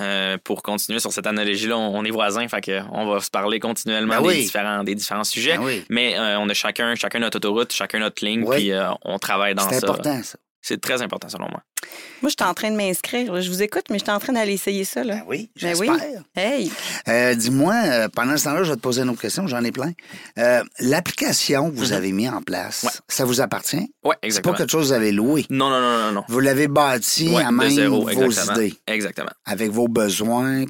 pour 0.44 0.62
continuer 0.62 0.98
sur 0.98 1.12
cette 1.12 1.26
analogie-là, 1.28 1.78
on, 1.78 1.96
on 2.00 2.04
est 2.04 2.11
voisins, 2.11 2.46
fait 2.48 2.61
que 2.61 2.80
on 2.92 3.06
va 3.06 3.20
se 3.20 3.30
parler 3.30 3.61
continuellement 3.61 4.16
Ben 4.16 4.22
des, 4.22 4.28
oui. 4.28 4.42
différents, 4.42 4.83
des 4.85 4.94
différents 4.96 5.24
sujets. 5.24 5.56
Ben 5.56 5.64
oui. 5.64 5.85
Mais 6.10 6.18
euh, 6.18 6.38
on 6.40 6.48
a 6.48 6.54
chacun, 6.54 6.94
chacun 6.94 7.20
notre 7.20 7.36
autoroute, 7.38 7.72
chacun 7.72 7.98
notre 8.00 8.24
ligne, 8.24 8.42
Oui. 8.44 8.56
puis 8.56 8.72
euh, 8.72 8.90
on 9.04 9.18
travaille 9.18 9.54
dans 9.54 9.68
C'est 9.68 9.80
ça. 9.80 9.86
important, 9.86 10.22
ça. 10.22 10.38
C'est 10.62 10.80
très 10.80 11.00
important 11.02 11.28
selon 11.28 11.48
moi. 11.48 11.62
Moi, 12.22 12.28
je 12.30 12.34
suis 12.38 12.48
en 12.48 12.52
train 12.52 12.70
de 12.70 12.76
m'inscrire. 12.76 13.40
Je 13.40 13.48
vous 13.48 13.62
écoute, 13.62 13.84
mais 13.90 13.98
je 13.98 14.04
suis 14.04 14.12
en 14.12 14.18
train 14.18 14.34
d'aller 14.34 14.52
essayer 14.52 14.84
ça. 14.84 15.02
Là. 15.02 15.14
Ben 15.16 15.22
oui, 15.26 15.50
Ben 15.60 15.68
j'espère. 15.70 15.92
oui. 15.94 15.98
Hey! 16.36 16.70
Euh, 17.08 17.34
Dis-moi, 17.34 17.74
euh, 17.86 18.08
pendant 18.14 18.36
ce 18.36 18.44
temps-là, 18.44 18.62
je 18.62 18.70
vais 18.70 18.76
te 18.76 18.82
poser 18.82 19.00
une 19.02 19.08
autre 19.08 19.22
question, 19.22 19.46
j'en 19.46 19.64
ai 19.64 19.72
plein. 19.72 19.92
Euh, 20.38 20.62
L'application 20.80 21.70
que 21.70 21.76
vous 21.76 21.92
avez 21.94 22.12
mis 22.12 22.28
en 22.28 22.42
place, 22.42 22.82
Mhm. 22.84 22.88
Ouais. 22.90 22.94
ça 23.08 23.24
vous 23.24 23.40
appartient? 23.40 23.76
Ouais, 24.04 24.14
C'est 24.16 24.20
pas 24.20 24.26
exactement. 24.26 24.54
quelque 24.56 24.70
chose 24.70 24.82
que 24.82 24.86
vous 24.88 24.92
avez 24.92 25.12
loué? 25.12 25.46
Non, 25.48 25.70
non, 25.70 25.80
non, 25.80 25.98
non, 25.98 26.12
non. 26.12 26.24
Vous 26.28 26.40
l'avez 26.40 26.68
bâti 26.68 27.28
Ouais, 27.34 27.42
à 27.42 27.48
de 27.48 27.54
même 27.54 27.70
zéro, 27.70 28.02
vos 28.02 28.08
exactement. 28.10 28.56
idées, 28.58 28.74
Exactement. 28.86 29.30
avec 29.46 29.70
vos 29.70 29.88
besoins. 29.88 30.64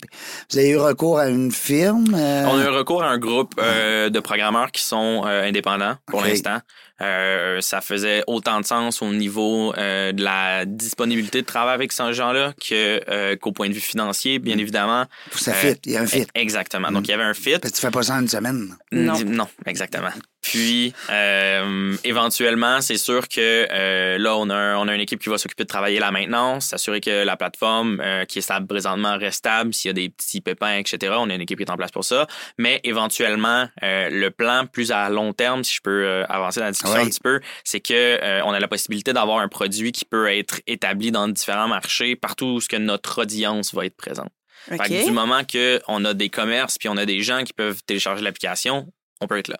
Vous 0.50 0.58
avez 0.58 0.68
eu 0.70 0.76
recours 0.78 1.18
à 1.18 1.28
une 1.28 1.50
firme? 1.50 2.14
euh, 2.14 2.44
On 2.46 2.58
a 2.58 2.64
eu 2.64 2.68
recours 2.68 3.02
à 3.02 3.08
un 3.08 3.18
groupe 3.18 3.54
euh, 3.58 4.08
de 4.10 4.20
programmeurs 4.20 4.70
qui 4.70 4.82
sont 4.84 5.24
euh, 5.26 5.42
indépendants 5.42 5.96
pour 6.06 6.22
l'instant. 6.22 6.60
Euh, 7.02 7.60
ça 7.60 7.80
faisait 7.80 8.22
autant 8.26 8.60
de 8.60 8.66
sens 8.66 9.00
au 9.00 9.10
niveau 9.10 9.72
euh, 9.78 10.12
de 10.12 10.22
la 10.22 10.64
disponibilité 10.66 11.40
de 11.40 11.46
travail 11.46 11.74
avec 11.74 11.92
ces 11.92 12.12
gens-là 12.12 12.52
que, 12.60 13.00
euh, 13.08 13.36
qu'au 13.36 13.52
point 13.52 13.68
de 13.68 13.74
vue 13.74 13.80
financier, 13.80 14.38
bien 14.38 14.58
évidemment. 14.58 15.06
Ça 15.32 15.52
Euh, 15.52 15.54
fit, 15.54 15.76
il 15.86 15.92
y 15.92 15.96
a 15.96 16.02
un 16.02 16.06
fit. 16.06 16.26
Exactement. 16.34 16.90
Donc, 16.90 17.08
il 17.08 17.10
y 17.10 17.14
avait 17.14 17.22
un 17.24 17.34
fit. 17.34 17.58
Parce 17.58 17.72
que 17.72 17.76
tu 17.76 17.80
fais 17.80 17.90
pas 17.90 18.02
ça 18.02 18.14
en 18.16 18.20
une 18.20 18.28
semaine. 18.28 18.76
Non. 18.92 19.18
Non, 19.24 19.48
exactement. 19.66 20.10
Puis, 20.42 20.94
euh, 21.10 21.94
éventuellement, 22.02 22.80
c'est 22.80 22.96
sûr 22.96 23.28
que 23.28 23.66
euh, 23.70 24.16
là, 24.18 24.36
on 24.36 24.48
a, 24.48 24.54
un- 24.54 24.76
on 24.78 24.88
a 24.88 24.94
une 24.94 25.00
équipe 25.00 25.20
qui 25.20 25.28
va 25.28 25.36
s'occuper 25.38 25.64
de 25.64 25.68
travailler 25.68 25.98
la 25.98 26.10
maintenance, 26.10 26.66
s'assurer 26.66 27.00
que 27.00 27.24
la 27.24 27.36
plateforme 27.36 28.00
euh, 28.00 28.24
qui 28.24 28.38
est 28.38 28.42
stable 28.42 28.66
présentement 28.66 29.18
reste 29.18 29.38
stable. 29.38 29.74
S'il 29.74 29.88
y 29.88 29.90
a 29.90 29.92
des 29.92 30.08
petits 30.08 30.40
pépins, 30.40 30.76
etc., 30.78 31.12
on 31.18 31.28
a 31.30 31.34
une 31.34 31.40
équipe 31.42 31.58
qui 31.58 31.64
est 31.64 31.70
en 31.70 31.76
place 31.76 31.90
pour 31.90 32.04
ça. 32.04 32.26
Mais 32.58 32.80
éventuellement, 32.84 33.68
euh, 33.82 34.08
le 34.10 34.30
plan 34.30 34.64
plus 34.66 34.92
à 34.92 35.08
long 35.10 35.32
terme, 35.32 35.62
si 35.62 35.74
je 35.74 35.80
peux 35.82 36.04
euh, 36.04 36.24
avancer 36.28 36.60
dans 36.60 36.66
la 36.66 36.72
discussion 36.72 36.96
Oui. 36.98 37.04
un 37.06 37.08
petit 37.10 37.20
peu, 37.20 37.40
c'est 37.64 37.80
que 37.80 37.92
euh, 37.94 38.40
on 38.44 38.52
a 38.52 38.60
la 38.60 38.68
possibilité 38.68 39.12
d'avoir 39.12 39.38
un 39.40 39.48
produit 39.48 39.92
qui 39.92 40.04
peut 40.06 40.30
être 40.32 40.60
établi 40.66 41.10
dans 41.12 41.28
différents 41.28 41.68
marchés 41.68 42.16
partout 42.16 42.46
où 42.46 42.60
ce 42.60 42.68
que 42.68 42.76
notre 42.76 43.22
audience 43.22 43.74
va 43.74 43.84
être 43.86 43.96
présente. 43.96 44.30
OK. 44.70 44.78
Fait 44.82 44.88
que 44.88 45.04
du 45.06 45.10
moment 45.12 45.42
qu'on 45.44 46.04
a 46.04 46.14
des 46.14 46.28
commerces 46.28 46.78
puis 46.78 46.88
on 46.88 46.96
a 46.96 47.04
des 47.06 47.20
gens 47.22 47.44
qui 47.44 47.52
peuvent 47.52 47.82
télécharger 47.84 48.22
l'application, 48.22 48.86
on 49.20 49.26
peut 49.26 49.38
être 49.38 49.48
là. 49.48 49.56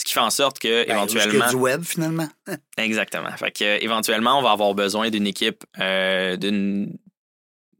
Ce 0.00 0.04
qui 0.06 0.14
fait 0.14 0.20
en 0.20 0.30
sorte 0.30 0.58
que 0.58 0.86
Ben, 0.86 0.94
éventuellement, 0.94 1.50
du 1.50 1.56
web, 1.56 1.82
finalement? 1.82 2.28
exactement. 2.78 3.30
Fait 3.36 3.50
que 3.50 3.84
éventuellement, 3.84 4.38
on 4.38 4.42
va 4.42 4.52
avoir 4.52 4.74
besoin 4.74 5.10
d'une 5.10 5.26
équipe, 5.26 5.62
euh, 5.78 6.36
d'une 6.36 6.96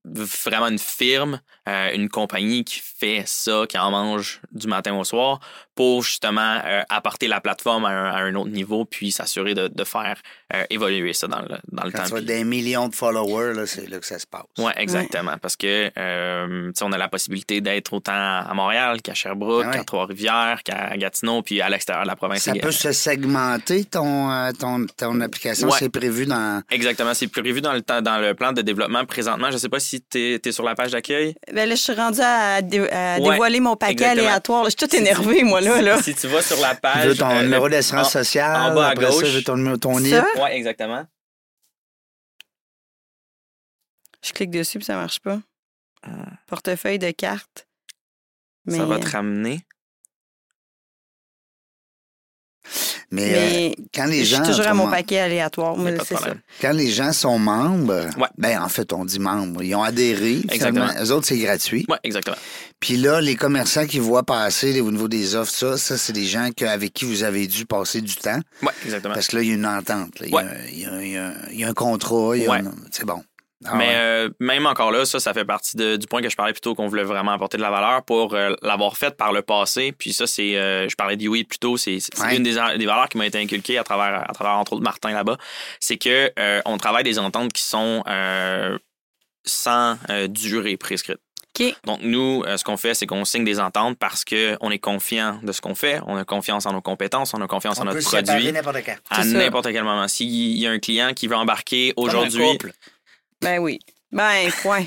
vraiment 0.04 0.68
une 0.68 0.78
firme, 0.78 1.40
euh, 1.70 1.94
une 1.94 2.08
compagnie 2.08 2.64
qui 2.64 2.80
fait 2.80 3.22
ça, 3.26 3.64
qui 3.68 3.78
en 3.78 3.90
mange 3.90 4.40
du 4.50 4.66
matin 4.66 4.94
au 4.94 5.04
soir 5.04 5.38
pour 5.76 6.02
justement 6.02 6.60
euh, 6.64 6.82
apporter 6.88 7.28
la 7.28 7.40
plateforme 7.40 7.84
à 7.84 8.16
un, 8.16 8.34
autre 8.34 8.50
niveau 8.50 8.84
puis 8.84 9.12
s'assurer 9.12 9.54
de, 9.54 9.68
de, 9.68 9.84
faire 9.84 10.20
euh, 10.52 10.64
évoluer 10.68 11.12
ça 11.12 11.28
dans 11.28 11.40
le, 11.40 11.56
dans 11.70 11.84
le 11.84 11.92
Quand 11.92 12.02
temps. 12.02 12.08
Tu 12.08 12.16
as 12.16 12.20
des 12.22 12.44
millions 12.44 12.88
de 12.88 12.94
followers, 12.94 13.66
c'est 13.66 13.88
là 13.88 13.98
que 13.98 14.06
ça 14.06 14.18
se 14.18 14.26
passe. 14.26 14.42
Oui, 14.58 14.72
exactement. 14.76 15.38
Parce 15.40 15.56
que 15.56 15.90
on 16.82 16.92
a 16.92 16.98
la 16.98 17.08
possibilité 17.08 17.60
d'être 17.60 17.92
autant 17.92 18.12
à 18.12 18.52
Montréal 18.52 19.00
qu'à 19.00 19.14
Sherbrooke, 19.14 19.66
ah 19.68 19.72
qu'à 19.72 19.84
Trois-Rivières, 19.84 20.62
qu'à 20.64 20.96
Gatineau, 20.96 21.42
puis 21.42 21.60
à 21.60 21.68
l'extérieur 21.68 22.02
de 22.04 22.08
la 22.08 22.16
province. 22.16 22.42
Ça 22.42 22.54
peut 22.54 22.72
se 22.72 22.92
segmenter 22.92 23.84
ton, 23.84 24.50
ton, 24.58 24.86
ton 24.96 25.20
application, 25.20 25.70
c'est 25.70 25.88
prévu 25.88 26.26
dans. 26.26 26.62
Exactement, 26.70 27.14
c'est 27.14 27.28
prévu 27.28 27.60
dans 27.60 27.74
le, 27.74 27.80
dans 27.80 28.18
le 28.18 28.34
plan 28.34 28.52
de 28.52 28.62
développement 28.62 29.04
présentement. 29.04 29.48
Je 29.48 29.54
ne 29.54 29.58
sais 29.58 29.68
pas 29.68 29.80
si 29.80 30.00
tu 30.02 30.40
es, 30.44 30.52
sur 30.52 30.64
la 30.64 30.74
page 30.74 30.92
d'accueil. 30.92 31.34
Ben 31.52 31.59
là, 31.66 31.74
je 31.74 31.80
suis 31.80 31.92
rendue 31.92 32.20
à, 32.22 32.62
dévoiler 32.62 33.60
mon 33.60 33.76
paquet 33.76 34.06
aléatoire. 34.06 34.64
Je 34.64 34.70
suis 34.70 34.76
toute 34.76 34.94
énervée, 34.94 35.42
moi, 35.44 35.60
là. 35.60 35.80
là. 35.80 36.02
Si 36.02 36.14
tu 36.14 36.26
vas 36.26 36.42
sur 36.42 36.60
la 36.60 36.74
page. 36.74 37.02
Tu 37.02 37.08
veux 37.08 37.16
ton 37.16 37.30
euh, 37.30 37.42
numéro 37.42 37.68
d'assurance 37.68 38.12
sociale. 38.12 38.72
En 38.72 38.74
bas 38.74 38.88
à 38.88 38.94
gauche. 38.94 39.32
Ça, 39.32 39.42
ton 39.42 39.56
numéro, 39.56 39.76
ton 39.76 39.94
Oui, 39.94 40.12
exactement. 40.50 41.06
Je 44.22 44.32
clique 44.32 44.50
dessus 44.50 44.78
puis 44.78 44.84
ça 44.84 44.96
marche 44.96 45.20
pas. 45.20 45.40
Ah. 46.02 46.10
Portefeuille 46.46 46.98
de 46.98 47.10
cartes. 47.10 47.66
Ça 48.68 48.84
va 48.84 48.98
te 48.98 49.08
ramener. 49.08 49.60
Mais, 53.12 53.74
euh, 53.76 53.82
quand 53.92 54.06
les 54.06 54.24
gens. 54.24 54.38
Je 54.38 54.44
suis 54.44 54.52
toujours 54.52 54.70
à 54.70 54.74
mon 54.74 54.88
paquet 54.88 55.18
aléatoire. 55.18 55.76
c'est 56.06 56.16
ça. 56.16 56.34
Quand 56.60 56.72
les 56.72 56.90
gens 56.90 57.12
sont 57.12 57.38
membres, 57.38 58.06
ben 58.38 58.62
en 58.62 58.68
fait, 58.68 58.92
on 58.92 59.04
dit 59.04 59.18
membres. 59.18 59.62
Ils 59.62 59.74
ont 59.74 59.82
adhéré. 59.82 60.40
Exactement. 60.48 60.88
Eux 61.02 61.10
autres, 61.12 61.26
c'est 61.26 61.38
gratuit. 61.38 61.86
Oui, 61.88 61.96
exactement. 62.04 62.36
Puis 62.78 62.96
là, 62.96 63.20
les 63.20 63.36
commerçants 63.36 63.86
qui 63.86 63.98
voient 63.98 64.22
passer 64.22 64.80
au 64.80 64.90
niveau 64.90 65.08
des 65.08 65.34
offres, 65.34 65.52
ça, 65.52 65.76
ça 65.76 65.98
c'est 65.98 66.12
des 66.12 66.24
gens 66.24 66.48
avec 66.60 66.94
qui 66.94 67.04
vous 67.04 67.24
avez 67.24 67.46
dû 67.46 67.66
passer 67.66 68.00
du 68.00 68.14
temps. 68.14 68.40
Oui, 68.62 68.68
exactement. 68.84 69.14
Parce 69.14 69.26
que 69.28 69.36
là, 69.36 69.42
il 69.42 69.48
y 69.48 69.52
a 69.52 69.54
une 69.54 69.66
entente. 69.66 70.12
Il, 70.20 70.30
y 70.30 71.64
a, 71.64 71.68
un 71.68 71.74
contrat. 71.74 72.32
C'est 72.90 73.04
bon. 73.04 73.22
Ah 73.66 73.74
Mais 73.74 73.90
euh, 73.94 74.30
même 74.40 74.64
encore 74.64 74.90
là, 74.90 75.04
ça, 75.04 75.20
ça 75.20 75.34
fait 75.34 75.44
partie 75.44 75.76
du 75.76 76.06
point 76.06 76.22
que 76.22 76.30
je 76.30 76.36
parlais 76.36 76.52
plutôt 76.52 76.74
qu'on 76.74 76.88
voulait 76.88 77.04
vraiment 77.04 77.32
apporter 77.32 77.58
de 77.58 77.62
la 77.62 77.70
valeur 77.70 78.02
pour 78.04 78.34
euh, 78.34 78.54
l'avoir 78.62 78.96
fait 78.96 79.14
par 79.16 79.32
le 79.32 79.42
passé. 79.42 79.92
Puis 79.92 80.14
ça, 80.14 80.26
c'est, 80.26 80.56
euh, 80.56 80.88
je 80.88 80.96
parlais 80.96 81.16
d'Iwi 81.16 81.44
plus 81.44 81.58
tôt, 81.58 81.76
c'est 81.76 81.98
une 82.32 82.42
des, 82.42 82.54
valeurs 82.54 83.08
qui 83.10 83.18
m'a 83.18 83.26
été 83.26 83.38
inculquée 83.38 83.76
à 83.76 83.84
travers, 83.84 84.28
à 84.28 84.32
travers 84.32 84.54
entre 84.54 84.72
autres 84.74 84.82
Martin 84.82 85.12
là-bas. 85.12 85.36
C'est 85.78 85.98
que 85.98 86.32
on 86.64 86.78
travaille 86.78 87.04
des 87.04 87.18
ententes 87.18 87.52
qui 87.52 87.62
sont 87.62 88.02
sans 89.44 89.98
durée 90.28 90.76
prescrite. 90.76 91.18
Donc, 91.84 92.00
nous, 92.00 92.42
ce 92.56 92.64
qu'on 92.64 92.78
fait, 92.78 92.94
c'est 92.94 93.06
qu'on 93.06 93.26
signe 93.26 93.44
des 93.44 93.60
ententes 93.60 93.98
parce 93.98 94.24
qu'on 94.24 94.70
est 94.70 94.78
confiant 94.78 95.38
de 95.42 95.52
ce 95.52 95.60
qu'on 95.60 95.74
fait, 95.74 96.00
on 96.06 96.16
a 96.16 96.24
confiance 96.24 96.64
en 96.64 96.72
nos 96.72 96.80
compétences, 96.80 97.34
on 97.34 97.42
a 97.42 97.46
confiance 97.46 97.78
en 97.78 97.84
notre 97.84 98.00
produit. 98.00 98.48
À 99.10 99.24
n'importe 99.26 99.70
quel 99.70 99.84
moment. 99.84 100.08
S'il 100.08 100.56
y 100.56 100.66
a 100.66 100.70
un 100.70 100.78
client 100.78 101.12
qui 101.12 101.26
veut 101.26 101.36
embarquer 101.36 101.92
aujourd'hui. 101.96 102.58
Ben 103.42 103.58
oui. 103.58 103.80
Ben, 104.12 104.50
point. 104.62 104.84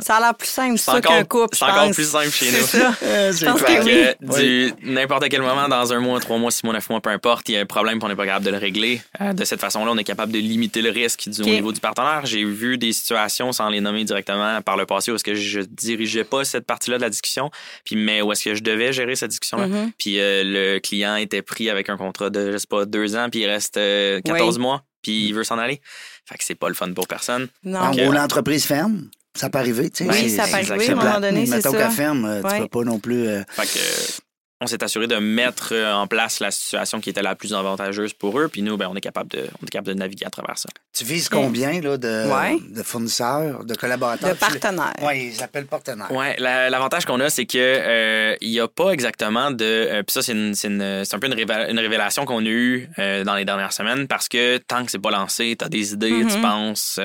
Ça 0.00 0.16
a 0.16 0.20
l'air 0.20 0.34
plus 0.34 0.48
simple, 0.48 0.78
ça, 0.78 1.00
qu'un 1.00 1.24
couple. 1.24 1.56
C'est 1.56 1.64
encore 1.64 1.90
plus 1.92 2.10
simple 2.10 2.30
chez 2.30 2.52
nous. 2.52 2.58
C'est 2.58 2.78
ça. 2.78 2.92
je 3.00 3.44
pense 3.46 3.62
que, 3.62 4.16
oui. 4.20 4.74
n'importe 4.82 5.30
quel 5.30 5.40
moment, 5.40 5.66
dans 5.66 5.94
un 5.94 6.00
mois, 6.00 6.20
trois 6.20 6.36
mois, 6.36 6.50
six 6.50 6.62
mois, 6.62 6.74
neuf 6.74 6.90
mois, 6.90 7.00
peu 7.00 7.08
importe, 7.08 7.48
il 7.48 7.52
y 7.52 7.56
a 7.56 7.60
un 7.62 7.66
problème 7.66 7.98
et 7.98 8.04
on 8.04 8.08
n'est 8.08 8.16
pas 8.16 8.26
capable 8.26 8.44
de 8.44 8.50
le 8.50 8.58
régler. 8.58 9.00
Euh, 9.22 9.32
de 9.32 9.44
cette 9.46 9.60
façon-là, 9.60 9.90
on 9.90 9.96
est 9.96 10.04
capable 10.04 10.30
de 10.30 10.38
limiter 10.38 10.82
le 10.82 10.90
risque 10.90 11.26
du, 11.26 11.40
au 11.40 11.46
niveau 11.46 11.72
du 11.72 11.80
partenaire. 11.80 12.26
J'ai 12.26 12.44
vu 12.44 12.76
des 12.76 12.92
situations, 12.92 13.50
sans 13.52 13.70
les 13.70 13.80
nommer 13.80 14.04
directement, 14.04 14.60
par 14.60 14.76
le 14.76 14.84
passé, 14.84 15.10
où 15.10 15.14
est-ce 15.14 15.24
que 15.24 15.34
je 15.34 15.60
dirigeais 15.60 16.24
pas 16.24 16.44
cette 16.44 16.66
partie-là 16.66 16.98
de 16.98 17.02
la 17.02 17.10
discussion, 17.10 17.50
puis 17.84 17.96
mais 17.96 18.20
où 18.20 18.30
est-ce 18.30 18.44
que 18.44 18.54
je 18.54 18.62
devais 18.62 18.92
gérer 18.92 19.16
cette 19.16 19.30
discussion-là? 19.30 19.68
Mm-hmm. 19.68 19.92
Puis 19.98 20.20
euh, 20.20 20.42
le 20.44 20.80
client 20.80 21.16
était 21.16 21.42
pris 21.42 21.70
avec 21.70 21.88
un 21.88 21.96
contrat 21.96 22.28
de, 22.28 22.52
je 22.52 22.58
sais 22.58 22.66
pas, 22.68 22.84
deux 22.84 23.16
ans, 23.16 23.28
puis 23.30 23.40
il 23.40 23.46
reste 23.46 23.74
14 23.74 23.78
euh, 23.78 24.60
mois, 24.60 24.82
puis 25.00 25.28
il 25.28 25.32
veut 25.32 25.44
s'en 25.44 25.58
aller. 25.58 25.80
Fait 26.26 26.36
que 26.36 26.44
c'est 26.44 26.54
pas 26.54 26.68
le 26.68 26.74
fun 26.74 26.92
pour 26.92 27.06
personne. 27.06 27.48
Non. 27.64 27.78
En 27.78 27.90
gros, 27.92 28.12
l'entreprise 28.12 28.64
ferme. 28.64 29.08
Ça 29.34 29.48
peut 29.50 29.58
arriver, 29.58 29.90
tu 29.90 30.04
sais. 30.04 30.10
Oui, 30.10 30.30
ça 30.30 30.44
peut 30.44 30.54
arriver 30.54 30.88
à 30.88 30.92
un 30.92 30.94
moment 30.94 31.20
donné, 31.20 31.46
c'est 31.46 31.60
ça. 31.60 31.70
Mettons 31.70 31.82
qu'elle 31.82 31.90
ferme, 31.90 32.42
tu 32.42 32.60
peux 32.62 32.68
pas 32.68 32.84
non 32.84 32.98
plus... 32.98 33.28
Euh, 33.28 33.42
fait 33.48 33.66
que 33.66 34.25
on 34.60 34.66
s'est 34.66 34.82
assuré 34.82 35.06
de 35.06 35.16
mettre 35.16 35.70
euh, 35.72 35.92
en 35.92 36.06
place 36.06 36.40
la 36.40 36.50
situation 36.50 37.00
qui 37.00 37.10
était 37.10 37.22
la 37.22 37.34
plus 37.34 37.52
avantageuse 37.52 38.14
pour 38.14 38.38
eux. 38.40 38.48
Puis 38.48 38.62
nous, 38.62 38.76
ben, 38.78 38.88
on, 38.90 38.94
est 38.94 39.02
capable 39.02 39.30
de, 39.30 39.46
on 39.60 39.66
est 39.66 39.70
capable 39.70 39.88
de 39.88 39.94
naviguer 39.94 40.24
à 40.24 40.30
travers 40.30 40.56
ça. 40.56 40.68
Tu 40.94 41.04
vises 41.04 41.28
combien 41.28 41.80
là, 41.80 41.98
de, 41.98 42.74
de 42.74 42.82
fournisseurs, 42.82 43.64
de 43.64 43.74
collaborateurs? 43.74 44.30
De 44.30 44.34
partenaires. 44.34 44.94
Oui, 45.02 45.26
ils 45.26 45.34
s'appellent 45.34 45.66
partenaires. 45.66 46.10
Oui, 46.10 46.26
l'avantage 46.38 47.04
qu'on 47.04 47.20
a, 47.20 47.28
c'est 47.28 47.44
qu'il 47.44 47.60
euh, 47.62 48.34
n'y 48.40 48.58
a 48.58 48.68
pas 48.68 48.92
exactement 48.92 49.50
de. 49.50 49.64
Euh, 49.64 50.02
puis 50.02 50.12
ça, 50.12 50.22
c'est 50.22 50.32
un 50.32 51.18
peu 51.18 51.26
une, 51.26 51.78
révélation 51.78 52.24
qu'on 52.24 52.44
a 52.44 52.48
eue 52.48 52.88
dans 52.96 53.34
les 53.34 53.44
dernières 53.44 53.72
semaines 53.72 54.08
parce 54.08 54.28
que 54.28 54.56
tant 54.58 54.84
que 54.84 54.90
c'est 54.90 54.98
pas 54.98 55.10
lancé, 55.10 55.54
tu 55.58 55.64
as 55.64 55.68
des 55.68 55.92
idées, 55.92 56.08
tu, 56.08 56.36
mm-hmm. 56.36 56.40
penses, 56.40 57.00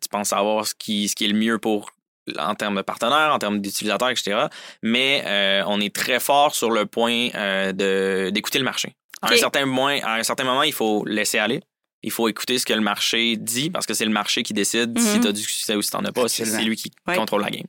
tu 0.00 0.08
penses 0.08 0.28
savoir 0.28 0.66
ce 0.66 0.74
qui, 0.74 1.08
ce 1.08 1.14
qui 1.14 1.26
est 1.26 1.28
le 1.28 1.38
mieux 1.38 1.58
pour 1.58 1.90
en 2.38 2.54
termes 2.54 2.76
de 2.76 2.82
partenaires, 2.82 3.32
en 3.32 3.38
termes 3.38 3.60
d'utilisateurs, 3.60 4.10
etc. 4.10 4.46
Mais 4.82 5.22
euh, 5.26 5.62
on 5.66 5.80
est 5.80 5.94
très 5.94 6.20
fort 6.20 6.54
sur 6.54 6.70
le 6.70 6.86
point 6.86 7.28
euh, 7.34 7.72
de, 7.72 8.30
d'écouter 8.30 8.58
le 8.58 8.64
marché. 8.64 8.94
À, 9.22 9.32
un 9.32 9.36
certain 9.36 9.66
point, 9.66 10.00
à 10.02 10.16
un 10.16 10.22
certain 10.22 10.44
moment, 10.44 10.62
il 10.62 10.72
faut 10.72 11.04
laisser 11.06 11.38
aller. 11.38 11.60
Il 12.02 12.10
faut 12.10 12.28
écouter 12.28 12.58
ce 12.58 12.66
que 12.66 12.74
le 12.74 12.82
marché 12.82 13.36
dit 13.36 13.70
parce 13.70 13.86
que 13.86 13.94
c'est 13.94 14.04
le 14.04 14.10
marché 14.10 14.42
qui 14.42 14.52
décide 14.52 14.98
si 14.98 15.16
mhm. 15.16 15.22
tu 15.22 15.28
as 15.28 15.32
du 15.32 15.40
succès 15.40 15.74
ou 15.74 15.80
si 15.80 15.90
tu 15.90 15.96
n'en 15.96 16.04
as 16.04 16.12
pas. 16.12 16.28
C'est 16.28 16.44
lui 16.62 16.76
qui 16.76 16.90
contrôle 17.06 17.40
la 17.40 17.50
game. 17.50 17.66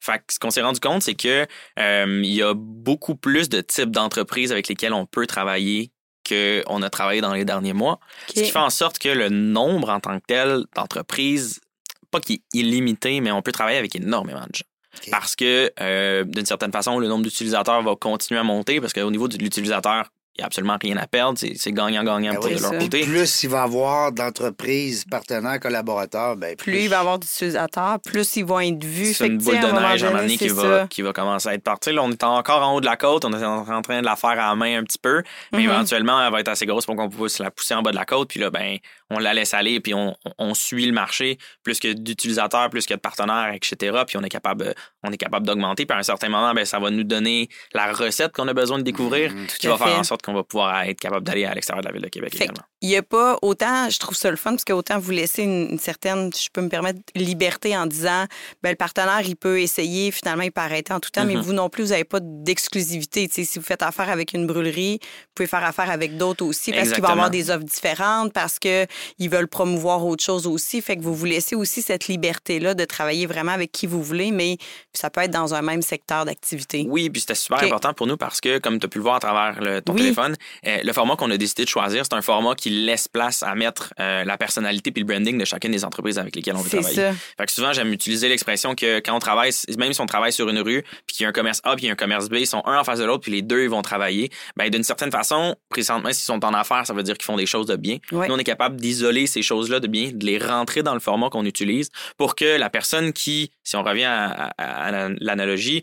Fait 0.00 0.22
ce 0.28 0.40
qu'on 0.40 0.50
s'est 0.50 0.62
rendu 0.62 0.80
compte, 0.80 1.02
c'est 1.02 1.14
que 1.14 1.46
euh, 1.78 2.20
il 2.24 2.34
y 2.34 2.42
a 2.42 2.54
beaucoup 2.56 3.14
plus 3.14 3.48
de 3.48 3.60
types 3.60 3.90
d'entreprises 3.90 4.50
avec 4.50 4.66
lesquelles 4.66 4.94
on 4.94 5.06
peut 5.06 5.26
travailler 5.26 5.92
qu'on 6.28 6.82
a 6.82 6.90
travaillé 6.90 7.20
dans 7.20 7.34
les 7.34 7.44
derniers 7.44 7.72
mois. 7.72 8.00
Ce 8.28 8.34
qui 8.34 8.50
fait 8.50 8.58
en 8.58 8.70
sorte 8.70 8.98
que 8.98 9.08
le 9.08 9.28
nombre 9.28 9.90
en 9.90 10.00
tant 10.00 10.18
que 10.18 10.24
tel 10.26 10.64
d'entreprises 10.74 11.60
pas 12.10 12.20
qu'il 12.20 12.36
est 12.36 12.58
illimité, 12.58 13.20
mais 13.20 13.30
on 13.32 13.42
peut 13.42 13.52
travailler 13.52 13.78
avec 13.78 13.94
énormément 13.96 14.40
de 14.40 14.54
gens. 14.54 14.64
Parce 15.10 15.36
que, 15.36 15.70
euh, 15.80 16.24
d'une 16.24 16.46
certaine 16.46 16.72
façon, 16.72 16.98
le 16.98 17.08
nombre 17.08 17.22
d'utilisateurs 17.22 17.82
va 17.82 17.94
continuer 17.96 18.40
à 18.40 18.42
monter 18.42 18.80
parce 18.80 18.92
qu'au 18.92 19.10
niveau 19.10 19.28
de 19.28 19.36
l'utilisateur, 19.38 20.06
il 20.06 20.19
n'y 20.40 20.44
a 20.44 20.46
absolument 20.46 20.76
rien 20.80 20.96
à 20.96 21.06
perdre. 21.06 21.38
C'est 21.38 21.72
gagnant-gagnant 21.72 22.34
ben 22.40 22.54
de 22.54 22.60
leur 22.60 22.78
côté. 22.78 23.04
Plus 23.04 23.42
il 23.42 23.50
va 23.50 23.58
y 23.58 23.62
avoir 23.62 24.12
d'entreprises, 24.12 25.04
partenaires, 25.04 25.60
collaborateurs, 25.60 26.36
ben 26.36 26.56
plus... 26.56 26.72
plus 26.72 26.82
il 26.82 26.88
va 26.88 26.96
y 26.96 27.00
avoir 27.00 27.18
d'utilisateurs, 27.18 27.98
plus 28.00 28.36
ils 28.36 28.44
vont 28.44 28.60
être 28.60 28.84
vus. 28.84 29.14
C'est 29.14 29.26
une 29.26 29.38
boule 29.38 29.60
de 29.60 29.66
neige 29.66 30.04
à 30.04 30.16
un 30.16 30.26
qui 30.26 30.48
va, 30.48 30.86
qui 30.88 31.02
va 31.02 31.12
commencer 31.12 31.48
à 31.48 31.54
être 31.54 31.62
partie. 31.62 31.92
Là, 31.92 32.02
on 32.02 32.10
est 32.10 32.24
encore 32.24 32.62
en 32.62 32.74
haut 32.74 32.80
de 32.80 32.86
la 32.86 32.96
côte, 32.96 33.24
on 33.24 33.32
est 33.32 33.44
en 33.44 33.82
train 33.82 34.00
de 34.00 34.04
la 34.04 34.16
faire 34.16 34.30
à 34.30 34.36
la 34.36 34.54
main 34.54 34.78
un 34.78 34.84
petit 34.84 34.98
peu, 34.98 35.22
mais 35.52 35.58
mm-hmm. 35.58 35.62
éventuellement, 35.64 36.24
elle 36.24 36.32
va 36.32 36.40
être 36.40 36.48
assez 36.48 36.66
grosse 36.66 36.86
pour 36.86 36.96
qu'on 36.96 37.08
puisse 37.08 37.38
la 37.38 37.50
pousser 37.50 37.74
en 37.74 37.82
bas 37.82 37.90
de 37.90 37.96
la 37.96 38.04
côte. 38.04 38.28
Puis 38.28 38.40
là, 38.40 38.50
ben, 38.50 38.78
on 39.10 39.18
la 39.18 39.34
laisse 39.34 39.54
aller, 39.54 39.80
puis 39.80 39.94
on, 39.94 40.16
on 40.38 40.54
suit 40.54 40.86
le 40.86 40.92
marché, 40.92 41.38
plus 41.62 41.80
que 41.80 41.92
d'utilisateurs, 41.92 42.70
plus 42.70 42.86
que 42.86 42.94
de 42.94 42.98
partenaires, 42.98 43.52
etc. 43.52 44.02
Puis 44.06 44.16
on 44.16 44.22
est 44.22 44.28
capable, 44.28 44.74
on 45.02 45.10
est 45.12 45.16
capable 45.16 45.46
d'augmenter. 45.46 45.86
Puis 45.86 45.96
à 45.96 46.00
un 46.00 46.02
certain 46.02 46.28
moment, 46.28 46.52
ben, 46.54 46.64
ça 46.64 46.78
va 46.78 46.90
nous 46.90 47.04
donner 47.04 47.48
la 47.74 47.92
recette 47.92 48.32
qu'on 48.32 48.48
a 48.48 48.54
besoin 48.54 48.78
de 48.78 48.82
découvrir, 48.82 49.32
mm-hmm. 49.32 49.58
qui 49.58 49.66
va 49.66 49.76
faire 49.76 49.98
en 49.98 50.04
sorte 50.04 50.22
qu'on 50.22 50.34
va 50.34 50.44
pouvoir 50.44 50.82
être 50.82 51.00
capable 51.00 51.24
d'aller 51.26 51.44
à 51.44 51.54
l'extérieur 51.54 51.82
de 51.82 51.88
la 51.88 51.92
ville 51.92 52.02
de 52.02 52.08
Québec 52.08 52.34
également. 52.34 52.64
Il 52.82 52.88
n'y 52.88 52.96
a 52.96 53.02
pas 53.02 53.38
autant, 53.42 53.90
je 53.90 53.98
trouve 53.98 54.16
ça 54.16 54.30
le 54.30 54.36
fun, 54.36 54.52
parce 54.52 54.64
qu'autant 54.64 54.98
vous 54.98 55.10
laissez 55.10 55.42
une, 55.42 55.78
certaine, 55.78 56.30
je 56.34 56.48
peux 56.52 56.62
me 56.62 56.68
permettre, 56.68 57.00
liberté 57.14 57.76
en 57.76 57.86
disant, 57.86 58.24
ben, 58.62 58.70
le 58.70 58.76
partenaire, 58.76 59.20
il 59.22 59.36
peut 59.36 59.60
essayer, 59.60 60.10
finalement, 60.10 60.42
il 60.42 60.52
peut 60.52 60.60
arrêter 60.60 60.92
en 60.92 61.00
tout 61.00 61.10
temps, 61.10 61.24
mais 61.24 61.34
mm-hmm. 61.34 61.40
vous 61.40 61.52
non 61.52 61.68
plus, 61.68 61.84
vous 61.84 61.90
n'avez 61.90 62.04
pas 62.04 62.20
d'exclusivité. 62.20 63.28
Si 63.30 63.58
vous 63.58 63.64
faites 63.64 63.82
affaire 63.82 64.08
avec 64.08 64.32
une 64.32 64.46
brûlerie, 64.46 64.98
vous 65.02 65.32
pouvez 65.34 65.46
faire 65.46 65.64
affaire 65.64 65.90
avec 65.90 66.16
d'autres 66.16 66.44
aussi, 66.44 66.72
parce 66.72 66.92
qu'il 66.92 67.02
va 67.02 67.08
y 67.10 67.12
avoir 67.12 67.30
des 67.30 67.50
offres 67.50 67.64
différentes, 67.64 68.32
parce 68.32 68.58
qu'ils 68.58 69.30
veulent 69.30 69.48
promouvoir 69.48 70.04
autre 70.06 70.24
chose 70.24 70.46
aussi. 70.46 70.80
Fait 70.80 70.96
que 70.96 71.02
vous 71.02 71.14
vous 71.14 71.26
laissez 71.26 71.54
aussi 71.54 71.82
cette 71.82 72.08
liberté-là 72.08 72.74
de 72.74 72.84
travailler 72.84 73.26
vraiment 73.26 73.52
avec 73.52 73.72
qui 73.72 73.86
vous 73.86 74.02
voulez, 74.02 74.30
mais 74.30 74.56
ça 74.92 75.10
peut 75.10 75.20
être 75.20 75.30
dans 75.30 75.54
un 75.54 75.62
même 75.62 75.82
secteur 75.82 76.24
d'activité. 76.24 76.86
Oui, 76.88 77.10
puis 77.10 77.20
c'était 77.20 77.34
super 77.34 77.62
important 77.62 77.92
pour 77.92 78.06
nous 78.06 78.16
parce 78.16 78.40
que, 78.40 78.58
comme 78.58 78.78
tu 78.78 78.86
as 78.86 78.88
pu 78.88 78.98
le 78.98 79.02
voir 79.02 79.16
à 79.16 79.20
travers 79.20 79.60
le, 79.60 79.82
ton 79.82 79.94
téléphone, 79.94 80.36
euh, 80.66 80.78
le 80.82 80.92
format 80.92 81.16
qu'on 81.16 81.30
a 81.30 81.36
décidé 81.36 81.64
de 81.64 81.68
choisir, 81.68 82.04
c'est 82.04 82.14
un 82.14 82.22
format 82.22 82.54
qui 82.54 82.69
laisse 82.70 83.08
place 83.08 83.42
à 83.42 83.54
mettre 83.54 83.92
euh, 84.00 84.24
la 84.24 84.36
personnalité 84.36 84.90
puis 84.90 85.02
le 85.02 85.06
branding 85.06 85.38
de 85.38 85.44
chacune 85.44 85.72
des 85.72 85.84
entreprises 85.84 86.18
avec 86.18 86.34
lesquelles 86.36 86.56
on 86.56 86.62
veut 86.62 86.70
travailler. 86.70 86.94
Ça. 86.94 87.12
Fait 87.38 87.46
que 87.46 87.52
souvent, 87.52 87.72
j'aime 87.72 87.92
utiliser 87.92 88.28
l'expression 88.28 88.74
que 88.74 89.00
quand 89.00 89.14
on 89.14 89.18
travaille, 89.18 89.52
même 89.78 89.92
si 89.92 90.00
on 90.00 90.06
travaille 90.06 90.32
sur 90.32 90.48
une 90.48 90.60
rue, 90.60 90.82
puis 91.06 91.16
qu'il 91.16 91.24
y 91.24 91.26
a 91.26 91.28
un 91.28 91.32
commerce 91.32 91.60
A 91.64 91.74
puis 91.76 91.84
il 91.84 91.86
y 91.86 91.90
a 91.90 91.92
un 91.92 91.96
commerce 91.96 92.28
B, 92.28 92.36
ils 92.36 92.46
sont 92.46 92.62
un 92.66 92.78
en 92.78 92.84
face 92.84 92.98
de 92.98 93.04
l'autre, 93.04 93.22
puis 93.22 93.32
les 93.32 93.42
deux 93.42 93.62
ils 93.62 93.70
vont 93.70 93.82
travailler, 93.82 94.30
ben 94.56 94.68
d'une 94.70 94.84
certaine 94.84 95.10
façon, 95.10 95.56
présentement, 95.68 96.12
s'ils 96.12 96.24
sont 96.24 96.44
en 96.44 96.54
affaires, 96.54 96.86
ça 96.86 96.92
veut 96.92 97.02
dire 97.02 97.16
qu'ils 97.16 97.26
font 97.26 97.36
des 97.36 97.46
choses 97.46 97.66
de 97.66 97.76
bien. 97.76 97.98
Nous, 98.12 98.20
on 98.28 98.38
est 98.38 98.44
capable 98.44 98.76
d'isoler 98.76 99.26
ces 99.26 99.42
choses-là 99.42 99.80
de 99.80 99.86
bien, 99.86 100.10
de 100.12 100.24
les 100.24 100.38
rentrer 100.38 100.82
dans 100.82 100.94
le 100.94 101.00
format 101.00 101.30
qu'on 101.30 101.44
utilise 101.44 101.90
pour 102.16 102.34
que 102.34 102.58
la 102.58 102.70
personne 102.70 103.12
qui, 103.12 103.50
si 103.64 103.76
on 103.76 103.82
revient 103.82 104.04
à 104.04 105.08
l'analogie, 105.20 105.82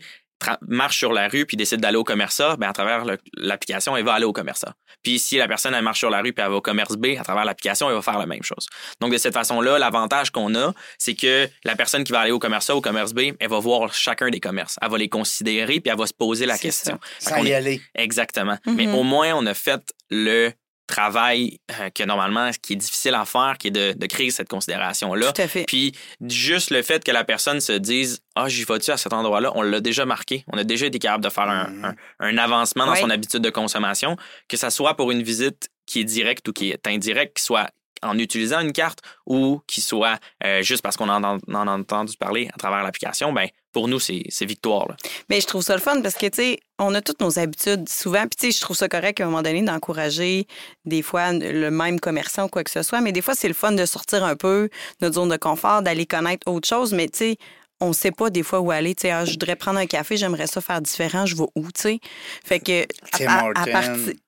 marche 0.66 0.98
sur 0.98 1.12
la 1.12 1.28
rue 1.28 1.46
puis 1.46 1.56
décide 1.56 1.80
d'aller 1.80 1.96
au 1.96 2.04
commerce 2.04 2.38
A, 2.40 2.56
ben 2.56 2.68
à 2.68 2.72
travers 2.72 3.04
l'application, 3.36 3.96
elle 3.96 4.04
va 4.04 4.14
aller 4.14 4.24
au 4.24 4.32
commerce 4.32 4.64
A. 4.64 4.74
Puis 5.02 5.18
si 5.18 5.36
la 5.36 5.48
personne 5.48 5.74
elle 5.74 5.82
marche 5.84 5.98
sur 5.98 6.10
la 6.10 6.18
rue 6.20 6.32
puis 6.32 6.42
elle 6.44 6.50
va 6.50 6.56
au 6.56 6.60
commerce 6.60 6.96
B, 6.96 7.16
à 7.18 7.22
travers 7.24 7.44
l'application, 7.44 7.88
elle 7.88 7.94
va 7.96 8.02
faire 8.02 8.18
la 8.18 8.26
même 8.26 8.42
chose. 8.42 8.66
Donc 9.00 9.12
de 9.12 9.18
cette 9.18 9.34
façon-là, 9.34 9.78
l'avantage 9.78 10.30
qu'on 10.30 10.54
a, 10.54 10.72
c'est 10.98 11.14
que 11.14 11.48
la 11.64 11.76
personne 11.76 12.04
qui 12.04 12.12
va 12.12 12.20
aller 12.20 12.32
au 12.32 12.38
commerce 12.38 12.70
A 12.70 12.74
ou 12.74 12.78
au 12.78 12.80
commerce 12.80 13.12
B, 13.12 13.32
elle 13.38 13.48
va 13.50 13.58
voir 13.58 13.92
chacun 13.92 14.30
des 14.30 14.40
commerces, 14.40 14.76
elle 14.80 14.90
va 14.90 14.98
les 14.98 15.08
considérer 15.08 15.80
puis 15.80 15.90
elle 15.90 15.98
va 15.98 16.06
se 16.06 16.14
poser 16.14 16.46
la 16.46 16.58
question. 16.58 16.98
Qu'on 17.26 17.44
y 17.44 17.48
est- 17.48 17.54
aller. 17.54 17.80
Exactement. 17.94 18.56
Mais 18.66 18.86
au 18.88 19.02
moins, 19.02 19.34
on 19.34 19.44
a 19.46 19.54
fait 19.54 19.80
le 20.10 20.52
travail 20.88 21.58
euh, 21.78 21.90
que 21.90 22.02
normalement, 22.02 22.52
ce 22.52 22.58
qui 22.58 22.72
est 22.72 22.76
difficile 22.76 23.14
à 23.14 23.24
faire, 23.24 23.56
qui 23.58 23.68
est 23.68 23.70
de, 23.70 23.92
de 23.96 24.06
créer 24.06 24.30
cette 24.30 24.48
considération-là. 24.48 25.32
Tout 25.32 25.42
à 25.42 25.46
fait. 25.46 25.64
Puis 25.66 25.92
juste 26.26 26.70
le 26.70 26.82
fait 26.82 27.04
que 27.04 27.12
la 27.12 27.22
personne 27.22 27.60
se 27.60 27.72
dise 27.72 28.20
Ah, 28.34 28.48
j'y 28.48 28.64
vais-tu 28.64 28.90
à 28.90 28.96
cet 28.96 29.12
endroit-là, 29.12 29.52
on 29.54 29.62
l'a 29.62 29.80
déjà 29.80 30.04
marqué. 30.04 30.44
On 30.52 30.58
a 30.58 30.64
déjà 30.64 30.86
été 30.86 30.98
capable 30.98 31.22
de 31.24 31.30
faire 31.30 31.48
un, 31.48 31.68
Mhm. 31.68 31.84
un- 31.84 31.94
un 32.20 32.38
avancement 32.38 32.86
dans 32.86 32.94
son 32.96 33.10
habitude 33.10 33.40
de 33.40 33.50
consommation, 33.50 34.16
que 34.48 34.56
ça 34.56 34.70
soit 34.70 34.94
pour 34.96 35.10
une 35.12 35.22
visite 35.22 35.68
qui 35.86 36.00
est 36.00 36.04
directe 36.04 36.46
ou 36.48 36.52
qui 36.52 36.70
est 36.70 36.86
indirecte, 36.86 37.36
qui 37.38 37.42
soit 37.44 37.68
en 38.02 38.18
utilisant 38.18 38.60
une 38.60 38.72
carte 38.72 39.00
ou 39.26 39.60
qui 39.66 39.80
soit 39.80 40.18
euh, 40.44 40.62
juste 40.62 40.82
parce 40.82 40.96
qu'on 40.96 41.08
en, 41.08 41.22
a 41.22 41.70
entendu 41.70 42.16
parler 42.16 42.48
à 42.52 42.58
travers 42.58 42.82
l'application, 42.82 43.32
ben 43.32 43.48
pour 43.72 43.86
nous, 43.86 44.00
c'est 44.00 44.46
victoire. 44.46 44.88
Mais 45.28 45.40
je 45.40 45.46
trouve 45.46 45.62
ça 45.62 45.74
le 45.74 45.80
fun 45.80 46.00
parce 46.00 46.14
que, 46.14 46.26
tu 46.26 46.36
sais, 46.36 46.60
on 46.78 46.94
a 46.94 47.02
toutes 47.02 47.20
nos 47.20 47.38
habitudes 47.38 47.88
souvent. 47.88 48.22
Puis, 48.22 48.30
tu 48.38 48.46
sais, 48.46 48.56
je 48.56 48.60
trouve 48.60 48.76
ça 48.76 48.88
correct 48.88 49.20
à 49.20 49.24
un 49.24 49.26
moment 49.26 49.42
donné 49.42 49.62
d'encourager 49.62 50.46
des 50.84 51.02
fois 51.02 51.32
le 51.32 51.70
même 51.70 52.00
commerçant 52.00 52.44
ou 52.44 52.48
quoi 52.48 52.64
que 52.64 52.70
ce 52.70 52.82
soit. 52.82 53.00
Mais 53.00 53.12
des 53.12 53.20
fois, 53.20 53.34
c'est 53.34 53.46
le 53.46 53.54
fun 53.54 53.72
de 53.72 53.84
sortir 53.84 54.24
un 54.24 54.36
peu 54.36 54.68
de 55.00 55.06
notre 55.06 55.16
zone 55.16 55.28
de 55.28 55.36
confort, 55.36 55.82
d'aller 55.82 56.06
connaître 56.06 56.50
autre 56.50 56.66
chose. 56.66 56.92
Mais, 56.92 57.08
tu 57.08 57.18
sais, 57.18 57.36
on 57.80 57.92
sait 57.92 58.10
pas 58.10 58.30
des 58.30 58.42
fois 58.42 58.60
où 58.60 58.70
aller. 58.70 58.94
Tu 58.94 59.02
sais, 59.02 59.10
ah, 59.10 59.24
je 59.24 59.30
voudrais 59.32 59.54
prendre 59.56 59.78
un 59.78 59.86
café, 59.86 60.16
j'aimerais 60.16 60.46
ça 60.46 60.60
faire 60.60 60.80
différent, 60.82 61.26
je 61.26 61.36
vais 61.36 61.44
où, 61.54 61.62
tu 61.72 61.80
sais? 61.80 62.00
Fait 62.44 62.58
que, 62.60 62.84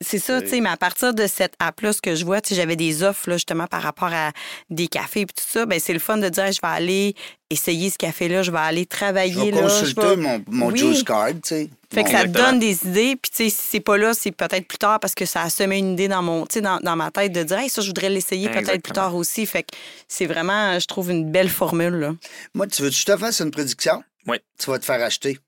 c'est 0.00 0.18
ça, 0.18 0.40
tu 0.40 0.48
sais, 0.48 0.60
mais 0.60 0.68
à 0.68 0.76
partir 0.76 1.14
de 1.14 1.26
cette 1.26 1.54
app-là, 1.58 1.92
ce 1.92 2.00
que 2.00 2.14
je 2.14 2.24
vois, 2.24 2.40
tu 2.40 2.50
sais, 2.50 2.54
j'avais 2.54 2.76
des 2.76 3.02
offres, 3.02 3.28
là, 3.28 3.36
justement, 3.36 3.66
par 3.66 3.82
rapport 3.82 4.10
à 4.12 4.32
des 4.70 4.88
cafés 4.88 5.22
et 5.22 5.26
tout 5.26 5.34
ça. 5.46 5.66
Ben, 5.66 5.78
c'est 5.80 5.92
le 5.92 5.98
fun 5.98 6.16
de 6.18 6.28
dire, 6.28 6.46
je 6.52 6.60
vais 6.60 6.68
aller 6.72 7.14
essayer 7.50 7.90
ce 7.90 7.98
café-là, 7.98 8.42
je 8.42 8.50
vais 8.50 8.58
aller 8.58 8.82
Je 8.90 8.96
travailler, 8.96 9.50
vais 9.50 9.60
là. 9.60 9.68
je 9.68 9.94
vais- 9.94 10.16
mon, 10.16 10.42
mon 10.48 10.66
Oui. 10.68 10.78
juice 10.78 11.02
card, 11.02 11.28
tu 11.34 11.40
sais. 11.44 11.70
Fait 11.92 12.04
que 12.04 12.10
ça 12.10 12.22
te 12.22 12.28
donne 12.28 12.58
des 12.60 12.86
idées. 12.86 13.16
Puis, 13.16 13.30
tu 13.30 13.36
sais, 13.36 13.50
si 13.50 13.62
c'est 13.70 13.80
pas 13.80 13.96
là, 13.96 14.14
c'est 14.14 14.30
peut-être 14.30 14.66
plus 14.66 14.78
tard 14.78 15.00
parce 15.00 15.14
que 15.14 15.26
ça 15.26 15.42
a 15.42 15.50
semé 15.50 15.78
une 15.78 15.92
idée 15.92 16.06
dans, 16.08 16.22
mon, 16.22 16.46
tu 16.46 16.54
sais, 16.54 16.60
dans, 16.60 16.78
dans 16.78 16.94
ma 16.94 17.10
tête 17.10 17.32
de 17.32 17.42
dire, 17.42 17.58
hey, 17.58 17.68
ça, 17.68 17.82
je 17.82 17.88
voudrais 17.88 18.08
l'essayer 18.10 18.48
peut-être 18.48 18.82
plus 18.82 18.92
tard 18.92 19.14
aussi. 19.16 19.44
Fait 19.46 19.64
que 19.64 19.76
c'est 20.06 20.26
vraiment, 20.26 20.78
je 20.78 20.86
trouve, 20.86 21.10
une 21.10 21.30
belle 21.30 21.48
formule. 21.48 21.94
Là. 21.94 22.14
Moi, 22.54 22.68
tu 22.68 22.82
veux 22.82 22.90
que 22.90 22.94
je 22.94 23.04
te 23.04 23.16
fasse 23.16 23.40
une 23.40 23.50
prédiction? 23.50 24.02
Oui. 24.26 24.38
Tu 24.58 24.70
vas 24.70 24.78
te 24.78 24.84
faire 24.84 25.02
acheter. 25.02 25.38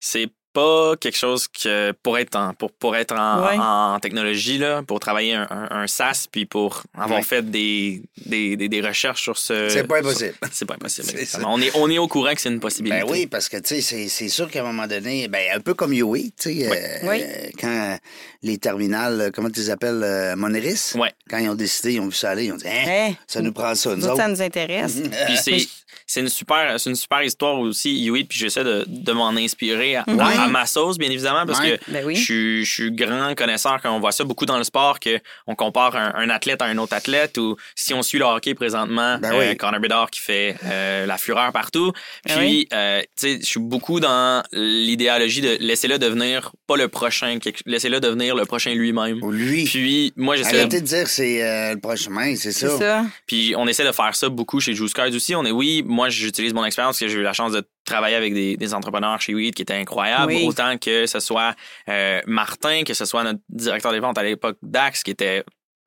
c'est 0.00 0.28
pas 0.52 0.94
quelque 1.00 1.16
chose 1.16 1.46
que 1.48 1.92
pour 2.02 2.18
être 2.18 2.34
en, 2.36 2.54
pour, 2.54 2.72
pour 2.72 2.96
être 2.96 3.14
en, 3.14 3.46
Ouais. 3.46 3.56
en 3.58 3.98
technologie, 4.00 4.58
là, 4.58 4.82
pour 4.82 4.98
travailler 5.00 5.34
un, 5.34 5.46
un, 5.50 5.68
un 5.82 5.86
SaaS, 5.86 6.26
puis 6.30 6.46
pour 6.46 6.82
avoir 6.96 7.18
Ouais. 7.18 7.24
fait 7.24 7.48
des, 7.50 8.02
des, 8.26 8.56
des, 8.56 8.68
des 8.68 8.80
recherches 8.80 9.22
sur 9.22 9.38
ce. 9.38 9.68
C'est 9.68 9.84
pas 9.86 9.98
impossible. 9.98 10.34
C'est 10.52 10.64
pas 10.66 10.74
impossible. 10.74 11.08
On 11.46 11.60
est, 11.60 11.70
on 11.76 11.88
est 11.90 11.98
au 11.98 12.08
courant 12.08 12.34
que 12.34 12.40
c'est 12.40 12.48
une 12.48 12.60
possibilité. 12.60 13.02
Ben 13.04 13.10
oui, 13.10 13.26
parce 13.26 13.48
que 13.48 13.56
tu 13.58 13.76
sais, 13.76 13.80
c'est- 13.80 14.08
c'est 14.08 14.28
sûr 14.28 14.50
qu'à 14.50 14.60
un 14.60 14.64
moment 14.64 14.86
donné, 14.86 15.28
ben, 15.28 15.42
un 15.54 15.60
peu 15.60 15.74
comme 15.74 15.92
Yui, 15.92 16.32
tu 16.38 16.54
sais, 16.60 16.68
euh, 17.04 17.08
Oui. 17.08 17.22
quand 17.60 17.98
les 18.42 18.58
terminales, 18.58 19.20
euh, 19.20 19.30
comment 19.32 19.50
tu 19.50 19.60
les 19.60 19.70
appelles, 19.70 20.02
euh, 20.02 20.36
Moneris, 20.36 20.92
Ouais. 20.94 21.12
quand 21.28 21.38
ils 21.38 21.48
ont 21.48 21.54
décidé, 21.54 21.94
ils 21.94 22.00
ont 22.00 22.06
vu 22.08 22.14
ça 22.14 22.30
aller, 22.30 22.46
ils 22.46 22.52
ont 22.52 22.56
dit, 22.56 22.66
hein, 22.68 22.84
Hein? 23.10 23.14
ça 23.26 23.40
nous 23.40 23.52
prend 23.52 23.74
ça, 23.74 23.90
nous 23.90 23.96
Nous 23.96 24.04
autres, 24.04 24.12
autres. 24.14 24.22
ça 24.22 24.28
nous 24.28 24.42
intéresse. 24.42 24.96
Puis 25.26 25.68
c'est, 26.08 26.20
une 26.20 26.28
super, 26.28 26.80
c'est 26.80 26.90
une 26.90 26.96
super 26.96 27.22
histoire 27.22 27.58
aussi, 27.60 27.96
Yui, 28.00 28.24
puis 28.24 28.36
j'essaie 28.38 28.64
de, 28.64 28.84
de 28.88 29.12
m'en 29.12 29.28
inspirer 29.28 29.94
à, 29.96 30.04
Ouais. 30.08 30.20
à- 30.20 30.42
à 30.44 30.48
ma 30.48 30.66
sauce, 30.66 30.98
bien 30.98 31.10
évidemment, 31.10 31.46
parce 31.46 31.60
Ouais. 31.60 31.78
que 31.86 31.92
Ben 31.92 32.04
oui. 32.04 32.16
je, 32.16 32.22
suis- 32.24 32.64
je 32.64 32.72
suis 32.72 32.90
grand 32.90 33.34
connaisseur 33.36 33.78
quand 33.82 33.94
on 33.94 34.00
voit 34.00 34.10
ça 34.12 34.24
beaucoup 34.24 34.46
dans 34.46 34.58
le 34.58 34.64
sport, 34.64 34.98
que 34.98 35.20
on 35.46 35.54
compare 35.54 35.94
un, 35.94 36.14
un 36.16 36.30
athlète 36.30 36.62
à 36.62 36.64
un 36.64 36.78
autre 36.78 36.94
athlète, 36.94 37.38
ou 37.38 37.56
si 37.76 37.94
on 37.94 38.02
suit 38.02 38.18
le 38.18 38.24
hockey 38.24 38.54
présentement, 38.54 39.18
Ben 39.18 39.32
euh, 39.32 39.50
oui. 39.50 39.56
Connor 39.56 39.80
Bedard 39.80 40.10
qui 40.10 40.20
fait 40.20 40.56
euh, 40.64 41.06
la 41.06 41.18
fureur 41.18 41.52
partout. 41.52 41.92
Ah 42.28 42.38
Puis, 42.38 42.66
euh, 42.72 43.00
tu 43.02 43.06
sais, 43.34 43.38
je 43.40 43.46
suis 43.46 43.60
beaucoup 43.60 44.00
dans 44.00 44.42
l'idéologie 44.52 45.40
de 45.42 45.56
laisser-le 45.60 45.98
devenir 45.98 46.52
pas 46.66 46.76
le 46.76 46.88
prochain, 46.88 47.38
laissez-le 47.66 48.00
devenir 48.00 48.34
le 48.34 48.44
prochain 48.46 48.72
lui-même. 48.74 49.22
Ou 49.22 49.30
lui. 49.30 49.64
Puis, 49.64 50.12
moi, 50.16 50.36
j'essaie 50.36 50.52
de 50.52 50.58
Arrêtez 50.58 50.80
de 50.80 50.86
dire 50.86 51.08
c'est 51.08 51.42
euh, 51.42 51.74
le 51.74 51.80
prochain 51.80 52.10
c'est 52.36 52.52
C'est 52.52 52.68
ça. 52.68 52.78
ça. 52.78 53.04
puis 53.26 53.54
on 53.56 53.66
essaie 53.66 53.84
de 53.84 53.92
faire 53.92 54.14
ça 54.14 54.28
beaucoup 54.28 54.60
chez 54.60 54.74
Juice 54.74 54.92
Cards 54.94 55.12
aussi. 55.14 55.34
On 55.34 55.44
est 55.44 55.50
oui, 55.50 55.82
moi 55.98 56.08
j'utilise 56.10 56.54
mon 56.54 56.64
expérience 56.64 56.94
parce 56.94 57.00
que 57.00 57.08
j'ai 57.08 57.18
eu 57.18 57.22
la 57.22 57.32
chance 57.32 57.50
de 57.50 57.68
travailler 57.84 58.14
avec 58.14 58.32
des, 58.32 58.56
des 58.56 58.72
entrepreneurs 58.72 59.20
chez 59.20 59.34
Weed 59.34 59.54
qui 59.54 59.62
étaient 59.62 59.74
incroyables. 59.74 60.32
Oui. 60.32 60.46
Autant 60.46 60.78
que 60.78 61.06
ce 61.06 61.18
soit 61.18 61.56
euh, 61.88 62.20
Martin, 62.26 62.84
que 62.84 62.94
ce 62.94 63.04
soit 63.04 63.24
notre 63.24 63.40
directeur 63.48 63.90
des 63.90 63.98
ventes 63.98 64.16
à 64.16 64.22
l'époque 64.22 64.58
Dax, 64.62 65.02
qui 65.02 65.10
était 65.10 65.42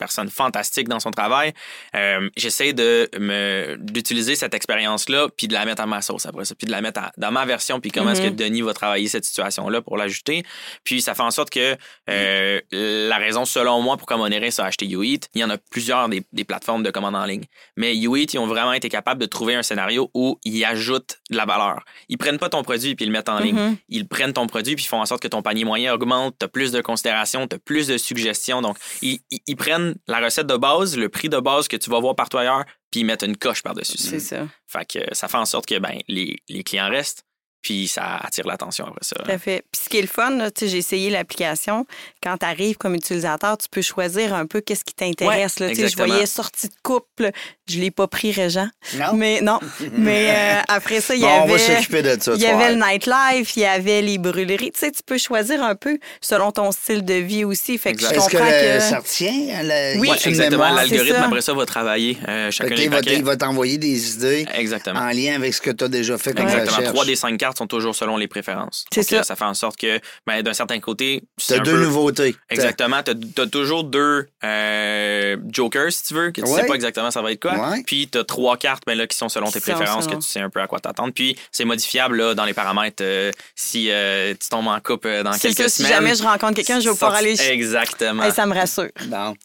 personne 0.06 0.30
fantastique 0.30 0.88
dans 0.90 1.00
son 1.00 1.12
travail. 1.12 1.54
Euh, 1.96 2.28
J'essaie 2.36 2.74
de 2.74 3.08
me 3.20 3.78
d'utiliser 3.80 4.36
cette 4.36 4.54
expérience-là 4.56 5.28
puis 5.38 5.48
de 5.48 5.54
la 5.54 5.64
mettre 5.66 5.82
à 5.82 5.86
ma 5.86 6.02
sauce 6.02 6.26
après 6.26 6.46
ça, 6.46 6.56
puis 6.56 6.66
de 6.66 6.72
la 6.72 6.82
mettre 6.82 7.00
à- 7.02 7.12
dans 7.18 7.32
ma 7.32 7.46
version, 7.46 7.80
puis 7.80 7.92
comment 7.92 8.12
est-ce 8.12 8.22
que 8.22 8.28
Mhm. 8.30 8.36
Denis 8.36 8.62
va 8.64 8.74
travailler 8.74 9.08
cette 9.08 9.26
situation-là 9.26 9.82
pour 9.82 9.96
l'ajouter. 9.98 10.44
Puis 10.84 11.02
ça 11.02 11.14
fait 11.14 11.22
en 11.22 11.32
sorte 11.32 11.52
que 11.52 11.78
euh, 12.10 12.60
la 12.72 13.18
raison, 13.18 13.46
selon 13.46 13.82
moi, 13.82 13.96
pourquoi 13.98 14.18
Moneris 14.18 14.56
a 14.58 14.66
acheté 14.66 14.86
YouEat, 14.88 15.30
il 15.36 15.42
y 15.42 15.44
en 15.44 15.50
a 15.52 15.58
plusieurs 15.58 16.10
des, 16.10 16.24
des 16.34 16.44
plateformes 16.44 16.84
de 16.84 16.90
commande 16.92 17.16
en 17.16 17.26
ligne. 17.26 17.44
Mais 17.78 17.96
YouEat, 17.96 18.34
ils 18.34 18.40
ont 18.40 18.48
vraiment 18.48 18.74
été 18.74 18.90
capables 18.90 19.22
de 19.22 19.28
trouver 19.28 19.54
un 19.56 19.64
scénario 19.64 20.10
où 20.14 20.40
ils 20.44 20.66
ajoutent 20.66 21.20
de 21.30 21.38
la 21.38 21.46
valeur. 21.46 21.84
Ils 22.10 22.18
prennent 22.18 22.40
pas 22.40 22.50
ton 22.50 22.64
produit 22.64 22.96
puis 22.96 23.06
ils 23.06 23.10
le 23.10 23.14
mettent 23.14 23.30
en 23.30 23.40
ligne. 23.40 23.56
Mhm. 23.56 23.78
Ils 23.90 24.08
prennent 24.08 24.34
ton 24.34 24.48
produit 24.48 24.76
puis 24.76 24.86
font 24.86 25.00
en 25.02 25.06
sorte 25.06 25.22
que 25.22 25.28
ton 25.28 25.42
panier 25.44 25.64
moyen 25.66 25.94
augmente, 25.94 26.36
tu 26.40 26.46
as 26.46 26.50
plus 26.50 26.72
de 26.72 26.82
considération, 26.82 27.48
tu 27.48 27.56
as 27.56 27.60
plus 27.60 27.88
de 27.88 27.98
suggestions. 27.98 28.62
Donc, 28.62 28.78
ils, 29.02 29.20
ils- 29.32 29.40
ils 29.48 29.56
prennent 29.56 29.91
la 30.08 30.20
recette 30.20 30.48
de 30.48 30.58
base, 30.58 30.98
le 30.98 31.10
prix 31.10 31.30
de 31.30 31.40
base 31.40 31.68
que 31.68 31.78
tu 31.78 31.90
vas 31.90 32.00
voir 32.00 32.16
partout 32.16 32.38
ailleurs, 32.38 32.66
puis 32.92 33.02
ils 33.02 33.06
mettent 33.06 33.24
une 33.24 33.38
coche 33.38 33.64
par-dessus 33.64 33.98
ça. 33.98 34.10
C'est 34.10 34.20
ça. 34.20 34.48
Fait 34.68 34.86
que 34.86 35.00
ça 35.14 35.28
fait 35.28 35.38
en 35.38 35.46
sorte 35.46 35.66
que 35.66 35.80
ben, 35.80 36.00
les, 36.08 36.38
les 36.50 36.64
clients 36.64 36.90
restent, 36.90 37.24
puis 37.62 37.88
ça 37.88 38.18
attire 38.24 38.48
l'attention 38.48 38.86
après 38.86 39.04
ça. 39.04 39.16
Tout 39.24 39.32
à 39.32 39.38
fait. 39.38 39.64
Puis 39.72 39.82
ce 39.84 39.90
qui 39.90 39.98
est 39.98 40.02
le 40.02 40.08
fun, 40.08 40.38
j'ai 40.60 40.78
essayé 40.78 41.10
l'application. 41.10 41.86
Quand 42.24 42.38
tu 42.38 42.46
arrives 42.46 42.78
comme 42.78 42.96
utilisateur, 42.96 43.58
tu 43.58 43.68
peux 43.70 43.82
choisir 43.82 44.34
un 44.34 44.46
peu 44.46 44.62
qu'est-ce 44.62 44.84
qui 44.84 44.94
t'intéresse. 44.94 45.56
Ouais, 45.60 45.74
je 45.76 45.96
voyais 45.96 46.26
sortie 46.26 46.68
de 46.68 46.74
couple. 46.84 47.32
Je 47.70 47.80
l'ai 47.80 47.92
pas 47.92 48.08
pris, 48.08 48.32
Régent. 48.32 48.68
Non? 48.96 49.14
Mais 49.14 49.42
non. 49.42 49.60
Mais 49.94 50.30
euh, 50.30 50.62
après 50.68 51.02
ça, 51.02 51.14
il 51.16 51.20
y 51.20 51.24
Bon, 51.24 51.28
on 51.44 51.46
va 51.48 51.54
avait... 51.54 51.76
s'occuper 51.78 52.02
de 52.02 52.18
ça. 52.22 52.34
Il 52.36 52.42
y 52.42 52.46
avait 52.48 52.74
le 52.74 52.80
nightlife, 52.84 53.56
il 53.56 53.62
y 53.62 53.66
avait 53.66 54.02
les 54.02 54.18
brûleries. 54.18 54.72
Tu 54.72 54.80
sais, 54.80 54.92
tu 54.92 55.02
peux 55.06 55.18
choisir 55.18 55.64
un 55.64 55.76
peu 55.76 55.98
selon 56.20 56.52
ton 56.52 56.72
style 56.72 57.06
de 57.06 57.14
vie 57.14 57.44
aussi. 57.46 57.78
Fait 57.78 57.94
que 57.94 58.02
je 58.02 58.08
que, 58.08 58.14
que... 58.16 58.80
ça 58.80 59.00
retient? 59.00 59.62
Le, 59.64 60.00
Oui. 60.00 60.10
Ouais, 60.10 60.18
exactement. 60.26 60.70
L'algorithme, 60.74 61.16
après 61.24 61.42
ça, 61.42 61.54
va 61.54 61.66
travailler 61.66 62.18
euh, 62.28 62.50
chacun 62.52 62.76
il 62.76 62.90
va- 62.90 62.98
paquets. 62.98 63.16
il 63.18 63.24
va 63.24 63.38
t'envoyer 63.38 63.78
des 63.78 64.16
idées 64.16 64.46
Exactement. 64.54 65.00
en 65.00 65.10
lien 65.10 65.36
avec 65.36 65.54
ce 65.54 65.62
que 65.62 65.72
tu 65.72 65.84
as 65.84 65.88
déjà 65.88 66.18
fait 66.18 66.34
comme 66.34 66.46
Exactement. 66.46 66.78
recherche. 66.78 66.94
Trois 66.94 67.06
des 67.06 67.16
cinq 67.16 67.38
cartes 67.38 67.51
sont 67.58 67.68
toujours 67.68 67.96
selon 67.96 68.18
les 68.18 68.28
préférences. 68.28 68.86
C'est 68.94 69.04
ça. 69.04 69.24
Ça 69.24 69.36
fait 69.36 69.46
en 69.46 69.54
sorte 69.54 69.78
que, 69.78 70.00
ben, 70.28 70.42
d'un 70.42 70.54
certain 70.54 70.80
côté, 70.80 71.24
Tu 71.38 71.54
as 71.54 71.60
deux 71.60 71.72
peu- 71.72 71.84
nouveautés. 71.86 72.36
Exactement. 72.50 73.02
Tu 73.04 73.12
as, 73.42 73.48
toujours 73.48 73.84
deux 73.84 74.28
euh, 74.44 75.38
jokers, 75.52 75.92
si 75.92 76.04
tu 76.04 76.14
veux, 76.14 76.32
que 76.32 76.42
tu 76.42 76.48
Ouais. 76.50 76.62
sais 76.62 76.66
pas 76.68 76.76
exactement 76.76 77.12
ça 77.12 77.22
va 77.22 77.32
être 77.32 77.42
quoi. 77.42 77.54
Ouais. 77.70 77.84
Puis 77.86 78.10
tu 78.12 78.18
as 78.18 78.24
trois 78.24 78.58
cartes 78.58 78.84
ben, 78.86 78.98
là, 78.98 79.08
qui 79.08 79.16
sont 79.18 79.30
selon 79.30 79.50
tes 79.52 79.60
préférences, 79.60 80.06
selon. 80.06 80.18
que 80.18 80.24
tu 80.24 80.30
sais 80.30 80.40
un 80.40 80.50
peu 80.50 80.62
à 80.62 80.68
quoi 80.68 80.80
t'attendre. 80.80 81.14
Puis 81.14 81.38
c'est 81.52 81.66
modifiable 81.66 82.18
là, 82.18 82.34
dans 82.36 82.46
les 82.46 82.54
paramètres 82.54 83.04
euh, 83.04 83.32
si 83.56 83.90
euh, 83.92 84.34
tu 84.34 84.50
tombes 84.50 84.68
en 84.68 84.80
couple 84.80 85.08
euh, 85.08 85.24
dans 85.24 85.38
quelques 85.38 85.58
ça, 85.58 85.70
si 85.70 85.86
jamais 85.86 86.16
je 86.16 86.24
rencontre 86.24 86.54
quelqu'un, 86.56 86.80
je 86.80 86.86
vais 86.90 86.94
pouvoir 86.96 87.16
aller... 87.16 87.40
Exactement. 87.42 88.24
Hey, 88.24 88.32
ça 88.32 88.46
me 88.46 88.54
rassure. 88.54 88.90
Bon. 89.08 89.36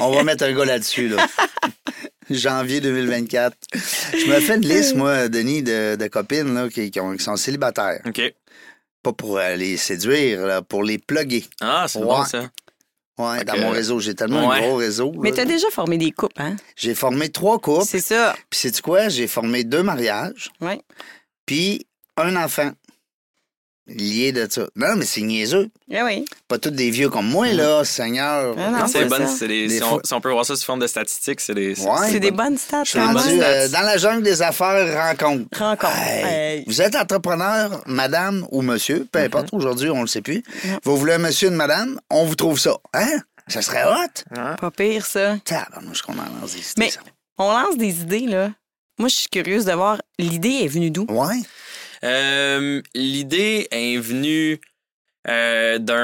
On 0.00 0.10
va 0.10 0.22
mettre 0.24 0.44
un 0.44 0.52
gars 0.52 0.64
là-dessus, 0.64 1.08
là. 1.08 1.26
Janvier 2.30 2.80
2024. 2.80 3.56
Je 3.74 4.26
me 4.30 4.40
fais 4.40 4.56
une 4.56 4.66
liste, 4.66 4.94
moi, 4.96 5.28
Denis, 5.28 5.62
de, 5.62 5.96
de 5.96 6.06
copines 6.08 6.54
là, 6.54 6.68
qui, 6.68 6.90
qui 6.90 7.00
ont- 7.00 7.16
qui 7.16 7.22
sont 7.24 7.36
célibataires. 7.36 8.00
OK. 8.06 8.20
Pas 9.02 9.12
pour 9.12 9.38
euh, 9.38 9.56
les 9.56 9.76
séduire, 9.76 10.46
là, 10.46 10.62
pour 10.62 10.84
les 10.84 10.98
plugger. 10.98 11.44
Ah, 11.60 11.86
c'est 11.88 11.98
Ouais. 11.98 12.04
bon 12.06 12.24
ça. 12.24 12.48
Ouais, 13.18 13.38
Fait 13.38 13.44
dans 13.44 13.58
mon 13.58 13.70
réseau. 13.70 13.98
J'ai 14.00 14.14
tellement 14.14 14.48
Ouais. 14.48 14.56
un 14.58 14.60
gros 14.60 14.76
réseau. 14.76 15.12
Mais 15.20 15.30
là. 15.30 15.36
tu 15.36 15.40
as 15.42 15.44
déjà 15.44 15.68
formé 15.70 15.98
des 15.98 16.12
couples, 16.12 16.40
hein? 16.40 16.56
J'ai 16.76 16.94
formé 16.94 17.28
trois 17.28 17.58
couples. 17.58 17.84
C'est 17.86 18.00
ça. 18.00 18.34
Puis, 18.48 18.60
sais-tu 18.60 18.80
quoi? 18.80 19.08
J'ai 19.08 19.26
formé 19.26 19.64
deux 19.64 19.82
mariages. 19.82 20.50
Oui. 20.60 20.80
Puis, 21.44 21.86
un 22.16 22.36
enfant. 22.36 22.72
Lié 23.88 24.30
de 24.30 24.46
ça. 24.48 24.62
Non, 24.76 24.94
mais 24.96 25.04
c'est 25.04 25.22
niaiseux. 25.22 25.68
Oui, 25.90 25.98
oui. 26.04 26.24
Pas 26.46 26.56
tous 26.58 26.70
des 26.70 26.90
vieux 26.90 27.10
comme 27.10 27.26
moi, 27.28 27.48
là, 27.52 27.84
Seigneur. 27.84 28.54
Ah 28.56 28.70
non, 28.70 28.78
Non, 28.78 28.86
c'est 28.86 29.04
bonne, 29.06 29.26
des- 29.40 29.66
Des 29.66 29.78
si, 29.78 29.82
on, 29.82 30.00
si 30.04 30.14
on 30.14 30.20
peut 30.20 30.30
voir 30.30 30.46
ça 30.46 30.54
sous 30.54 30.64
forme 30.64 30.78
de 30.78 30.86
statistiques, 30.86 31.40
c'est 31.40 31.54
des. 31.54 31.74
c'est- 31.74 31.82
Ouais. 31.88 32.08
C'est 32.10 32.20
des 32.20 32.30
bonnes 32.30 32.56
stats 32.56 32.84
Je 32.84 32.90
suis 32.90 32.98
quand 33.00 33.12
rendu 33.12 33.28
même. 33.36 33.42
euh, 33.42 33.68
dans 33.68 33.80
la 33.80 33.96
jungle 33.98 34.22
des 34.22 34.40
affaires 34.40 35.08
rencontre. 35.08 35.58
Rencontre. 35.58 35.92
Hey, 35.98 36.24
Hey. 36.58 36.64
Vous 36.68 36.80
êtes 36.80 36.94
entrepreneur, 36.94 37.82
madame 37.86 38.46
ou 38.52 38.62
monsieur, 38.62 39.06
peu 39.10 39.18
importe, 39.18 39.48
aujourd'hui, 39.52 39.90
on 39.90 40.02
le 40.02 40.06
sait 40.06 40.22
plus. 40.22 40.42
Vous 40.84 40.96
voulez 40.96 41.14
un 41.14 41.18
monsieur, 41.18 41.48
une 41.48 41.56
madame, 41.56 41.98
on 42.08 42.24
vous 42.24 42.36
trouve 42.36 42.60
ça. 42.60 42.76
Hein? 42.94 43.18
Ça 43.48 43.62
serait 43.62 43.82
hot? 43.84 44.22
Hein? 44.38 44.54
Pas 44.60 44.70
pire, 44.70 45.04
ça. 45.04 45.36
Tabarnouche 45.44 46.02
qu'on 46.02 46.12
en 46.12 46.22
lance 46.40 46.52
des 46.52 46.58
idées, 46.60 46.72
Mais- 46.78 46.90
ça. 46.90 47.00
On 47.36 47.50
lance 47.50 47.76
des 47.76 48.00
idées, 48.02 48.26
là. 48.28 48.50
Moi, 48.98 49.08
je 49.08 49.14
suis 49.16 49.28
curieuse 49.28 49.64
de 49.64 49.72
voir 49.72 50.00
l'idée 50.18 50.60
est 50.62 50.68
venue 50.68 50.90
d'où? 50.90 51.06
Ouais. 51.08 51.40
Euh, 52.04 52.80
L'idée 52.94 53.68
est 53.70 53.96
venue 53.98 54.60
euh, 55.28 55.78
d'un... 55.78 55.94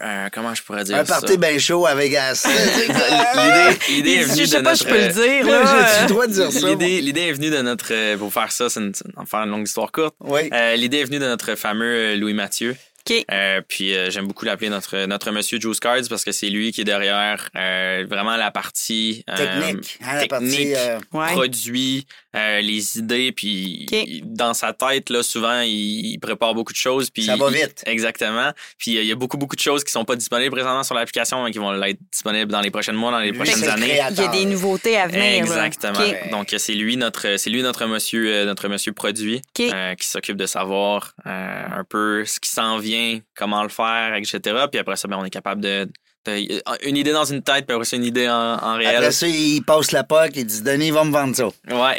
euh, 0.00 0.28
comment 0.32 0.54
je 0.54 0.62
pourrais 0.62 0.84
dire 0.84 0.96
Un 0.96 1.04
ça? 1.04 1.20
party 1.20 1.36
bien 1.36 1.58
chaud 1.58 1.86
avec 1.86 2.10
Gas. 2.10 2.46
L'idée 3.90 4.10
est 4.12 4.22
Je 4.22 4.28
venue 4.32 4.46
sais 4.46 4.58
de 4.58 4.62
pas, 4.62 4.70
notre... 4.70 4.84
je 4.84 4.88
peux 4.88 4.98
le 4.98 5.08
dire, 5.12 5.46
là. 5.46 5.86
J'ai 5.96 6.02
le 6.02 6.08
droit 6.08 6.26
de 6.26 6.32
dire 6.32 6.52
ça. 6.52 6.68
L'idée, 6.74 7.20
est 7.22 7.32
venue 7.32 7.50
de 7.50 7.60
notre. 7.60 8.16
Pour 8.16 8.32
faire 8.32 8.50
ça, 8.50 8.70
c'est 8.70 8.80
une, 8.80 8.92
une 9.14 9.50
longue 9.50 9.66
histoire 9.66 9.92
courte. 9.92 10.14
Oui. 10.20 10.48
Euh, 10.52 10.74
l'idée 10.76 10.98
est 11.00 11.04
venue 11.04 11.18
de 11.18 11.26
notre 11.26 11.54
fameux 11.54 12.14
Louis 12.16 12.32
Mathieu. 12.34 12.74
OK. 13.08 13.24
Euh, 13.30 13.60
puis 13.66 13.94
euh, 13.94 14.10
j'aime 14.10 14.26
beaucoup 14.26 14.44
l'appeler 14.44 14.68
notre, 14.68 15.06
notre 15.06 15.30
monsieur 15.30 15.60
Juice 15.60 15.80
Cards 15.80 16.02
parce 16.08 16.24
que 16.24 16.32
c'est 16.32 16.48
lui 16.48 16.72
qui 16.72 16.80
est 16.80 16.84
derrière 16.84 17.48
euh, 17.56 18.04
vraiment 18.08 18.36
la 18.36 18.50
partie 18.50 19.24
euh, 19.30 19.36
Technique. 19.36 19.98
hein, 20.04 20.14
la 20.20 20.26
partie, 20.26 20.50
technique, 20.50 20.74
euh, 20.76 20.98
Ouais. 21.12 21.32
produit, 21.32 22.06
euh, 22.34 22.60
les 22.60 22.98
idées. 22.98 23.32
Puis 23.32 23.86
il- 23.90 24.22
dans 24.24 24.54
sa 24.54 24.72
tête, 24.72 25.10
là, 25.10 25.22
souvent, 25.22 25.60
il, 25.60 26.06
il 26.14 26.18
prépare 26.18 26.54
beaucoup 26.54 26.72
de 26.72 26.78
choses. 26.78 27.10
Puis 27.10 27.24
Ça 27.24 27.36
va 27.36 27.48
il- 27.50 27.54
vite. 27.56 27.82
exactement. 27.86 28.50
Puis 28.78 28.96
euh, 28.98 29.02
il 29.02 29.06
y 29.08 29.12
a 29.12 29.16
beaucoup, 29.16 29.36
beaucoup 29.38 29.56
de 29.56 29.60
choses 29.60 29.84
qui 29.84 29.92
sont 29.92 30.04
pas 30.04 30.16
disponibles 30.16 30.50
présentement 30.52 30.82
sur 30.82 30.94
l'application, 30.94 31.42
mais 31.44 31.50
qui 31.50 31.58
vont 31.58 31.72
l'être 31.72 31.98
disponibles 32.12 32.50
dans 32.50 32.60
les 32.60 32.70
prochains 32.70 32.92
mois, 32.92 33.10
dans 33.10 33.20
les 33.20 33.30
Lui, 33.30 33.36
prochaines 33.38 33.64
années. 33.68 33.90
Il 34.10 34.16
y 34.16 34.20
a 34.20 34.28
des 34.28 34.44
nouveautés 34.44 34.96
à 34.96 35.06
venir. 35.06 35.22
Exactement. 35.44 36.00
Donc 36.30 36.54
c'est 36.58 36.74
lui 36.74 36.96
notre 36.96 37.36
c'est 37.38 37.50
lui 37.50 37.62
notre 37.62 37.86
monsieur 37.86 38.32
euh, 38.32 38.44
notre 38.44 38.68
monsieur 38.68 38.92
produit 38.92 39.42
euh, 39.60 39.94
qui 39.94 40.06
s'occupe 40.08 40.36
de 40.36 40.46
savoir 40.46 41.12
euh, 41.26 41.64
un 41.80 41.84
peu 41.84 42.24
ce 42.24 42.40
qui 42.40 42.50
s'en 42.50 42.78
vient, 42.78 42.95
comment 43.36 43.62
le 43.62 43.68
faire, 43.68 44.14
etc. 44.14 44.40
Puis 44.70 44.78
après 44.80 44.96
ça, 44.96 45.08
ben, 45.08 45.16
on 45.20 45.24
est 45.24 45.30
capable 45.30 45.60
de, 45.60 45.84
de- 45.84 46.62
une 46.88 46.96
idée 46.96 47.12
dans 47.12 47.24
une 47.24 47.40
tête, 47.40 47.66
puis 47.66 47.74
après 47.74 47.84
ça 47.84 47.94
une 47.96 48.04
idée 48.04 48.28
en, 48.28 48.34
en 48.60 48.74
réel. 48.76 48.96
Après 48.96 49.12
ça, 49.12 49.28
il 49.28 49.62
passe 49.62 49.92
la 49.92 50.02
POC 50.02 50.36
et 50.38 50.42
dit 50.44 50.60
Denis 50.62 50.90
va 50.90 51.04
me 51.04 51.12
vendre 51.12 51.36
ça. 51.36 51.46
ouais, 51.46 51.52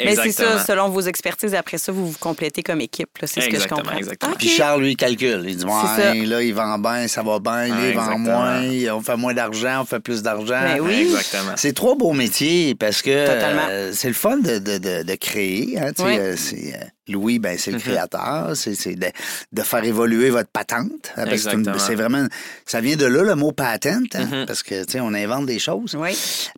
Mais 0.04 0.14
c'est 0.16 0.26
exactement. 0.26 0.58
ça, 0.58 0.64
selon 0.66 0.88
vos 0.90 1.00
expertises, 1.00 1.54
après 1.54 1.78
ça, 1.78 1.92
vous 1.92 2.10
vous 2.10 2.18
complétez 2.18 2.62
comme 2.62 2.82
équipe. 2.82 3.08
là. 3.22 3.26
C'est 3.26 3.40
ce 3.40 3.46
que 3.46 3.52
je 3.52 3.56
Exactement, 3.56 3.80
comprends. 3.82 3.96
exactement. 3.96 4.34
Puis 4.38 4.48
Charles, 4.50 4.82
lui, 4.82 4.90
il 4.92 4.96
calcule. 4.96 5.44
Il 5.48 5.56
dit 5.56 5.64
C'est. 5.96 6.10
Ouais, 6.10 6.26
là, 6.26 6.42
il 6.42 6.52
vend 6.54 6.78
bien, 6.78 7.08
ça 7.08 7.22
va 7.22 7.38
bien. 7.38 7.68
Là, 7.68 7.74
Ouais, 7.74 7.88
il 7.90 7.94
vend 7.96 8.02
exactement. 8.12 8.38
moins. 8.42 8.94
On 8.96 9.00
fait 9.00 9.16
moins 9.16 9.32
d'argent, 9.34 9.80
on 9.80 9.84
fait 9.86 10.00
plus 10.00 10.22
d'argent. 10.22 10.60
Ben 10.60 10.80
oui. 10.80 11.00
Exactement. 11.08 11.52
C'est 11.56 11.72
trois 11.72 11.94
beaux 11.96 12.12
métiers 12.12 12.74
parce 12.74 13.00
que 13.00 13.26
Totalement. 13.26 13.62
euh, 13.70 13.92
c'est 13.94 14.08
le 14.08 14.14
fun 14.14 14.36
de, 14.36 14.58
de, 14.58 14.76
de, 14.76 15.02
de 15.04 15.14
créer. 15.14 15.78
Hein, 15.78 15.92
tu 15.96 16.02
sais, 16.02 16.08
Oui. 16.08 16.18
euh, 16.18 16.34
c'est, 16.36 16.74
euh, 16.74 16.84
Louis, 17.08 17.38
ben, 17.38 17.56
c'est 17.58 17.70
le 17.70 17.78
Mhm. 17.78 17.82
créateur. 17.82 18.50
C'est, 18.54 18.94
de, 18.94 19.06
de 19.52 19.62
faire 19.62 19.84
évoluer 19.84 20.30
votre 20.30 20.50
patente. 20.50 21.12
hein, 21.16 21.24
parce 21.26 21.44
que 21.44 21.78
c'est 21.78 21.94
vraiment. 21.94 22.26
Ça 22.66 22.80
vient 22.80 22.96
de 22.96 23.06
là, 23.06 23.22
le 23.22 23.34
mot 23.34 23.52
patent, 23.52 23.86
hein, 23.86 24.02
Mhm. 24.14 24.46
parce 24.46 24.62
que 24.62 24.84
tu 24.84 24.92
sais, 24.92 25.00
on 25.00 25.14
invente 25.14 25.46
des 25.46 25.58
choses. 25.58 25.94
Oui. 25.98 26.10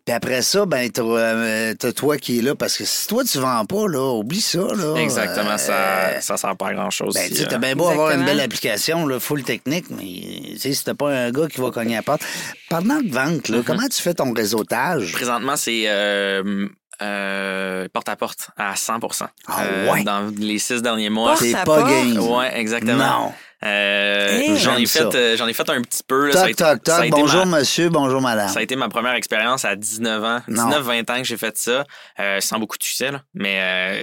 Puis 0.05 0.13
après 0.13 0.41
ça, 0.41 0.65
ben, 0.65 0.89
t'as, 0.89 1.01
euh, 1.03 1.73
toi 1.95 2.17
qui 2.17 2.39
est 2.39 2.41
là. 2.41 2.55
Parce 2.55 2.77
que 2.77 2.85
si 2.85 3.07
toi, 3.07 3.23
tu 3.23 3.37
vends 3.39 3.65
pas, 3.65 3.87
là, 3.87 4.13
oublie 4.13 4.41
ça. 4.41 4.59
Là, 4.59 4.95
Exactement, 4.97 5.51
Euh, 5.51 5.57
ça 5.57 6.21
ça 6.21 6.37
sert 6.37 6.55
pas 6.57 6.67
à 6.69 6.73
grand 6.73 6.89
chose. 6.89 7.13
ben, 7.15 7.29
tu 7.29 7.35
sais, 7.35 7.45
t'as 7.47 7.57
bien 7.57 7.75
beau 7.75 7.85
Exactement. 7.85 8.05
avoir 8.07 8.19
une 8.19 8.25
belle 8.25 8.39
application, 8.41 9.05
là, 9.07 9.19
full 9.19 9.43
technique, 9.43 9.85
mais 9.89 10.51
tu 10.53 10.59
sais, 10.59 10.73
si 10.73 10.83
t'as 10.83 10.93
pas 10.93 11.09
un 11.09 11.31
gars 11.31 11.47
qui 11.47 11.59
va 11.61 11.71
cogner 11.71 11.93
à 11.95 11.97
la 11.99 12.03
porte. 12.03 12.21
Parlant 12.69 13.01
de 13.01 13.09
vente, 13.11 13.49
Mhm. 13.49 13.55
là, 13.57 13.61
comment 13.65 13.87
tu 13.87 14.01
fais 14.01 14.13
ton 14.13 14.31
réseautage? 14.33 15.11
Présentement, 15.13 15.55
c'est 15.55 15.83
euh, 15.87 16.67
euh, 17.01 17.87
porte-à-porte 17.93 18.49
à 18.57 18.75
100 18.75 18.99
Ah 19.47 19.61
Euh, 19.63 19.91
ouais? 19.91 20.03
Dans 20.03 20.31
les 20.37 20.59
six 20.59 20.81
derniers 20.81 21.09
mois. 21.09 21.31
Porte 21.31 21.43
C'est 21.43 21.55
à 21.55 21.63
pas 21.65 21.77
porte? 21.77 21.89
game. 21.89 22.17
Ouais, 22.19 22.57
exactement. 22.59 22.97
Non. 22.97 23.33
Euh, 23.63 24.39
Hey. 24.39 24.57
j'en 24.57 24.75
ai 24.77 24.85
fait 24.87 25.03
euh, 25.13 25.37
j'en 25.37 25.47
ai 25.47 25.53
fait 25.53 25.69
un 25.69 25.81
petit 25.81 26.01
peu 26.05 26.27
là, 26.27 26.33
Toc, 26.33 26.45
été- 26.49 26.55
toc, 26.55 26.83
toc. 26.83 27.09
Bonjour, 27.11 27.45
ma- 27.45 27.59
monsieur, 27.59 27.89
bonjour, 27.89 28.19
madame. 28.21 28.49
Ça 28.49 28.59
a 28.59 28.63
été 28.63 28.75
ma 28.75 28.89
première 28.89 29.13
expérience 29.13 29.65
à 29.65 29.75
19 29.75 30.23
ans, 30.23 30.39
Non. 30.47 30.69
19-20 30.69 31.09
ans 31.11 31.17
que 31.21 31.23
j'ai 31.27 31.37
fait 31.37 31.55
ça, 31.57 31.83
euh, 32.19 32.39
sans 32.41 32.57
beaucoup 32.57 32.77
de 32.77 32.83
succès, 32.83 33.11
là. 33.11 33.21
mais 33.35 33.59
euh, 33.61 34.01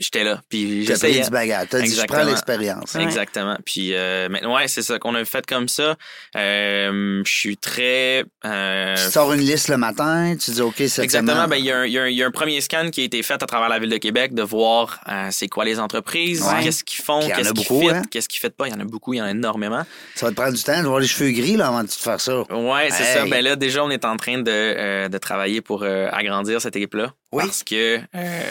j'étais 0.00 0.24
là, 0.24 0.40
puis 0.50 0.84
j'essayais. 0.84 1.22
du 1.22 1.30
bagage. 1.30 1.68
T'as 1.70 1.80
dit, 1.80 1.94
je 1.94 2.04
prends 2.06 2.22
l'expérience. 2.24 2.94
Ouais. 2.94 3.02
Exactement. 3.02 3.56
Puis, 3.64 3.94
euh, 3.94 4.28
mais 4.30 4.44
ouais, 4.44 4.68
c'est 4.68 4.82
ça 4.82 4.98
qu'on 4.98 5.14
a 5.14 5.24
fait 5.24 5.46
comme 5.46 5.68
ça. 5.68 5.96
Euh, 6.36 7.22
je 7.24 7.32
suis 7.32 7.56
très... 7.56 8.24
euh, 8.44 8.94
Tu 8.96 9.10
sors 9.10 9.32
une 9.32 9.40
liste 9.40 9.68
le 9.68 9.76
matin, 9.78 10.34
tu 10.38 10.50
dis, 10.50 10.60
OK, 10.60 10.74
cette 10.86 10.98
Exactement. 11.04 11.48
Ben, 11.48 11.56
il 11.56 11.64
y, 11.64 11.72
a 11.72 11.78
un- 11.78 11.86
il 11.86 11.92
y 11.92 11.98
a 11.98 12.02
un- 12.02 12.08
il 12.08 12.16
y 12.16 12.22
a 12.22 12.26
un 12.26 12.30
premier 12.30 12.60
scan 12.60 12.90
qui 12.90 13.00
a 13.00 13.04
été 13.04 13.22
fait 13.22 13.42
à 13.42 13.46
travers 13.46 13.68
la 13.68 13.78
ville 13.78 13.90
de 13.90 13.96
Québec 13.96 14.34
de 14.34 14.42
voir 14.42 15.00
euh, 15.08 15.28
c'est 15.30 15.48
quoi 15.48 15.64
les 15.64 15.80
entreprises, 15.80 16.42
Ouais. 16.42 16.62
qu'est-ce 16.62 16.84
qu'ils 16.84 17.02
font, 17.02 17.20
qu'est-ce 17.26 17.52
qu'ils 17.52 17.64
fit, 17.64 17.88
hein? 17.90 18.02
qu'est-ce 18.10 18.28
qu'ils 18.28 18.40
fit 18.40 18.50
pas. 18.50 18.66
Il 18.68 18.72
y 18.72 18.76
en 18.76 18.80
a 18.80 18.84
beaucoup, 18.84 18.97
il 19.14 19.18
y 19.18 19.22
en 19.22 19.24
a 19.24 19.30
énormément. 19.30 19.82
Ça 20.14 20.26
va 20.26 20.30
te 20.32 20.36
prendre 20.36 20.54
du 20.56 20.62
temps. 20.62 20.72
Vas 20.72 20.78
avoir 20.80 21.00
les 21.00 21.06
cheveux 21.06 21.30
gris 21.30 21.56
là, 21.56 21.68
avant 21.68 21.82
de 21.82 21.88
te 21.88 21.94
faire 21.94 22.20
ça. 22.20 22.40
Ouais, 22.52 22.88
c'est 22.90 23.02
Hey. 23.04 23.14
ça. 23.18 23.26
Ben 23.26 23.42
là, 23.44 23.56
déjà, 23.56 23.84
on 23.84 23.90
est 23.90 24.04
en 24.04 24.16
train 24.16 24.38
de, 24.38 24.50
euh, 24.50 25.08
de 25.08 25.18
travailler 25.18 25.60
pour 25.60 25.82
euh, 25.82 26.08
agrandir 26.12 26.60
cette 26.60 26.76
équipe-là. 26.76 27.12
Oui. 27.32 27.44
Parce 27.44 27.62
que 27.64 27.98
euh, 28.14 28.42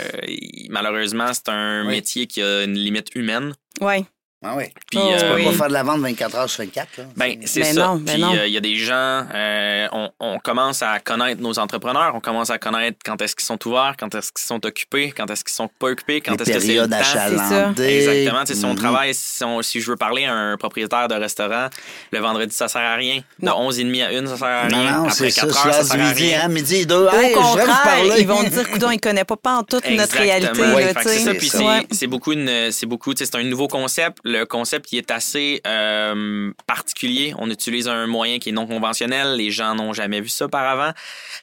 malheureusement, 0.69 1.31
c'est 1.33 1.49
un 1.49 1.81
Oui. 1.85 1.95
métier 1.95 2.27
qui 2.27 2.41
a 2.41 2.63
une 2.63 2.73
limite 2.75 3.09
humaine. 3.15 3.53
Oui. 3.81 4.05
Ah 4.45 4.53
oui. 4.55 4.65
Puis, 4.91 4.99
Oh, 5.01 5.13
Tu 5.17 5.23
euh, 5.25 5.29
peux 5.31 5.35
oui. 5.37 5.45
pas 5.45 5.51
faire 5.53 5.67
de 5.69 5.73
la 5.73 5.81
vente 5.83 5.99
24 6.01 6.35
heures 6.35 6.49
sur 6.49 6.63
24. 6.63 6.87
Là. 6.99 7.03
Ben, 7.15 7.39
c'est 7.45 7.61
Ben 7.61 7.73
ça. 7.73 7.87
non, 7.87 7.95
ben 7.95 8.13
Puis 8.13 8.21
non. 8.21 8.35
euh, 8.35 8.45
il 8.47 8.53
y 8.53 8.57
a 8.57 8.59
des 8.61 8.75
gens, 8.75 9.25
euh, 9.33 9.87
on, 9.91 10.11
on 10.19 10.37
commence 10.37 10.83
à 10.83 10.99
connaître 10.99 11.41
nos 11.41 11.57
entrepreneurs, 11.57 12.13
on 12.13 12.19
commence 12.19 12.51
à 12.51 12.59
connaître 12.59 12.99
quand 13.03 13.19
est-ce 13.21 13.35
qu'ils 13.35 13.45
sont 13.45 13.57
ouverts, 13.67 13.95
quand 13.99 14.13
est-ce 14.13 14.31
qu'ils 14.31 14.45
sont 14.45 14.63
occupés, 14.63 15.11
quand 15.11 15.29
est-ce 15.31 15.43
qu'ils 15.43 15.55
sont 15.55 15.69
pas 15.79 15.87
occupés, 15.87 16.21
quand 16.21 16.39
est-ce 16.39 16.51
que 16.51 16.59
c'est 16.59 16.75
le 16.75 16.87
temps. 16.87 17.81
Exactement. 17.83 18.45
Si 18.45 18.63
on 18.65 18.69
Mhm. 18.73 18.75
travaille, 18.75 19.13
si, 19.15 19.43
on- 19.43 19.61
si 19.63 19.81
je 19.81 19.89
veux 19.89 19.97
parler 19.97 20.25
à 20.25 20.33
un 20.33 20.55
propriétaire 20.57 21.07
de 21.07 21.15
restaurant, 21.15 21.67
le 22.11 22.19
vendredi, 22.19 22.53
ça 22.55 22.67
sert 22.67 22.81
à 22.81 22.93
rien. 22.95 23.21
De 23.39 23.45
Non. 23.47 23.53
11h30 23.69 24.01
à 24.03 24.09
1, 24.09 24.27
ça 24.27 24.37
sert 24.37 24.47
à 24.47 24.67
Non, 24.67 24.77
rien. 24.79 24.91
non, 24.97 25.03
Après 25.05 25.13
c'est 25.15 25.29
ça. 25.31 25.41
4 25.47 25.53
C'est 25.61 25.67
heures, 25.67 25.73
ça 25.73 25.83
sert 25.83 25.95
du 25.95 26.01
à 26.03 26.09
midi, 26.09 26.23
rien. 26.27 26.41
hein, 26.43 26.47
midi 26.49 26.75
et 26.75 26.85
deux. 26.85 27.07
Au 27.07 27.11
Hey, 27.11 27.33
contraire, 27.33 28.17
ils 28.19 28.27
vont 28.27 28.43
dire, 28.43 28.69
coudon, 28.69 28.91
ils 28.91 28.99
connaissent 28.99 29.23
pas 29.41 29.57
en 29.57 29.63
toute 29.63 29.89
notre 29.89 30.15
réalité. 30.15 30.61
C'est 31.01 31.19
ça. 31.19 31.33
Puis 31.33 31.51
C'est 31.91 32.07
beaucoup 32.07 32.33
une, 32.33 32.71
c'est 32.71 32.85
beaucoup, 32.85 33.13
tu 33.15 33.25
sais, 33.25 33.31
c'est 33.31 33.37
un 33.39 33.43
nouveau 33.43 33.67
concept. 33.67 34.19
Le 34.29 34.43
concept 34.45 34.85
qui 34.87 34.97
est 34.97 35.09
assez 35.11 35.61
euh, 35.65 36.51
particulier. 36.67 37.33
On 37.37 37.49
utilise 37.49 37.87
un 37.87 38.07
moyen 38.07 38.39
qui 38.39 38.49
est 38.49 38.51
non 38.51 38.67
conventionnel. 38.67 39.35
Les 39.37 39.51
gens 39.51 39.73
n'ont 39.75 39.93
jamais 39.93 40.19
vu 40.21 40.29
ça 40.29 40.45
auparavant. 40.45 40.91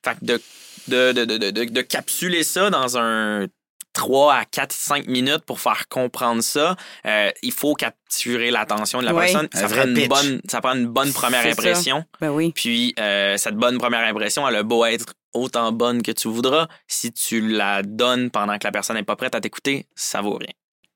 Fait 0.05 0.15
que 0.21 0.25
de, 0.25 0.43
de, 0.89 1.13
de, 1.13 1.25
de, 1.25 1.51
de, 1.51 1.65
de 1.65 1.81
capsuler 1.81 2.43
ça 2.45 2.69
dans 2.69 2.99
un 2.99 3.47
3 3.95 4.35
à 4.35 4.45
4, 4.45 4.73
5 4.73 5.07
minutes 5.07 5.45
pour 5.47 5.61
faire 5.61 5.89
comprendre 5.89 6.43
ça, 6.43 6.77
euh, 7.07 7.31
il 7.43 7.53
faut 7.53 7.75
capturer 7.75 8.51
l'attention 8.51 8.99
de 9.01 9.05
la 9.05 9.15
Oui. 9.15 9.21
personne. 9.23 9.49
Ça 9.55 9.69
prend, 9.69 9.85
une 9.87 9.95
pitch. 9.95 10.09
bonne, 10.09 10.41
ça 10.49 10.61
prend 10.61 10.75
une 10.75 10.87
bonne 10.89 11.13
première 11.13 11.47
impression. 11.47 12.05
Ben 12.21 12.31
oui. 12.31 12.53
Puis 12.55 12.93
euh, 12.99 13.37
cette 13.37 13.55
bonne 13.55 13.79
première 13.79 14.05
impression, 14.05 14.47
elle 14.49 14.57
a 14.57 14.63
beau 14.65 14.85
être 14.85 15.15
autant 15.33 15.73
bonne 15.73 16.03
que 16.03 16.13
tu 16.13 16.29
voudras, 16.29 16.69
si 16.87 17.13
tu 17.13 17.41
la 17.41 17.83
donnes 17.83 18.31
pendant 18.31 18.59
que 18.59 18.65
la 18.67 18.73
personne 18.73 18.97
n'est 18.97 19.03
pas 19.05 19.17
prête 19.17 19.35
à 19.35 19.41
t'écouter, 19.41 19.87
ça 19.95 20.21
vaut 20.21 20.37
rien. 20.39 20.53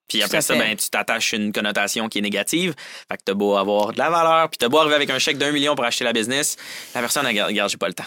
Puis 0.09 0.23
après 0.23 0.41
ça, 0.41 0.55
ben, 0.57 0.75
tu 0.77 0.89
t'attaches 0.89 1.33
une 1.33 1.53
connotation 1.53 2.09
qui 2.09 2.19
est 2.19 2.23
négative. 2.23 2.75
Fait 3.09 3.17
que 3.17 3.23
t'as 3.25 3.35
beau 3.35 3.57
avoir 3.57 3.93
de 3.93 3.99
la 3.99 4.11
valeur, 4.11 4.49
puis 4.49 4.59
t'as 4.59 4.69
beau 4.69 4.79
arriver 4.79 4.95
avec 4.95 5.11
un 5.11 5.19
chèque 5.19 5.39
d'un 5.39 5.53
million 5.53 5.75
pour 5.75 5.85
acheter 5.85 6.05
la 6.05 6.13
business, 6.13 6.57
la 6.95 7.01
personne, 7.01 7.27
regarde, 7.27 7.71
j'ai 7.71 7.77
pas 7.77 7.89
le 7.89 7.95
temps. 7.95 8.05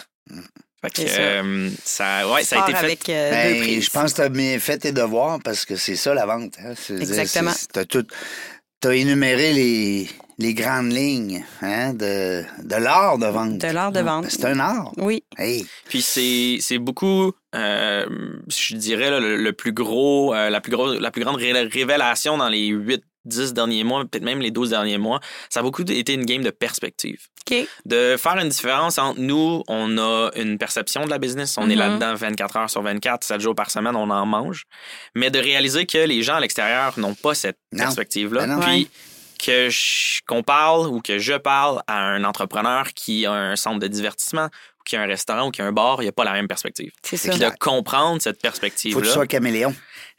Fait 0.81 0.89
que 0.89 1.01
euh, 1.07 1.69
ça, 1.85 2.27
ouais, 2.31 2.43
ça 2.43 2.63
a 2.63 2.69
été 2.69 2.77
fait. 2.79 2.85
avec 2.85 3.09
euh, 3.09 3.29
deux 3.29 3.35
Ben, 3.53 3.61
prises. 3.61 3.85
je 3.85 3.89
pense 3.91 4.11
que 4.11 4.15
tu 4.15 4.21
as 4.23 4.29
bien 4.29 4.59
fait 4.59 4.79
tes 4.79 4.91
devoirs 4.91 5.39
parce 5.43 5.63
que 5.63 5.75
c'est 5.75 5.95
ça 5.95 6.15
la 6.15 6.25
vente. 6.25 6.55
Hein. 6.59 6.73
Exactement. 6.99 7.51
Tu 7.71 7.79
as, 7.79 7.85
tout... 7.85 8.07
t'as 8.79 8.91
énuméré 8.93 9.53
les, 9.53 10.09
les 10.37 10.53
grandes 10.53 10.91
lignes 10.91 11.43
hein, 11.61 11.93
de, 11.93 12.43
de 12.63 12.75
l'art 12.75 13.17
de 13.17 13.25
vente. 13.27 13.57
De 13.59 13.67
l'art 13.67 13.91
de 13.91 13.99
vente. 13.99 14.23
Ben, 14.23 14.29
C'est 14.29 14.45
un 14.45 14.59
art. 14.59 14.91
Oui. 14.97 15.23
Hey, 15.37 15.65
Puis 15.89 16.01
c'est 16.01 16.57
c'est 16.59 16.79
beaucoup, 16.79 17.31
euh, 17.55 18.05
je 18.47 18.75
dirais, 18.75 19.09
là, 19.09 19.19
le, 19.19 19.35
le 19.37 19.53
plus 19.53 19.73
gros, 19.73 20.33
euh, 20.33 20.49
la, 20.49 20.61
plus 20.61 20.71
grosse, 20.71 20.99
la 20.99 21.11
plus 21.11 21.23
grande 21.23 21.35
ré- 21.37 21.51
révélation 21.53 22.37
dans 22.37 22.49
les 22.49 22.67
8, 22.67 23.03
10 23.25 23.53
derniers 23.53 23.83
mois, 23.83 24.03
peut-être 24.05 24.23
même 24.23 24.39
les 24.39 24.49
12 24.49 24.71
derniers 24.71 24.97
mois, 24.97 25.19
ça 25.49 25.59
a 25.59 25.63
beaucoup 25.63 25.83
été 25.83 26.13
une 26.13 26.25
game 26.25 26.41
de 26.43 26.49
perspective. 26.49 27.19
De 27.85 28.15
faire 28.17 28.37
une 28.37 28.47
différence 28.49 28.97
entre 28.97 29.19
nous, 29.19 29.61
on 29.67 29.97
a 29.97 30.31
une 30.37 30.57
perception 30.57 31.03
de 31.05 31.09
la 31.09 31.17
business, 31.19 31.57
on 31.57 31.69
est 31.69 31.73
Mhm. 31.73 31.79
là-dedans 31.79 32.15
24 32.15 32.55
heures 32.57 32.69
sur 32.69 32.81
24, 32.81 33.23
7 33.25 33.41
jours 33.41 33.53
par 33.55 33.69
semaine, 33.69 33.95
on 33.95 34.09
en 34.09 34.25
mange, 34.25 34.63
mais 35.15 35.29
de 35.29 35.37
réaliser 35.37 35.85
que 35.85 35.97
les 35.97 36.23
gens 36.23 36.35
à 36.35 36.39
l'extérieur 36.39 36.97
n'ont 36.97 37.13
pas 37.13 37.33
cette 37.35 37.57
perspective-là. 37.75 38.47
Ben. 38.47 38.59
Puis 38.61 38.69
Ouais. 38.83 38.87
Que 39.43 39.69
je- 39.69 40.21
qu'on 40.27 40.43
parle 40.43 40.87
ou 40.87 41.01
que 41.01 41.17
je 41.19 41.33
parle 41.33 41.81
à 41.87 41.97
un 41.99 42.23
entrepreneur 42.23 42.93
qui 42.93 43.25
a 43.25 43.31
un 43.31 43.55
centre 43.55 43.79
de 43.79 43.87
divertissement 43.87 44.45
ou 44.79 44.83
qui 44.85 44.95
a 44.95 45.01
un 45.01 45.05
restaurant 45.07 45.47
ou 45.47 45.51
qui 45.51 45.61
a 45.61 45.65
un 45.65 45.71
bar, 45.71 45.97
il 46.01 46.05
n'y 46.05 46.09
a 46.09 46.13
pas 46.13 46.23
la 46.23 46.33
même 46.33 46.47
perspective. 46.47 46.91
C'est 47.03 47.17
ça. 47.17 47.37
De 47.37 47.49
comprendre 47.59 48.21
cette 48.21 48.35
faut 48.35 48.37
que 48.37 48.41
tu 48.41 48.41
perspective-là, 48.61 49.13
sois 49.13 49.27
caméléon. 49.27 49.73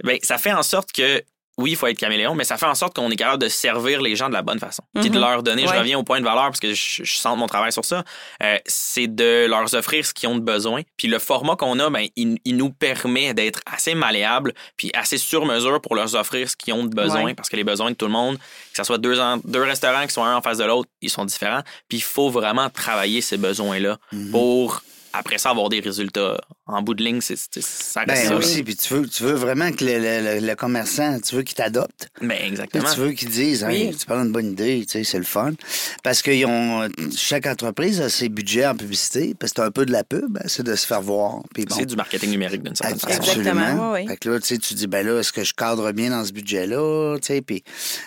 ben, 0.05 0.18
ça 0.23 0.39
fait 0.39 0.53
en 0.53 0.62
sorte 0.62 0.93
que 0.93 1.23
oui, 1.63 1.71
il 1.73 1.77
faut 1.77 1.87
être 1.87 1.97
caméléon, 1.99 2.35
mais 2.35 2.45
ça 2.45 2.57
fait 2.59 2.67
en 2.67 2.75
sorte 2.75 2.95
qu'on 2.95 3.11
est 3.11 3.17
capable 3.17 3.43
de 3.43 3.49
servir 3.49 4.03
les 4.03 4.17
gens 4.17 4.29
de 4.29 4.35
la 4.35 4.43
bonne 4.43 4.59
façon. 4.59 4.83
Puis 5.01 5.09
de 5.11 5.15
Mhm. 5.17 5.21
leur 5.21 5.43
donner, 5.43 5.67
je 5.67 5.73
reviens 5.73 5.99
au 5.99 6.03
point 6.03 6.21
de 6.21 6.25
valeur 6.25 6.45
parce 6.47 6.61
que 6.61 6.75
je, 6.75 7.03
je 7.05 7.15
sens 7.17 7.39
mon 7.39 7.47
travail 7.47 7.73
sur 7.73 7.85
ça, 7.85 8.05
euh, 8.43 8.59
c'est 8.67 9.07
de 9.07 9.47
leur 9.49 9.73
offrir 9.75 10.05
ce 10.05 10.13
qu'ils 10.13 10.29
ont 10.29 10.35
de 10.37 10.41
besoin. 10.41 10.83
Puis 10.97 11.09
le 11.09 11.19
format 11.19 11.57
qu'on 11.57 11.79
a, 11.79 11.89
ben, 11.91 12.07
il, 12.17 12.39
il 12.45 12.57
nous 12.57 12.71
permet 12.71 13.33
d'être 13.35 13.61
assez 13.67 13.95
malléable 13.95 14.53
puis 14.77 14.91
assez 14.95 15.19
sur 15.19 15.47
mesure 15.47 15.81
pour 15.81 15.95
leur 15.95 16.15
offrir 16.15 16.51
ce 16.51 16.57
qu'ils 16.57 16.75
ont 16.75 16.85
de 16.85 16.95
besoin 16.95 17.25
Ouais. 17.25 17.35
parce 17.35 17.49
que 17.49 17.57
les 17.57 17.65
besoins 17.65 17.91
de 17.91 17.97
tout 17.97 18.07
le 18.07 18.13
monde, 18.13 18.37
que 18.39 18.77
ce 18.77 18.85
soit 18.85 18.99
deux, 18.99 19.21
en- 19.21 19.39
deux 19.45 19.63
restaurants 19.63 20.07
qui 20.07 20.13
sont 20.13 20.25
un 20.25 20.37
en 20.37 20.43
face 20.43 20.59
de 20.59 20.65
l'autre, 20.65 20.89
ils 21.01 21.11
sont 21.11 21.25
différents. 21.25 21.63
Puis 21.89 21.99
il 21.99 22.03
faut 22.03 22.31
vraiment 22.31 22.69
travailler 22.71 23.21
ces 23.21 23.37
besoins-là 23.39 23.99
Mhm. 24.13 24.31
pour 24.31 24.83
après 25.13 25.39
ça, 25.39 25.51
avoir 25.51 25.69
des 25.69 25.81
résultats. 25.81 26.41
En 26.67 26.81
bout 26.81 26.95
de 26.95 27.03
ligne, 27.05 27.21
c'est, 27.21 27.37
ça 27.37 28.01
reste 28.01 28.09
Ben 28.23 28.29
ça. 28.29 28.37
aussi, 28.37 28.63
puis 28.63 28.77
tu 28.77 28.95
veux, 28.95 29.07
tu 29.07 29.25
veux 29.25 29.33
vraiment 29.35 29.71
que 29.73 29.85
le, 29.85 29.99
le- 29.99 30.41
le- 30.41 30.47
le 30.47 30.55
commerçant, 30.55 31.19
tu 31.21 31.35
veux 31.35 31.43
qu'il 31.43 31.57
t'adopte. 31.57 32.09
Ben, 32.21 32.29
Puis 32.39 32.47
exactement. 32.47 32.85
tu 32.95 33.01
veux 33.01 33.13
qu'ils 33.13 33.29
disent, 33.29 33.63
Hey, 33.65 33.89
Oui. 33.89 33.97
tu 33.97 34.07
parles 34.07 34.23
d'une 34.23 34.33
bonne 34.33 34.53
idée, 34.53 34.83
tu 34.87 34.93
sais, 34.93 35.05
c'est 35.05 35.19
le 35.19 35.25
fun. 35.25 35.53
Parce 36.03 36.23
que 36.23 36.31
chaque 37.17 37.47
entreprise 37.47 38.01
a 38.01 38.09
ses 38.09 38.29
budgets 38.29 38.67
en 38.67 38.75
publicité, 38.75 39.35
parce 39.39 39.53
que 39.53 39.61
c'est 39.61 39.67
un 39.67 39.71
peu 39.71 39.85
de 39.85 39.93
la 39.93 40.05
pub, 40.05 40.39
hein, 40.39 40.45
c'est 40.47 40.63
de 40.63 40.75
se 40.77 40.87
faire 40.87 41.03
voir. 41.03 41.43
Puis 41.55 41.65
bon. 41.67 41.75
C'est 41.79 41.87
du 41.87 41.97
marketing 41.97 42.31
numérique 42.31 42.63
d'une 42.63 42.75
certaine 42.77 42.99
façon. 42.99 43.21
Exactement, 43.21 43.61
Absolument. 43.61 43.93
ouais. 43.93 44.07
Fait 44.07 44.17
que 44.17 44.29
là, 44.31 44.41
tu 44.41 44.47
sais, 44.47 44.59
tu 44.59 44.75
dis, 44.75 44.87
ben 44.87 45.07
là, 45.07 45.19
est-ce 45.21 45.33
que 45.33 45.45
je 45.45 45.53
cadre 45.53 45.93
bien 45.93 46.11
dans 46.11 46.25
ce 46.25 46.33
budget-là? 46.33 47.17
Tu 47.21 47.27
sais, 47.27 47.43
puis 47.43 47.63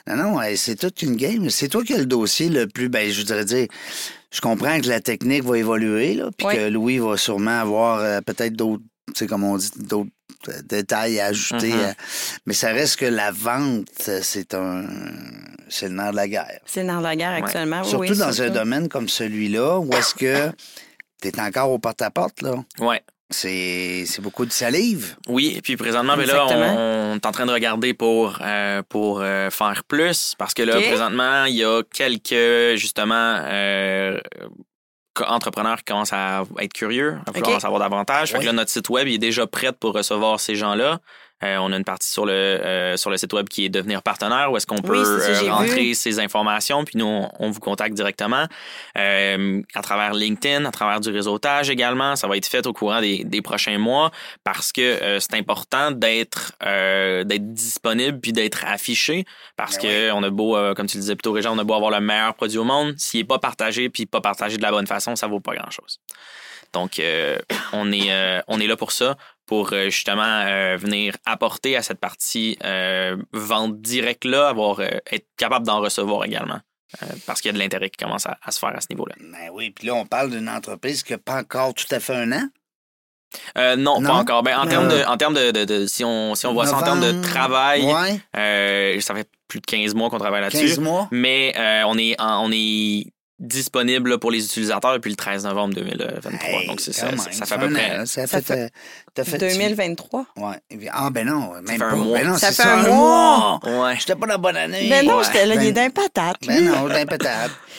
non, 0.07 0.15
non, 0.15 0.39
c'est 0.55 0.75
toute 0.79 1.01
une 1.01 1.15
game. 1.17 1.49
C'est 1.49 1.67
toi 1.67 1.83
qui 1.83 1.93
as 1.93 1.97
le 1.97 2.05
dossier 2.05 2.49
le 2.49 2.67
plus, 2.67 2.89
ben, 2.89 3.11
je 3.11 3.19
voudrais 3.21 3.45
dire, 3.45 3.67
je 4.35 4.41
comprends 4.41 4.79
que 4.81 4.89
la 4.89 4.99
technique 4.99 5.43
va 5.45 5.57
évoluer, 5.57 6.15
là, 6.15 6.29
puis 6.37 6.45
Ouais. 6.47 6.55
que 6.57 6.69
Louis 6.69 6.99
va 6.99 7.15
sûrement 7.15 7.61
avoir 7.61 7.99
euh, 7.99 8.19
peut-être 8.19 8.53
d'autres, 8.53 8.83
comme 9.29 9.43
on 9.45 9.55
dit, 9.57 9.71
d'autres 9.77 10.09
euh, 10.49 10.61
détails 10.63 11.21
à 11.21 11.27
ajouter. 11.27 11.71
Mhm. 11.71 11.79
euh, 11.79 11.93
mais 12.45 12.53
ça 12.53 12.69
reste 12.69 12.97
que 12.97 13.05
la 13.05 13.31
vente, 13.31 13.87
c'est 13.97 14.53
un, 14.53 14.83
c'est 15.69 15.87
le 15.87 15.95
nerf 15.95 16.11
de 16.11 16.15
la 16.17 16.27
guerre. 16.27 16.59
C'est 16.65 16.83
dans 16.83 16.99
la 16.99 17.15
guerre 17.15 17.31
actuellement. 17.31 17.81
oui, 17.83 17.89
Surtout 17.89 18.11
oui, 18.11 18.17
dans 18.17 18.41
un 18.41 18.49
domaine 18.49 18.89
comme 18.89 19.07
celui-là, 19.07 19.79
où 19.79 19.89
est-ce 19.93 20.13
que 20.13 20.49
tu 21.21 21.29
es 21.29 21.39
encore 21.39 21.71
au 21.71 21.79
porte-à-porte, 21.79 22.41
là? 22.41 22.55
Ouais. 22.79 23.01
C'est 23.31 24.03
c'est 24.05 24.21
beaucoup 24.21 24.45
de 24.45 24.51
salive. 24.51 25.15
Oui, 25.27 25.53
et 25.57 25.61
puis 25.61 25.77
présentement, 25.77 26.15
ben 26.15 26.27
là, 26.27 26.45
on, 26.45 27.11
on 27.11 27.15
est 27.15 27.25
en 27.25 27.31
train 27.31 27.45
de 27.45 27.51
regarder 27.51 27.93
pour, 27.93 28.37
euh, 28.41 28.83
pour 28.87 29.21
euh, 29.21 29.49
faire 29.49 29.83
plus 29.87 30.35
parce 30.37 30.53
que 30.53 30.61
là, 30.61 30.79
présentement, 30.79 31.45
il 31.45 31.55
y 31.55 31.63
a 31.63 31.81
quelques, 31.91 32.77
justement, 32.77 33.39
euh, 33.45 34.19
entrepreneurs 35.25 35.77
qui 35.77 35.85
commencent 35.85 36.13
à 36.13 36.43
être 36.59 36.73
curieux, 36.73 37.17
à 37.25 37.31
vouloir 37.31 37.49
OK. 37.51 37.55
en 37.55 37.59
savoir 37.59 37.79
davantage. 37.79 38.31
Fait 38.31 38.39
que 38.39 38.45
là, 38.45 38.53
notre 38.53 38.69
site 38.69 38.89
web 38.89 39.07
il 39.07 39.15
est 39.15 39.19
déjà 39.19 39.47
prêt 39.47 39.71
pour 39.71 39.93
recevoir 39.93 40.39
ces 40.39 40.55
gens-là. 40.55 40.99
Euh, 41.43 41.57
on 41.57 41.73
a 41.73 41.77
une 41.77 41.83
partie 41.83 42.09
sur 42.09 42.25
le, 42.25 42.31
euh, 42.31 42.95
sur 42.95 43.09
le 43.09 43.17
site 43.17 43.33
web 43.33 43.49
qui 43.49 43.65
est 43.65 43.69
devenir 43.69 44.01
partenaire 44.01 44.49
où 44.51 44.57
est-ce 44.57 44.65
qu'on 44.65 44.81
peut 44.81 44.93
Oui, 44.93 45.05
euh, 45.05 45.51
rentrer 45.51 45.93
ces 45.93 46.19
informations 46.19 46.85
puis 46.85 46.97
nous 46.97 47.05
on, 47.05 47.29
on 47.39 47.51
vous 47.51 47.59
contacte 47.59 47.93
directement 47.93 48.45
euh, 48.97 49.61
à 49.73 49.81
travers 49.81 50.13
LinkedIn, 50.13 50.63
à 50.63 50.71
travers 50.71 51.01
du 51.01 51.09
réseautage 51.09 51.69
également. 51.69 52.15
Ça 52.15 52.29
va 52.29 52.37
être 52.37 52.47
fait 52.47 52.65
au 52.65 52.71
courant 52.71 53.01
des, 53.01 53.25
des 53.25 53.41
prochains 53.41 53.77
mois 53.77 54.11
parce 54.45 54.71
que 54.71 55.19
c'est 55.19 55.33
important 55.35 55.91
d'être 55.91 56.53
d'être 56.61 57.53
disponible 57.53 58.19
puis 58.21 58.31
d'être 58.31 58.63
affiché 58.65 59.25
parce 59.57 59.77
Ben 59.77 59.81
que 59.81 60.11
on 60.13 60.23
a 60.23 60.29
beau 60.29 60.55
comme 60.73 60.87
tu 60.87 60.95
le 60.95 61.01
disais 61.01 61.15
plutôt 61.15 61.33
Régent, 61.33 61.53
on 61.53 61.59
a 61.59 61.65
beau 61.65 61.73
avoir 61.73 61.91
le 61.91 61.99
meilleur 61.99 62.33
produit 62.35 62.57
au 62.57 62.63
monde, 62.63 62.93
s'il 62.97 63.19
est 63.19 63.25
pas 63.25 63.39
partagé 63.39 63.89
puis 63.89 64.05
pas 64.05 64.21
partagé 64.21 64.55
de 64.55 64.61
la 64.61 64.71
bonne 64.71 64.87
façon, 64.87 65.17
ça 65.17 65.27
vaut 65.27 65.41
pas 65.41 65.53
grand-chose. 65.55 65.99
Donc, 66.73 67.01
on, 67.71 67.91
est, 67.91 68.41
on 68.47 68.59
est 68.59 68.67
là 68.67 68.75
pour 68.75 68.91
ça, 68.91 69.15
pour 69.45 69.73
euh, 69.73 69.85
justement 69.85 70.23
euh, 70.45 70.75
venir 70.77 71.15
apporter 71.25 71.75
à 71.77 71.81
cette 71.83 71.99
partie 71.99 72.57
euh, 72.63 73.15
vente 73.33 73.79
directe-là, 73.81 74.49
avoir, 74.49 74.79
euh, 74.79 74.87
être 75.11 75.27
capable 75.37 75.65
d'en 75.65 75.79
recevoir 75.81 76.25
également. 76.25 76.59
parce 77.25 77.41
qu'il 77.41 77.49
y 77.49 77.53
a 77.53 77.53
de 77.53 77.59
l'intérêt 77.59 77.89
qui 77.89 78.03
commence 78.03 78.25
à, 78.25 78.37
à 78.41 78.51
se 78.51 78.59
faire 78.59 78.75
à 78.75 78.79
ce 78.81 78.87
niveau-là. 78.89 79.15
Ben 79.19 79.49
oui, 79.53 79.69
puis 79.71 79.87
là, 79.87 79.95
on 79.95 80.05
parle 80.05 80.31
d'une 80.31 80.47
entreprise 80.49 81.03
qui 81.03 81.11
n'a 81.11 81.17
pas 81.17 81.39
encore 81.39 81.73
tout 81.73 81.87
à 81.91 81.99
fait 81.99 82.15
un 82.15 82.31
an? 82.31 82.43
Euh, 83.57 83.75
non, 83.75 83.99
Non? 83.99 84.09
pas 84.09 84.15
encore. 84.15 84.43
Ben, 84.43 84.57
en 84.57 84.65
termes 84.65 84.87
de, 84.87 85.03
en 85.05 85.17
termes 85.17 85.33
de, 85.33 85.51
de- 85.51 85.65
de- 85.65 85.85
si 85.87 86.05
on, 86.05 86.35
si 86.35 86.45
on 86.45 86.53
voit 86.53 86.67
ça 86.67 86.77
en 86.77 86.81
termes 86.83 87.01
de 87.01 87.21
travail, 87.21 87.83
Ouais, 87.83 88.19
euh, 88.37 88.99
ça 89.01 89.13
fait 89.13 89.27
plus 89.49 89.59
de 89.59 89.65
15 89.65 89.93
mois 89.93 90.09
qu'on 90.09 90.19
travaille 90.19 90.47
15 90.49 90.61
là-dessus. 90.61 90.79
mois? 90.79 91.09
Mais 91.11 91.53
euh, 91.57 91.83
on 91.87 91.97
est, 91.97 92.15
en- 92.21 92.45
on 92.45 92.51
est 92.53 93.07
disponible 93.39 94.09
là, 94.11 94.17
pour 94.17 94.31
les 94.31 94.43
utilisateurs 94.45 94.93
depuis 94.93 95.09
le 95.09 95.15
13 95.17 95.43
novembre 95.43 95.73
2023. 95.75 96.31
Hey, 96.49 96.67
Donc, 96.67 96.79
c'est 96.79 96.93
ça, 96.93 97.07
même, 97.07 97.17
ça, 97.17 97.31
ça 97.31 97.45
fait 97.45 97.53
à 97.55 97.57
peu 97.57 97.69
près. 97.69 98.05
Ça 98.05 98.27
Ça 98.27 98.41
fait, 98.41 98.53
euh, 98.53 98.67
t'as 99.13 99.23
fait 99.25 99.37
2023. 99.37 100.25
Ouais. 100.37 100.55
Ah, 100.91 101.09
ben 101.09 101.27
non, 101.27 101.51
même 101.53 101.67
fait 101.67 101.77
pas. 101.77 101.85
un 101.85 101.95
mois. 101.95 102.17
Ben 102.19 102.27
non, 102.27 102.37
Ça 102.37 102.51
c'est 102.51 102.63
fait 102.63 102.69
un 102.69 102.87
mois. 102.87 103.59
Ouais. 103.65 103.95
J'étais 103.99 104.15
pas 104.15 104.25
dans 104.27 104.33
la 104.33 104.37
bonne 104.37 104.57
année. 104.57 104.87
Ben 104.89 105.05
non, 105.05 105.17
Ouais. 105.17 105.23
j'étais 105.25 105.45
là, 105.45 105.55
il 105.55 105.67
est 105.67 105.71
Ben- 105.73 105.85
d'un 105.85 105.89
patate. 105.89 106.37
Ben 106.47 106.63
non, 106.65 106.87
d'un. 106.87 107.05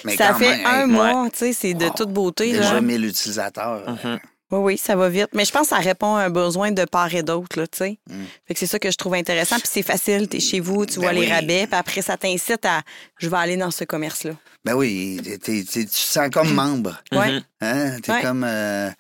Mais 0.05 0.17
ça 0.17 0.29
quand 0.29 0.35
fait 0.39 0.57
même, 0.59 0.67
un 0.67 0.81
hey, 0.83 0.87
mois, 0.87 1.29
tu 1.33 1.39
sais, 1.39 1.53
c'est 1.53 1.75
de 1.75 1.87
Wow. 1.87 1.91
toute 1.97 2.11
beauté. 2.13 2.53
Déjà 2.53 2.75
Là. 2.75 2.81
1000 2.81 3.05
utilisateurs. 3.07 3.83
Mhm. 4.05 4.19
Oui, 4.53 4.59
oui, 4.61 4.79
ça 4.79 4.95
va 4.95 5.09
vite. 5.09 5.29
Mais 5.35 5.45
je 5.45 5.51
pense 5.51 5.63
que 5.63 5.69
ça 5.71 5.79
répond 5.79 6.15
à 6.15 6.23
un 6.25 6.31
besoin 6.31 6.71
de 6.71 6.85
part 6.85 7.13
et 7.15 7.23
d'autre, 7.25 7.59
là, 7.59 7.67
tu 7.67 7.79
sais. 7.79 7.99
Mm. 8.09 8.15
Fait 8.47 8.55
que 8.55 8.61
c'est 8.61 8.67
ça 8.67 8.79
que 8.79 8.91
je 8.91 8.97
trouve 8.97 9.15
intéressant. 9.15 9.57
Puis 9.57 9.69
c'est 9.71 9.83
facile, 9.83 10.29
t'es 10.29 10.39
chez 10.41 10.61
vous, 10.61 10.87
tu 10.87 10.95
Ben 10.97 11.03
vois 11.03 11.13
les 11.13 11.21
oui. 11.23 11.33
rabais, 11.33 11.67
puis 11.67 11.77
après, 11.77 12.01
ça 12.03 12.17
t'incite 12.17 12.65
à 12.65 12.83
je 13.19 13.29
vais 13.29 13.37
aller 13.37 13.57
dans 13.57 13.73
ce 13.73 13.83
commerce-là. 13.85 14.33
Ben 14.65 14.75
oui, 14.75 15.21
t'es- 15.23 15.39
t'es- 15.39 15.63
t'es- 15.65 15.85
tu 15.85 15.91
te 15.91 15.97
sens 15.97 16.29
comme 16.33 16.53
membre. 16.53 17.01
Ouais. 17.13 17.33
Mhm. 17.35 17.43
Hein? 17.61 17.97
T'es 18.03 18.13
Ouais. 18.13 18.23
comme. 18.23 18.45
euh, 18.45 18.91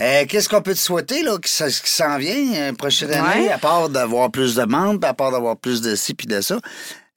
euh, 0.00 0.24
Qu'est-ce 0.28 0.48
qu'on 0.48 0.62
peut 0.62 0.74
te 0.74 0.78
souhaiter, 0.78 1.22
là, 1.22 1.38
qui, 1.38 1.50
s'en 1.52 2.18
vient 2.18 2.54
euh, 2.54 2.72
prochaine 2.72 3.12
année, 3.12 3.46
Ouais. 3.46 3.52
à 3.52 3.58
part 3.58 3.88
d'avoir 3.88 4.30
plus 4.30 4.54
de 4.54 4.64
membres, 4.64 5.00
puis 5.00 5.08
à 5.08 5.14
part 5.14 5.30
d'avoir 5.32 5.56
plus 5.56 5.80
de 5.82 5.94
ci 5.96 6.14
puis 6.14 6.26
de 6.26 6.40
ça? 6.40 6.58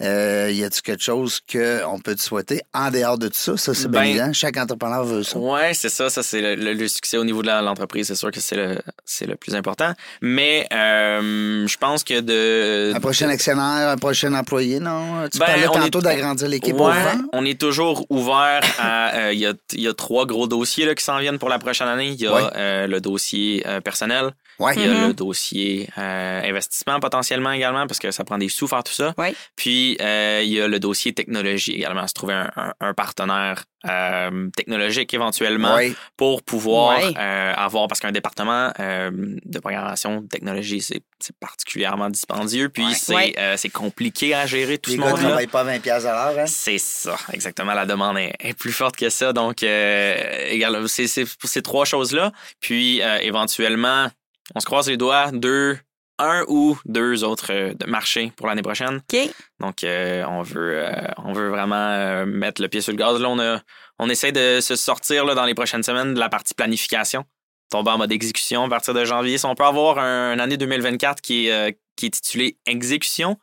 Euh, 0.02 0.50
y 0.52 0.64
a-tu 0.66 0.82
quelque 0.82 1.02
chose 1.04 1.40
qu'on 1.50 2.00
peut 2.04 2.16
te 2.16 2.22
souhaiter 2.22 2.62
en 2.74 2.92
dehors 2.92 3.18
de 3.18 3.30
tout 3.30 3.38
ça? 3.38 3.56
Ça, 3.56 3.74
c'est 3.74 3.88
bien 3.90 4.02
Ben- 4.02 4.08
évident. 4.10 4.34
Chaque 4.34 4.58
entrepreneur 4.58 5.06
veut 5.06 5.24
ça. 5.24 5.38
Ouais, 5.40 5.74
c'est 5.74 5.88
ça. 5.90 6.10
Ça, 6.10 6.22
c'est 6.22 6.42
le, 6.42 6.56
le- 6.56 6.74
le 6.74 6.88
succès 6.90 7.18
au 7.18 7.24
niveau 7.24 7.42
de 7.42 7.48
l'entreprise. 7.48 8.08
C'est 8.08 8.16
sûr 8.16 8.30
que 8.30 8.42
c'est 8.42 8.58
le, 8.58 8.78
c'est 9.06 9.26
le 9.26 9.36
plus 9.38 9.56
important. 9.56 9.94
Mais 10.22 10.68
euh, 10.74 11.66
je 11.66 11.78
pense 11.78 12.04
que 12.04 12.20
de. 12.20 12.94
Un 12.94 13.00
prochain 13.00 13.30
actionnaire, 13.30 13.88
un 13.90 13.96
prochain 13.98 14.34
employé, 14.34 14.80
non? 14.82 15.30
Tu 15.32 15.38
Ben, 15.40 15.46
parlais 15.46 15.66
tantôt 15.68 16.00
est- 16.00 16.04
d'agrandir 16.04 16.50
l'équipe 16.50 16.76
au 16.76 16.88
Ouais, 16.90 17.04
vent. 17.04 17.22
on 17.32 17.46
est 17.46 17.60
toujours 17.60 18.06
ouvert 18.10 18.62
à. 18.80 19.16
euh, 19.16 19.34
Il 19.34 19.40
y, 19.40 19.46
a, 19.46 19.54
y 19.74 19.88
a 19.88 19.94
trois 19.94 20.26
gros 20.26 20.48
dossiers 20.48 20.86
là, 20.86 20.94
qui 20.96 21.04
s'en 21.06 21.20
viennent 21.20 21.40
pour 21.40 21.50
la 21.50 21.58
prochaine 21.60 21.88
année. 21.88 22.08
Il 22.10 22.22
y 22.22 22.28
a 22.28 22.34
Ouais. 22.34 22.42
euh, 22.56 22.88
le 22.88 23.00
dossier 23.00 23.64
euh, 23.66 23.80
personnel, 23.80 24.32
Ouais. 24.60 24.74
il 24.76 24.82
y 24.82 24.86
a 24.90 25.08
le 25.08 25.14
dossier 25.14 25.90
euh, 25.98 26.42
investissement 26.50 27.00
potentiellement 27.00 27.52
également 27.52 27.88
parce 27.88 28.00
que 28.00 28.12
ça 28.12 28.24
prend 28.24 28.38
des 28.38 28.50
sous 28.50 28.68
faire 28.68 28.84
tout 28.84 28.94
ça. 28.94 29.14
Ouais. 29.18 29.36
Puis 29.56 29.98
euh, 30.02 30.42
il 30.44 30.50
y 30.52 30.62
a 30.62 30.68
le 30.68 30.80
dossier 30.80 31.14
technologie 31.14 31.74
également, 31.74 32.08
se 32.08 32.14
trouver 32.14 32.34
un, 32.34 32.52
un- 32.56 32.74
un 32.80 32.94
partenaire 32.94 33.64
euh, 33.88 34.50
technologique 34.56 35.14
éventuellement 35.14 35.76
Ouais. 35.76 35.94
pour 36.18 36.42
pouvoir 36.42 36.98
Ouais. 36.98 37.14
euh, 37.18 37.54
avoir, 37.56 37.88
parce 37.88 38.00
qu'un 38.00 38.12
département 38.12 38.72
euh, 38.80 39.12
de 39.14 39.60
programmation 39.60 40.22
de 40.22 40.28
technologie, 40.28 40.82
c'est 40.82 41.02
c'est 41.20 41.36
particulièrement 41.40 42.10
dispendieux, 42.10 42.70
puis 42.70 42.84
Ouais. 42.86 42.94
c'est 42.96 43.16
Ouais. 43.16 43.34
euh, 43.38 43.54
c'est 43.58 43.70
compliqué 43.70 44.34
à 44.34 44.46
gérer 44.48 44.78
tout 44.80 44.90
Les 44.92 44.98
ce 44.98 45.02
monde-là. 45.02 45.22
travaillent 45.30 45.48
pas 45.48 45.64
20 45.64 45.80
piastres 45.82 46.10
à 46.10 46.32
l'heure, 46.32 46.40
hein? 46.44 46.48
C'est 46.48 46.78
ça, 46.80 47.16
exactement. 47.32 47.74
La 47.74 47.86
demande 47.86 48.18
est, 48.18 48.34
est 48.40 48.54
plus 48.58 48.72
forte 48.72 48.96
que 48.96 49.10
ça. 49.10 49.34
Donc, 49.34 49.62
euh, 49.64 50.48
égal- 50.50 50.88
c'est 50.90 51.08
c'est- 51.08 51.26
ces 51.44 51.62
trois 51.62 51.86
choses-là. 51.86 52.32
Puis, 52.60 53.02
euh, 53.02 53.18
éventuellement, 53.22 54.08
on 54.54 54.60
se 54.60 54.66
croise 54.66 54.88
les 54.88 54.98
doigts, 54.98 55.32
deux, 55.32 55.78
un 56.20 56.44
ou 56.48 56.78
deux 56.86 57.24
autres 57.24 57.52
euh, 57.52 57.74
de 57.74 57.86
marchés 57.90 58.32
pour 58.38 58.48
l'année 58.48 58.62
prochaine. 58.62 59.02
OK. 59.12 59.30
Donc, 59.60 59.84
euh, 59.84 60.24
on 60.30 60.44
veut, 60.44 60.84
euh, 60.86 60.92
on 61.18 61.34
veut 61.34 61.50
vraiment 61.50 61.76
euh, 61.90 62.26
mettre 62.26 62.62
le 62.62 62.68
pied 62.70 62.82
sur 62.82 62.92
le 62.94 62.98
gaz. 62.98 63.20
Là, 63.20 63.28
on, 63.30 63.40
a, 63.40 63.60
on 64.00 64.10
essaie 64.10 64.32
de 64.32 64.60
se 64.62 64.76
sortir 64.76 65.26
là, 65.26 65.36
dans 65.36 65.46
les 65.46 65.56
prochaines 65.56 65.84
semaines 65.84 66.14
de 66.14 66.20
la 66.20 66.30
partie 66.30 66.54
planification, 66.54 67.26
tomber 67.70 67.92
en 67.92 67.98
mode 67.98 68.12
exécution 68.12 68.64
à 68.64 68.70
partir 68.70 68.94
de 68.94 69.04
janvier. 69.04 69.38
Si 69.38 69.46
on 69.46 69.56
peut 69.56 69.66
avoir 69.66 69.98
un, 70.00 70.34
une 70.34 70.40
année 70.40 70.58
2024 70.58 71.20
qui 71.22 71.48
est, 71.48 71.52
euh, 71.52 71.72
qui 71.98 72.06
est 72.06 72.12
titulée 72.12 72.58
exécution, 72.66 73.38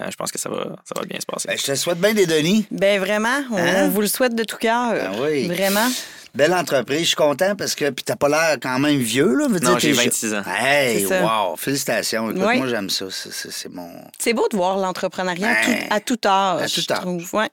euh, 0.00 0.06
je 0.10 0.16
pense 0.16 0.32
que 0.32 0.38
ça 0.38 0.48
va, 0.48 0.76
ça 0.84 0.94
va 0.98 1.04
bien 1.04 1.20
se 1.20 1.26
passer. 1.26 1.48
Ben, 1.48 1.58
je 1.58 1.64
te 1.64 1.74
souhaite 1.74 1.98
bien 2.00 2.14
des 2.14 2.26
Denis. 2.26 2.66
Ben 2.70 2.98
vraiment, 3.00 3.42
on, 3.50 3.56
Hein? 3.58 3.84
on 3.84 3.88
vous 3.90 4.00
le 4.00 4.06
souhaite 4.08 4.34
de 4.34 4.44
tout 4.44 4.56
cœur. 4.56 4.92
Ben 4.94 5.12
oui. 5.20 5.46
Vraiment. 5.46 5.88
Belle 6.34 6.52
entreprise, 6.52 7.00
je 7.02 7.06
suis 7.06 7.16
content 7.16 7.54
parce 7.54 7.76
que 7.76 7.90
puis 7.90 8.02
t'as 8.04 8.16
pas 8.16 8.28
l'air 8.28 8.56
quand 8.60 8.80
même 8.80 8.98
vieux 8.98 9.32
là, 9.36 9.46
veux 9.48 9.60
Non, 9.60 9.78
j'ai 9.78 9.90
t'es 9.92 9.94
je- 9.94 10.04
26 10.04 10.34
ans. 10.34 10.42
Hey, 10.44 11.02
C'est 11.02 11.06
ça. 11.06 11.22
wow, 11.22 11.56
félicitations. 11.56 12.28
Écoute, 12.30 12.42
Oui. 12.44 12.56
moi 12.58 12.66
j'aime 12.66 12.90
ça, 12.90 13.06
c'est- 13.10 13.68
mon. 13.68 13.88
C'est 14.18 14.34
beau 14.34 14.48
de 14.50 14.56
voir 14.56 14.76
l'entrepreneuriat 14.78 15.48
à, 15.48 15.54
Ben, 15.54 15.78
tout, 15.78 15.94
à 15.94 16.00
tout 16.00 16.28
âge. 16.28 16.62
à 16.62 16.68
tout 16.82 16.92
âge. 16.92 17.32
Ouais. 17.34 17.48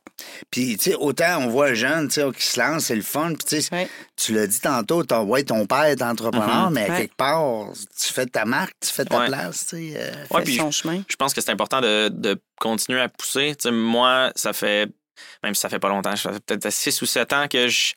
Puis 0.50 0.78
tu 0.78 0.90
sais, 0.90 0.96
autant 0.96 1.42
on 1.44 1.48
voit 1.50 1.68
un 1.68 1.74
jeune, 1.76 2.08
tu 2.08 2.16
sais, 2.16 2.26
qui 2.36 2.44
se 2.44 2.60
lance, 2.60 2.86
c'est 2.86 2.96
le 2.96 3.04
fun. 3.04 3.34
Puis 3.36 3.46
tu 3.48 3.62
sais, 3.62 3.72
Ouais. 3.76 3.88
tu 4.18 4.34
l'as 4.34 4.48
dit 4.48 4.60
tantôt, 4.60 5.04
ton, 5.04 5.26
ouais, 5.26 5.44
ton 5.44 5.68
père 5.68 5.84
est 5.84 6.02
entrepreneur, 6.02 6.70
Mhm. 6.72 6.74
mais 6.74 6.90
à 6.90 6.98
quelque 6.98 7.16
part, 7.16 7.68
tu 8.00 8.12
fais 8.12 8.26
ta 8.26 8.46
marque, 8.46 8.74
tu 8.82 8.92
fais 8.92 9.06
ta 9.06 9.20
Ouais. 9.20 9.28
place, 9.28 9.68
tu 9.68 9.92
sais. 9.92 9.94
euh. 9.98 10.12
Ouais, 10.32 10.42
puis 10.44 10.56
son 10.58 10.72
chemin. 10.72 11.04
je 11.08 11.16
pense 11.18 11.36
que 11.36 11.42
c'est 11.42 11.52
important 11.52 11.82
de, 11.82 12.10
de 12.10 12.42
continuer 12.60 13.02
à 13.02 13.10
pousser. 13.10 13.54
Tu 13.60 13.70
sais, 13.70 13.72
moi, 13.72 14.32
ça 14.36 14.54
fait, 14.54 14.90
même 15.44 15.54
si 15.54 15.62
ça 15.62 15.70
fait 15.70 15.78
pas 15.78 15.90
longtemps, 15.90 16.16
ça 16.16 16.34
fait 16.34 16.40
peut-être 16.44 16.72
6 16.72 17.00
ou 17.04 17.06
7 17.06 17.32
ans 17.32 17.46
que 17.48 17.68
je- 17.68 17.94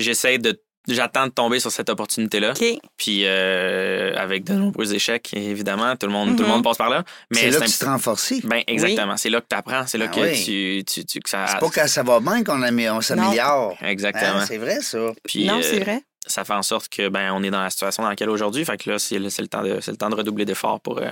j'essaie 0.00 0.38
de. 0.38 0.60
J'attends 0.88 1.26
de 1.26 1.30
tomber 1.32 1.60
sur 1.60 1.70
cette 1.70 1.90
opportunité-là. 1.90 2.54
Puis 2.96 3.22
euh, 3.26 4.14
avec 4.16 4.44
de 4.44 4.54
nombreux 4.54 4.94
échecs, 4.94 5.30
évidemment, 5.34 5.94
tout 5.94 6.06
le 6.06 6.12
monde, 6.12 6.30
tout 6.36 6.42
le 6.42 6.48
Mhm. 6.48 6.54
monde 6.54 6.64
passe 6.64 6.78
par 6.78 6.88
là. 6.88 7.04
Mais 7.30 7.38
C'est 7.38 7.50
là 7.50 7.60
que 7.60 7.70
tu 7.70 7.78
te 7.78 7.84
renforces. 7.84 8.32
Ben 8.44 8.62
exactement, 8.66 9.16
c'est 9.18 9.28
là 9.28 9.40
que 9.42 9.46
tu 9.48 9.54
apprends, 9.56 9.86
c'est 9.86 9.98
là 9.98 10.06
Ah 10.10 10.14
que 10.14 10.20
oui. 10.20 10.42
tu, 10.42 10.84
tu, 10.90 11.04
tu- 11.04 11.20
que 11.20 11.28
ça. 11.28 11.46
C'est 11.48 11.58
pas 11.60 11.68
quand 11.68 11.86
ça 11.86 12.02
va 12.02 12.18
bien 12.20 12.42
qu'on 12.42 12.62
amé- 12.62 12.90
on 12.90 13.02
s'améliore. 13.02 13.76
Exactement. 13.82 14.38
Hein, 14.40 14.44
c'est 14.48 14.56
vrai, 14.56 14.80
ça. 14.80 15.12
Puis, 15.22 15.44
non, 15.44 15.58
euh, 15.58 15.62
c'est 15.62 15.80
vrai. 15.80 16.00
ça 16.26 16.44
fait 16.44 16.54
en 16.54 16.62
sorte 16.62 16.88
que 16.88 17.08
ben 17.08 17.30
on 17.34 17.42
est 17.42 17.50
dans 17.50 17.62
la 17.62 17.70
situation 17.70 18.02
dans 18.02 18.08
laquelle 18.08 18.30
aujourd'hui. 18.30 18.64
Fait 18.64 18.78
que 18.78 18.88
là, 18.90 18.98
c'est 18.98 19.18
le, 19.18 19.28
c'est 19.28 19.42
le 19.42 19.48
temps 19.48 19.62
de 19.62 19.80
c'est 19.82 19.90
le 19.90 19.98
temps 19.98 20.08
de 20.10 20.16
redoubler 20.16 20.46
d'efforts 20.46 20.80
pour, 20.80 20.98
euh, 20.98 21.10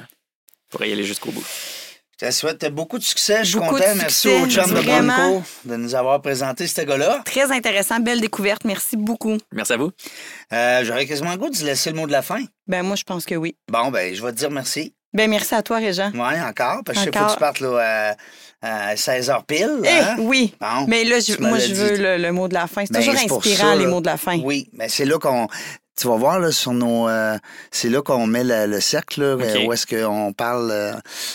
pour 0.71 0.83
y 0.85 0.91
aller 0.93 1.05
jusqu'au 1.05 1.31
bout. 1.31 1.45
Je 2.21 2.27
te 2.27 2.31
souhaite 2.33 2.65
beaucoup 2.75 2.99
de 2.99 3.05
succès. 3.05 3.39
Je 3.45 3.51
suis 3.51 3.59
Beaucoup 3.61 3.77
de 3.77 3.81
content. 3.81 3.95
Merci 3.97 4.29
succès, 4.29 4.43
au 4.43 4.47
chum 4.49 4.75
de. 4.75 4.81
Bronco 4.81 5.43
de 5.65 5.77
nous 5.77 5.95
avoir 5.95 6.21
présenté 6.21 6.67
ce 6.67 6.81
gars-là. 6.81 7.23
Très 7.25 7.53
intéressant, 7.53 8.01
belle 8.01 8.21
découverte. 8.21 8.65
Merci 8.65 8.97
beaucoup. 8.97 9.37
Merci 9.53 9.75
à 9.75 9.77
vous. 9.77 9.93
Euh, 10.53 10.83
J'aurais 10.85 11.07
quasiment 11.07 11.31
le 11.33 11.39
goût 11.39 11.49
de 11.51 11.57
te 11.57 11.65
laisser 11.65 11.91
le 11.91 11.97
mot 11.97 12.07
de 12.09 12.13
la 12.13 12.23
fin. 12.23 12.43
Ben 12.67 12.83
moi, 12.83 12.97
je 12.97 13.05
pense 13.05 13.25
que 13.25 13.37
oui. 13.37 13.57
Bon, 13.71 13.91
ben, 13.93 14.13
je 14.15 14.21
vais 14.25 14.33
te 14.33 14.37
dire 14.37 14.51
merci. 14.51 14.95
Ben 15.13 15.31
merci 15.31 15.55
à 15.55 15.63
toi, 15.63 15.77
Régent. 15.79 16.11
Oui, 16.13 16.41
encore. 16.41 16.83
Parce 16.85 16.99
que 16.99 17.05
je 17.07 17.11
sais 17.11 17.17
Encore. 17.17 17.29
que 17.29 17.33
tu 17.35 17.39
partes 17.39 17.61
là, 17.61 18.15
à, 18.63 18.89
à 18.91 18.95
16h 18.97 19.45
pile. 19.47 19.81
Eh, 19.85 19.89
hein? 19.89 20.17
oui. 20.19 20.55
Bon. 20.61 20.87
Mais 20.89 21.05
là, 21.05 21.21
je- 21.21 21.41
moi, 21.41 21.59
je 21.59 21.73
veux 21.73 21.97
le, 21.97 22.17
le 22.19 22.33
mot 22.33 22.49
de 22.49 22.55
la 22.55 22.67
fin. 22.67 22.85
C'est 22.85 22.93
Ben, 22.93 22.99
toujours 22.99 23.15
inspirant, 23.39 23.71
ça, 23.71 23.77
les 23.77 23.87
mots 23.87 24.01
de 24.01 24.07
la 24.07 24.17
fin. 24.17 24.39
Oui, 24.41 24.69
mais 24.73 24.89
c'est 24.89 25.05
là 25.05 25.19
qu'on. 25.19 25.47
Tu 25.99 26.07
vas 26.07 26.17
voir 26.17 26.39
là, 26.39 26.53
sur 26.53 26.73
nos. 26.73 27.09
euh, 27.09 27.37
c'est 27.73 27.89
là 27.89 28.03
qu'on 28.03 28.27
met 28.27 28.45
le, 28.45 28.67
le 28.67 28.81
cercle, 28.81 29.21
là, 29.23 29.37
où 29.67 29.73
est-ce 29.73 29.87
qu'on 29.87 30.33
parle. 30.33 30.71
euh, 30.71 30.93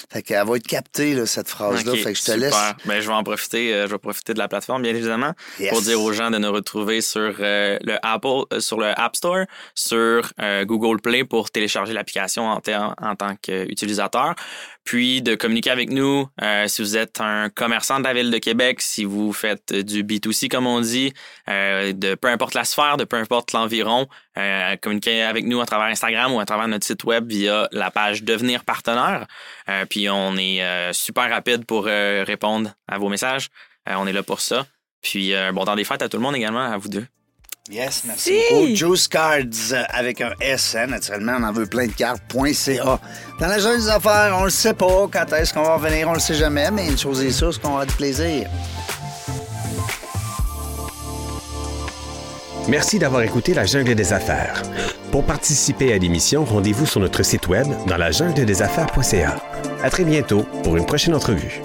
fait 0.09 0.21
qu'elle 0.21 0.45
va 0.47 0.55
être 0.55 0.67
captée, 0.67 1.15
là, 1.15 1.25
cette 1.25 1.49
phrase-là. 1.49 1.91
Fait 1.97 2.13
que 2.13 2.19
je 2.19 2.23
te 2.23 2.31
super. 2.31 2.37
laisse. 2.37 2.55
Ben, 2.85 2.99
je 3.01 3.07
vais 3.07 3.13
en 3.13 3.23
profiter. 3.23 3.73
euh, 3.73 3.87
je 3.87 3.91
vais 3.91 3.97
profiter 3.97 4.33
de 4.33 4.39
la 4.39 4.47
plateforme, 4.47 4.81
bien 4.83 4.95
évidemment, 4.95 5.33
Yes. 5.59 5.69
pour 5.69 5.81
dire 5.81 6.01
aux 6.01 6.13
gens 6.13 6.31
de 6.31 6.37
nous 6.37 6.51
retrouver 6.51 7.01
sur 7.01 7.35
euh, 7.39 7.77
le 7.81 7.97
Apple, 8.03 8.45
euh, 8.53 8.59
sur 8.59 8.79
le 8.79 8.97
App 8.97 9.15
Store, 9.15 9.45
sur 9.75 10.31
euh, 10.41 10.63
Google 10.65 11.01
Play 11.01 11.23
pour 11.25 11.51
télécharger 11.51 11.93
l'application 11.93 12.45
en 12.47 12.59
tant 12.61 13.35
qu'utilisateur. 13.41 14.35
Puis 14.83 15.21
de 15.21 15.35
communiquer 15.35 15.69
avec 15.69 15.89
nous 15.89 16.27
euh, 16.41 16.67
si 16.67 16.81
vous 16.81 16.97
êtes 16.97 17.21
un 17.21 17.49
commerçant 17.49 17.99
de 17.99 18.03
la 18.03 18.13
ville 18.13 18.31
de 18.31 18.37
Québec, 18.37 18.81
si 18.81 19.05
vous 19.05 19.31
faites 19.31 19.73
du 19.73 20.03
B2C 20.03 20.49
comme 20.49 20.67
on 20.67 20.81
dit, 20.81 21.13
euh, 21.49 21.93
de 21.93 22.15
peu 22.15 22.27
importe 22.27 22.53
la 22.53 22.65
sphère, 22.65 22.97
de 22.97 23.05
peu 23.05 23.15
importe 23.15 23.53
l'environ, 23.53 24.07
euh, 24.37 24.75
communiquer 24.77 25.23
avec 25.23 25.45
nous 25.45 25.61
à 25.61 25.65
travers 25.65 25.87
Instagram 25.87 26.33
ou 26.33 26.39
à 26.39 26.45
travers 26.45 26.67
notre 26.67 26.85
site 26.85 27.03
web 27.05 27.27
via 27.29 27.69
la 27.71 27.91
page 27.91 28.23
Devenir 28.23 28.65
partenaire. 28.65 29.27
Euh, 29.69 29.85
puis 29.85 30.09
on 30.09 30.35
est 30.37 30.63
euh, 30.63 30.93
super 30.93 31.29
rapide 31.29 31.65
pour 31.65 31.85
euh, 31.87 32.23
répondre 32.25 32.71
à 32.87 32.97
vos 32.97 33.09
messages. 33.09 33.49
On 33.87 34.07
est 34.07 34.13
là 34.13 34.23
pour 34.23 34.39
ça. 34.39 34.65
Puis 35.01 35.33
bon 35.53 35.65
temps 35.65 35.75
des 35.75 35.83
fêtes 35.83 36.01
à 36.01 36.07
tout 36.07 36.15
le 36.15 36.23
monde 36.23 36.37
également, 36.37 36.63
à 36.63 36.77
vous 36.77 36.87
deux. 36.87 37.05
Yes, 37.71 38.03
merci 38.05 38.29
Si. 38.29 38.53
beaucoup. 38.53 38.75
Juice 38.75 39.07
Cards 39.07 39.71
euh, 39.71 39.83
avec 39.87 40.19
un 40.19 40.33
S, 40.41 40.75
hein, 40.77 40.87
naturellement, 40.87 41.37
on 41.39 41.43
en 41.43 41.53
veut 41.53 41.65
plein 41.65 41.87
de 41.87 41.93
cartes.ca. 41.93 42.99
Dans 43.39 43.47
la 43.47 43.57
jeune 43.59 43.77
des 43.79 43.87
affaires, 43.87 44.35
on 44.37 44.43
le 44.43 44.49
sait 44.49 44.73
pas 44.73 45.07
quand 45.09 45.31
est-ce 45.31 45.53
qu'on 45.53 45.63
va 45.63 45.75
revenir, 45.75 46.09
on 46.09 46.13
le 46.13 46.19
sait 46.19 46.33
jamais, 46.33 46.69
mais 46.71 46.87
une 46.89 46.97
chose 46.97 47.23
est 47.23 47.31
sûre, 47.31 47.53
c'est 47.53 47.61
qu'on 47.61 47.69
aura 47.75 47.85
du 47.85 47.93
plaisir. 47.95 48.49
Merci 52.67 52.99
d'avoir 52.99 53.21
écouté 53.21 53.53
La 53.53 53.65
Jungle 53.65 53.95
des 53.95 54.11
Affaires. 54.11 54.61
Pour 55.11 55.23
participer 55.25 55.93
à 55.93 55.97
l'émission, 55.97 56.43
rendez-vous 56.43 56.85
sur 56.85 56.99
notre 56.99 57.23
site 57.23 57.47
web 57.47 57.67
dans 57.87 57.97
la 57.97 58.11
jungle 58.11 58.43
des 58.45 58.61
affaires.ca. 58.61 59.37
À 59.81 59.89
très 59.89 60.03
bientôt 60.03 60.43
pour 60.63 60.75
une 60.75 60.85
prochaine 60.85 61.13
entrevue. 61.15 61.61